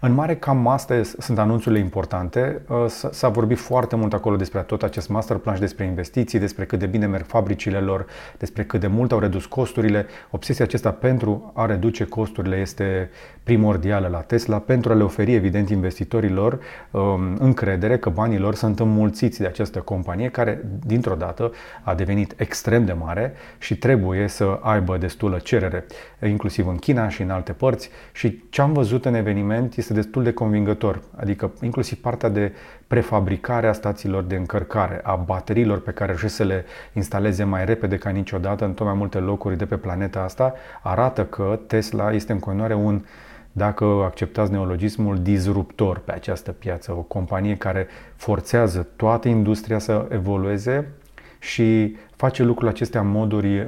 [0.00, 2.62] În mare, cam astea sunt anunțurile importante.
[2.68, 6.64] Uh, s-a vorbit foarte mult acolo despre tot acest master plan și despre investiții, despre
[6.64, 8.06] cât de bine merg fabricile lor,
[8.38, 10.06] despre cât de mult au redus costurile.
[10.30, 13.10] Obsesia acesta pentru a reduce costurile este
[13.42, 16.58] primordială la Tesla, pentru a le oferi, evident, investitorilor
[16.90, 21.52] um, încredere că banii lor sunt înmulțiți de această companie care, dintr-o dată,
[21.82, 25.84] a devenit extrem de mare și trebuie să aibă destulă cerere,
[26.26, 27.90] inclusiv în China și în alte părți.
[28.12, 32.52] Și ce am văzut în eveniment este destul de convingător, adică inclusiv partea de
[32.86, 37.96] prefabricare a stațiilor de încărcare, a bateriilor pe care reușesc să le instaleze mai repede
[37.96, 42.32] ca niciodată în tot mai multe locuri de pe planeta asta, arată că Tesla este
[42.32, 43.04] în continuare un
[43.52, 47.86] dacă acceptați neologismul, disruptor pe această piață, o companie care
[48.16, 50.92] forțează toată industria să evolueze
[51.38, 53.66] și face lucrurile acestea în moduri uh,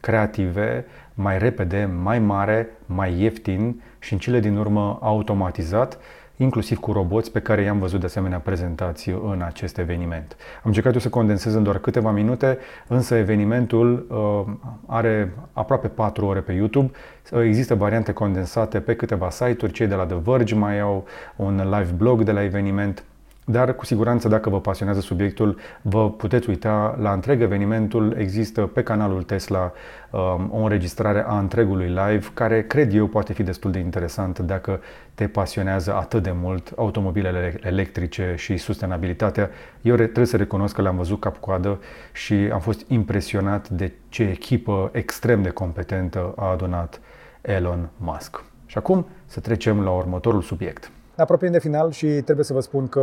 [0.00, 0.84] creative,
[1.18, 5.98] mai repede, mai mare, mai ieftin și în cele din urmă automatizat,
[6.36, 10.36] inclusiv cu roboți pe care i-am văzut de asemenea prezentați în acest eveniment.
[10.56, 16.26] Am încercat eu să condensez în doar câteva minute, însă evenimentul uh, are aproape 4
[16.26, 16.90] ore pe YouTube.
[17.30, 21.04] Uh, există variante condensate pe câteva site-uri, cei de la The Verge mai au
[21.36, 23.04] un live blog de la eveniment
[23.48, 28.14] dar cu siguranță dacă vă pasionează subiectul, vă puteți uita la întreg evenimentul.
[28.18, 29.72] Există pe canalul Tesla
[30.10, 34.80] um, o înregistrare a întregului live, care cred eu poate fi destul de interesant dacă
[35.14, 39.50] te pasionează atât de mult automobilele electrice și sustenabilitatea.
[39.82, 41.80] Eu trebuie să recunosc că le-am văzut cap-coadă
[42.12, 47.00] și am fost impresionat de ce echipă extrem de competentă a adunat
[47.40, 48.44] Elon Musk.
[48.66, 50.90] Și acum să trecem la următorul subiect.
[51.16, 53.02] Ne apropiem de final și trebuie să vă spun că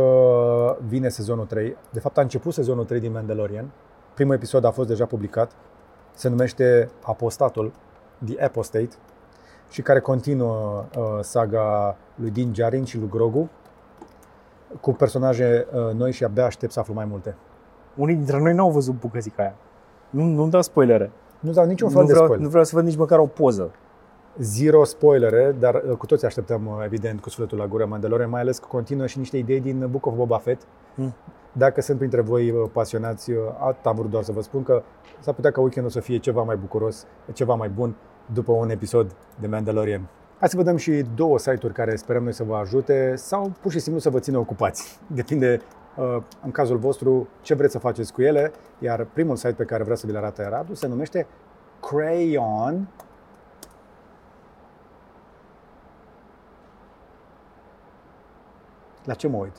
[0.86, 1.76] vine sezonul 3.
[1.90, 3.70] De fapt a început sezonul 3 din Mandalorian.
[4.14, 5.52] Primul episod a fost deja publicat.
[6.14, 7.72] Se numește Apostatul,
[8.24, 8.96] The Apostate
[9.70, 13.50] și care continuă uh, saga lui Din Djarin și lui Grogu
[14.80, 17.36] cu personaje uh, noi și abia aștept să aflu mai multe.
[17.96, 19.54] Unii dintre noi n-au văzut bucățica aia.
[20.10, 21.10] Nu, nu-mi dau spoilere.
[21.40, 22.44] Nu dau niciun fel nu vreau, de spoiler.
[22.44, 23.70] Nu vreau să văd nici măcar o poză.
[24.38, 28.40] Zero spoilere, dar uh, cu toți așteptăm, uh, evident, cu sufletul la gură Mandalorian, mai
[28.40, 30.62] ales că continuă și niște idei din Book of Boba Fett.
[30.94, 31.14] Hmm.
[31.52, 34.82] Dacă sunt printre voi uh, pasionați, atât am vrut doar să vă spun că
[35.20, 37.94] s-ar putea ca weekendul să fie ceva mai bucuros, ceva mai bun
[38.32, 40.08] după un episod de Mandalorian.
[40.38, 43.70] Hai să vă dăm și două site-uri care sperăm noi să vă ajute sau pur
[43.70, 44.98] și simplu să vă țină ocupați.
[45.06, 45.60] Depinde
[46.44, 49.96] în cazul vostru ce vreți să faceți cu ele, iar primul site pe care vreau
[49.96, 51.26] să vi-l arate Radu se numește
[51.80, 52.88] Crayon
[59.04, 59.52] La ce mă uit?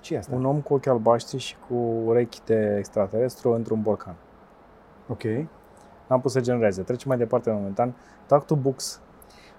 [0.00, 0.34] ce asta?
[0.34, 1.74] Un om cu ochi albaștri și cu
[2.04, 4.14] urechi de extraterestru într-un borcan.
[5.08, 5.22] Ok.
[6.06, 6.82] N-am pus să genereze.
[6.82, 7.94] Trecem mai departe momentan.
[8.26, 9.00] Talk to Books.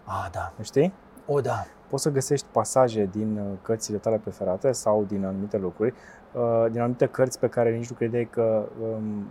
[0.04, 0.54] Ah, da.
[0.62, 0.94] Știi?
[1.28, 1.66] O, da.
[1.90, 5.94] Poți să găsești pasaje din uh, cărțile tale preferate sau din anumite lucruri,
[6.34, 9.28] uh, din anumite cărți pe care nici nu credeai că um,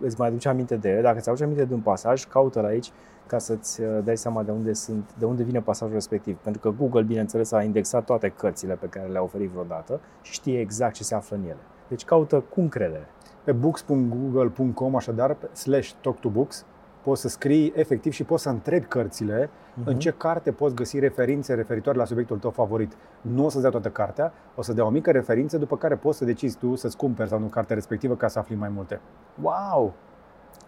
[0.00, 1.00] îți mai aduce aminte de ele.
[1.00, 2.92] Dacă îți aduce aminte de un pasaj, caută-l aici
[3.26, 6.36] ca să-ți uh, dai seama de unde, sunt, de unde vine pasajul respectiv.
[6.36, 10.60] Pentru că Google, bineînțeles, a indexat toate cărțile pe care le-a oferit vreodată și știe
[10.60, 11.60] exact ce se află în ele.
[11.88, 13.06] Deci caută cu încredere.
[13.44, 16.66] Pe books.google.com, așadar, slash talk to books,
[17.02, 19.84] poți să scrii efectiv și poți să întrebi cărțile uh-huh.
[19.84, 22.92] în ce carte poți găsi referințe referitoare la subiectul tău favorit.
[23.20, 26.18] Nu o să-ți dea toată cartea, o să dea o mică referință, după care poți
[26.18, 29.00] să decizi tu să-ți cumperi sau nu cartea respectivă ca să afli mai multe.
[29.42, 29.92] Wow!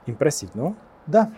[0.04, 0.74] Impresiv, nu?
[1.04, 1.28] Da.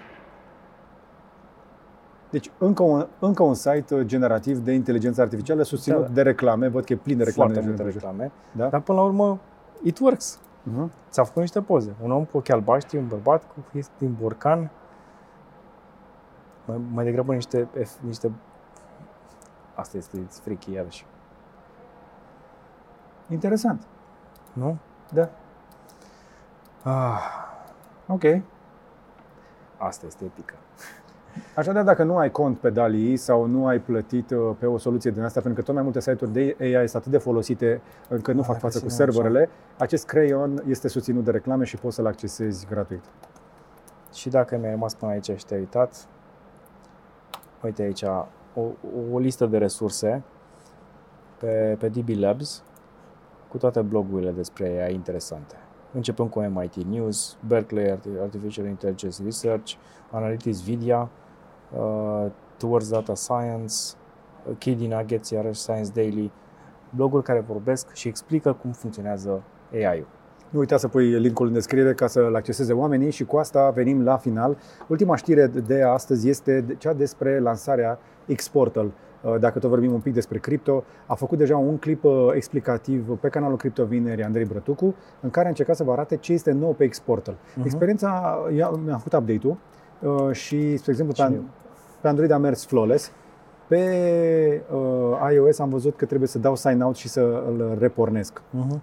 [2.31, 6.09] Deci încă un, încă un site generativ de inteligență artificială susținut da.
[6.09, 6.69] de reclame.
[6.69, 7.53] Văd că e plin de reclame.
[7.53, 8.33] Foarte multe reclame.
[8.53, 8.69] Da?
[8.69, 9.39] Dar până la urmă,
[9.83, 10.41] it works.
[10.41, 10.89] Uh-huh.
[11.11, 11.95] Ți-a făcut niște poze.
[12.03, 14.71] Un om cu ochi albaștri, un bărbat cu din borcan.
[16.65, 17.69] Mai, mai degrabă niște,
[18.01, 18.33] niște...
[19.75, 21.07] Asta este freaky iarăși.
[23.29, 23.87] Interesant.
[24.53, 24.77] Nu?
[25.13, 25.31] Da.
[26.83, 27.21] Ah.
[28.07, 28.23] Ok.
[29.77, 30.55] Asta este epică.
[31.55, 35.11] Așadar, dacă nu ai cont pe DALI sau nu ai plătit uh, pe o soluție
[35.11, 38.35] din asta, pentru că tot mai multe site-uri de AI sunt atât de folosite încât
[38.35, 39.51] nu fac față cu serverele, așa.
[39.77, 43.05] acest crayon este susținut de reclame și poți să-l accesezi gratuit.
[44.13, 46.07] Și dacă mi-ai rămas până aici și te-ai uitat,
[47.63, 48.03] uite aici
[48.55, 48.65] o,
[49.13, 50.23] o listă de resurse
[51.39, 52.63] pe, pe DB Labs
[53.49, 55.55] cu toate blogurile despre AI interesante.
[55.93, 59.73] Începând cu MIT News, Berkeley Artificial Intelligence Research,
[60.11, 61.11] Analytics Vidia,
[61.73, 62.27] uh,
[62.57, 63.75] Towards Data Science,
[64.49, 66.33] uh, KD Nuggets, iarăși Science Daily,
[66.91, 70.07] bloguri care vorbesc și explică cum funcționează AI-ul.
[70.51, 74.05] Nu uita să pui linkul în descriere ca să-l acceseze oamenii și cu asta venim
[74.05, 74.57] la final.
[74.89, 77.99] Ultima știre de astăzi este cea despre lansarea
[78.35, 78.93] X-Portal.
[79.23, 83.19] Uh, dacă tot vorbim un pic despre cripto, a făcut deja un clip uh, explicativ
[83.21, 86.53] pe canalul Crypto Vineri Andrei Brătucu, în care a încercat să vă arate ce este
[86.53, 87.35] nou pe X-Portal.
[87.35, 87.65] Uh-huh.
[87.65, 88.39] Experiența,
[88.85, 89.57] mi-a făcut update-ul
[90.01, 91.41] Uh, și, spre exemplu, pe,
[92.01, 93.13] pe Android a mers flawless.
[93.69, 98.41] Pe uh, iOS am văzut că trebuie să dau sign out și să îl repornesc.
[98.41, 98.81] Uh-huh.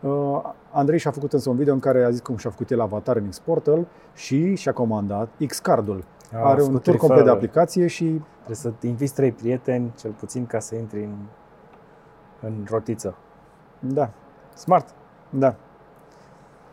[0.00, 0.42] Uh,
[0.72, 3.16] Andrei și-a făcut însă un video în care a zis cum și-a făcut el avatar
[3.16, 6.04] în Xportal și și-a comandat Xcardul.
[6.34, 8.20] A, Are un tur complet de aplicație și
[8.50, 11.16] Trebuie să inviți trei prieteni, cel puțin, ca să intri în,
[12.40, 13.14] în rotiță.
[13.78, 14.10] Da,
[14.54, 14.94] Smart!
[15.30, 15.54] da.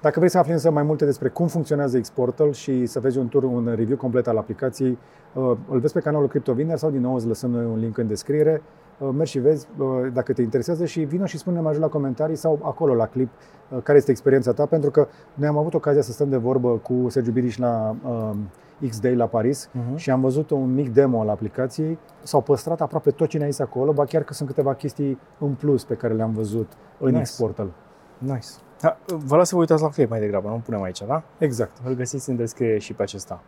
[0.01, 3.27] Dacă vrei să afli însă mai multe despre cum funcționează Xportal și să vezi un
[3.27, 4.97] tur, un review complet al aplicației,
[5.33, 8.07] uh, îl vezi pe canalul CryptoViner sau din nou îți lăsăm noi un link în
[8.07, 8.61] descriere.
[8.99, 11.87] Uh, Mergi și vezi uh, dacă te interesează și vină și spune mai jos la
[11.87, 13.29] comentarii sau acolo la clip
[13.69, 16.69] uh, care este experiența ta, pentru că noi am avut ocazia să stăm de vorbă
[16.69, 19.95] cu Sergiu Biriș la uh, X-Day la Paris Mhm.
[19.95, 21.97] și am văzut un mic demo al aplicației.
[22.23, 25.53] S-au păstrat aproape tot ce ne-a zis acolo, ba chiar că sunt câteva chestii în
[25.53, 27.21] plus pe care le-am văzut în Nice.
[27.21, 27.71] Xportal.
[28.17, 28.47] Nice.
[28.81, 31.23] Da, vă las să vă uitați la clip mai degrabă, nu punem aici, da?
[31.37, 31.71] Exact.
[31.85, 33.39] Îl găsiți în descriere și pe acesta.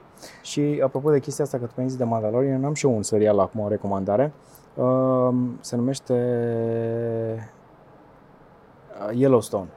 [0.42, 3.04] Și apropo de chestia asta, că tu mi-ai zis de Mandalorian, am și eu un
[3.04, 4.34] serial acum, o recomandare.
[4.76, 6.14] Um, Se numește
[9.08, 9.68] uh, Yellowstone.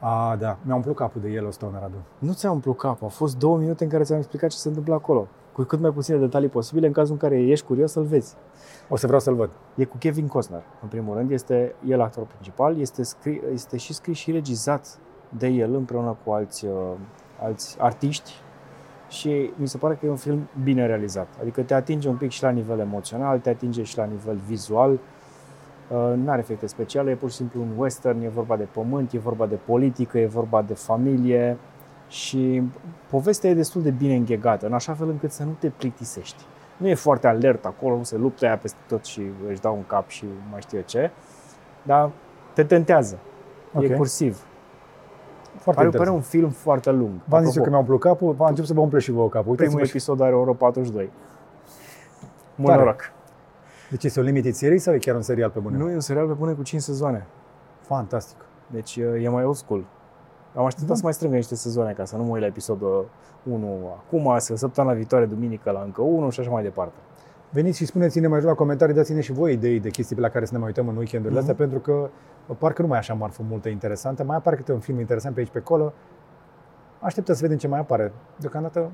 [0.00, 1.96] A, da, mi-a umplut capul de Yellowstone, Radu.
[2.18, 4.94] Nu ți-a umplut capul, au fost două minute în care ți-am explicat ce se întâmplă
[4.94, 5.26] acolo.
[5.58, 8.34] Cu cât mai puține detalii posibile, în cazul în care ești curios să-l vezi.
[8.88, 9.50] O să vreau să-l văd.
[9.74, 13.94] E cu Kevin Costner, în primul rând, este el actorul principal, este, scri, este și
[13.94, 14.98] scris și regizat
[15.38, 16.72] de el împreună cu alți, uh,
[17.42, 18.32] alți artiști
[19.08, 21.28] și mi se pare că e un film bine realizat.
[21.40, 24.92] Adică te atinge un pic și la nivel emoțional, te atinge și la nivel vizual.
[24.92, 29.12] Uh, nu are efecte speciale, e pur și simplu un western, e vorba de pământ,
[29.12, 31.56] e vorba de politică, e vorba de familie
[32.08, 32.62] și
[33.10, 36.42] povestea e destul de bine înghegată, în așa fel încât să nu te plictisești.
[36.76, 39.86] Nu e foarte alert acolo, nu se luptă aia peste tot și își dau un
[39.86, 41.10] cap și mai știu eu ce,
[41.82, 42.10] dar
[42.54, 43.18] te tentează.
[43.74, 43.82] Ok.
[43.82, 44.42] E cursiv.
[45.58, 46.16] Foarte Pare, pare interesant.
[46.16, 47.12] un film foarte lung.
[47.24, 49.28] V-am zis eu Apropo, că mi-a umplut capul, v-am început să vă umple și vouă
[49.28, 49.54] capul.
[49.54, 49.90] primul Uitați-vă și...
[49.90, 51.10] episod are o oră 42.
[52.54, 52.82] Mult Tare.
[52.82, 53.12] noroc.
[53.90, 55.76] Deci este o limited series sau e chiar un serial pe bune?
[55.76, 57.26] Nu e un serial pe bune cu 5 sezoane.
[57.80, 58.36] Fantastic.
[58.66, 59.84] Deci uh, e mai old school.
[60.54, 60.94] Am așteptat Da.
[60.94, 63.08] să mai strângă niște sezoane ca să nu mă uit la episodul
[63.42, 63.66] 1
[63.96, 66.98] acum, să săptămâna viitoare, duminică, la încă unul și așa mai departe.
[67.50, 70.28] Veniți și spuneți-ne mai jos la comentarii, dați-ne și voi idei de chestii pe la
[70.28, 71.50] care să ne mai uităm în weekendurile Mhm.
[71.50, 72.10] astea, pentru că
[72.46, 75.34] uh, parcă nu mai e așa marfă multă interesantă, mai apare câte un film interesant
[75.34, 75.92] pe aici pe acolo.
[77.00, 78.12] Așteptăm să vedem ce mai apare.
[78.36, 78.90] Deocamdată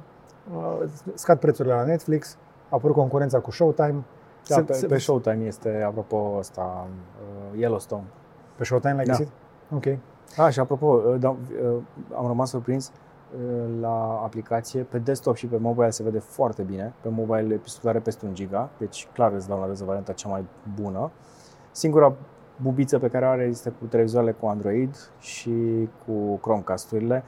[0.57, 0.79] uh,
[1.15, 2.37] scad prețurile la Netflix,
[2.69, 4.05] a apărut concurența cu Showtime.
[4.49, 6.87] Da, Se- pe, se- pe Showtime este, apropo, ăsta,
[7.53, 8.05] uh, Yellowstone.
[8.57, 9.11] Pe Showtime l-ai Da.
[9.13, 9.29] găsit?
[9.75, 9.85] Ok.
[10.36, 11.77] Ah, și apropo, uh, da, uh,
[12.16, 12.93] am rămas surprins
[13.35, 16.93] uh, la aplicație, pe desktop și pe mobile se vede foarte bine.
[17.01, 20.44] Pe mobile episodul are peste 1 giga, deci clar îți downloadezi varianta cea mai
[20.81, 21.11] bună.
[21.70, 22.12] Singura
[22.62, 27.24] bubiță pe care o are este cu televizoarele cu Android și cu Chromecast-urile.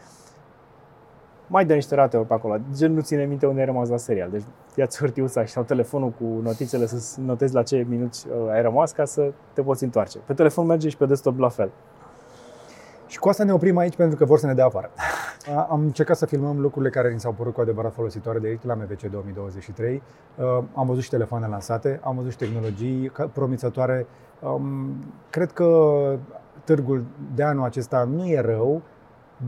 [1.47, 4.31] Mai dă niște rate pe acolo, gen nu ține minte unde ai rămas la serial.
[4.31, 8.63] Deci ia-ți hârtiuța și sau telefonul cu notițele să notezi la ce minuți uh, ai
[8.63, 10.19] rămas ca să te poți întoarce.
[10.19, 11.71] Pe telefon merge și pe desktop la fel.
[13.07, 14.91] Și cu asta ne oprim aici pentru că vor să ne dea afară.
[15.57, 18.65] A- Am încercat să filmăm lucrurile care ni s-au părut cu adevărat folositoare de aici
[18.65, 20.03] la MVC 2023.
[20.37, 24.07] Uh, Am văzut și telefoane lansate, am văzut și tehnologii ca- promițătoare.
[24.41, 24.95] Um,
[25.31, 25.69] Cred că
[26.65, 27.05] târgul
[27.35, 28.83] de anul acesta nu e rău,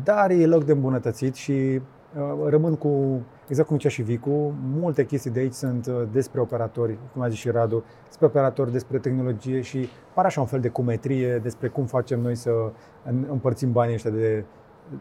[0.05, 1.81] dar e loc de îmbunătățit și uh,
[2.49, 6.99] rămân cu, exact cum zicea și Vicu, multe chestii de aici sunt uh, despre operatori,
[7.13, 10.69] cum a zis și Radu, despre operatori, despre tehnologie și pare așa un fel de
[10.69, 12.51] cumetrie despre cum facem noi să
[13.05, 14.45] în- împărțim banii ăștia de,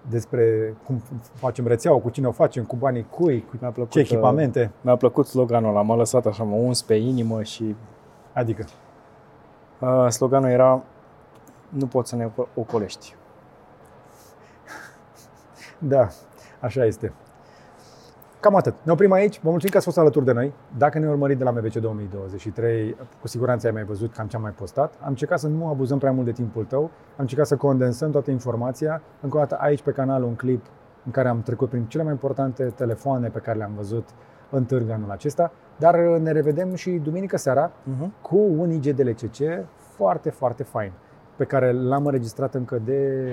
[0.09, 1.01] despre cum
[1.33, 4.95] facem rețeaua, cu cine o facem, cu banii cui, cu Mi-a plăcut, ce echipamente, Mi-a
[4.95, 7.75] plăcut sloganul ăla, m-a lăsat așa, mă uns pe inimă și
[8.33, 8.65] adică?
[9.79, 10.83] Uh, sloganul era
[11.69, 13.15] nu poți să ne oco- ocolești.
[15.79, 16.07] Da,
[16.59, 17.13] așa este.
[18.39, 18.75] Cam atât.
[18.83, 19.39] Ne oprim aici.
[19.41, 20.53] Vă mulțumim că ați fost alături de noi.
[20.77, 24.41] Dacă ne urmăriți de la MVC 2023, cu siguranță ai mai văzut cam ce am
[24.41, 24.93] mai postat.
[25.01, 26.81] Am încercat să nu abuzăm prea mult de timpul tău.
[26.81, 29.01] Am încercat să condensăm toată informația.
[29.21, 30.65] Încă o dată aici pe canal un clip
[31.05, 34.09] în care am trecut prin cele mai importante telefoane pe care le-am văzut
[34.49, 35.51] în târg anul acesta.
[35.77, 38.21] Dar ne revedem și duminică seara Uh-huh.
[38.21, 39.37] cu un IGDLCC
[39.77, 40.91] foarte, foarte fain,
[41.35, 43.29] pe care l-am înregistrat încă de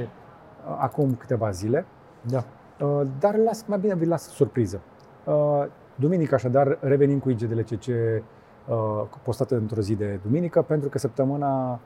[0.69, 1.85] uh, acum câteva zile.
[2.21, 2.45] Da.
[2.81, 4.81] Uh, dar las, mai bine vi las surpriză.
[5.25, 5.65] Uh,
[5.95, 8.77] duminică, așadar, revenim cu IGDLCC uh,
[9.23, 11.81] postat într-o zi de duminică, pentru că săptămâna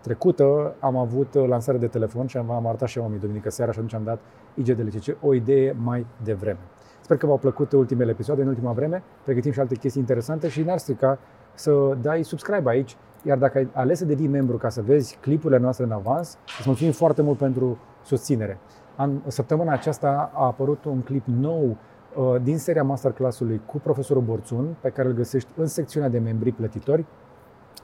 [0.00, 3.50] trecută am avut uh, lansare de telefon și am am arătat și eu oamenii duminică
[3.50, 4.18] seara și atunci am dat
[4.54, 6.58] IGDLCC o idee mai devreme.
[7.00, 10.62] Sper că v-au plăcut ultimele episoade în ultima vreme, pregătim și alte chestii interesante și
[10.62, 11.18] n-ar strica
[11.54, 15.58] să dai subscribe aici, iar dacă ai ales să devii membru ca să vezi clipurile
[15.58, 18.58] noastre în avans, îți mulțumim foarte mult pentru susținere.
[18.96, 21.76] An, săptămâna aceasta a apărut un clip nou
[22.16, 26.52] uh, din seria masterclass-ului cu profesorul Borțun, pe care îl găsești în secțiunea de membri
[26.52, 27.04] plătitori,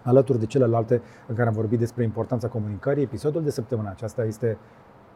[0.03, 3.03] alături de celelalte în care am vorbit despre importanța comunicării.
[3.03, 4.59] Episodul de săptămâna aceasta este,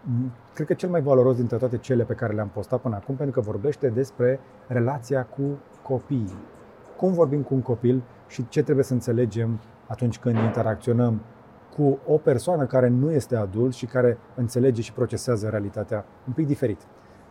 [0.02, 3.14] m, cred că, cel mai valoros dintre toate cele pe care le-am postat până acum,
[3.14, 5.43] pentru că vorbește despre relația cu
[5.82, 6.35] copiii.
[6.97, 11.20] cum vorbim cu un copil și ce trebuie să înțelegem atunci când interacționăm
[11.77, 16.47] cu o persoană care nu este adult și care înțelege și procesează realitatea un pic
[16.47, 16.81] diferit.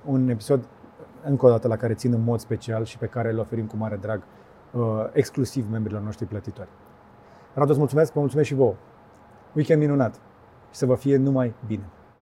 [0.05, 0.67] Un episod,
[1.23, 3.77] încă o dată, la care țin în mod special și pe care îl oferim cu
[3.77, 4.21] mare drag
[4.71, 4.81] uh,
[5.11, 6.69] exclusiv membrilor noștri plătitori.
[7.53, 8.75] Radu, îți mulțumesc, vă mulțumesc și vouă.
[9.53, 10.15] Weekend minunat
[10.69, 11.89] și să vă fie numai bine!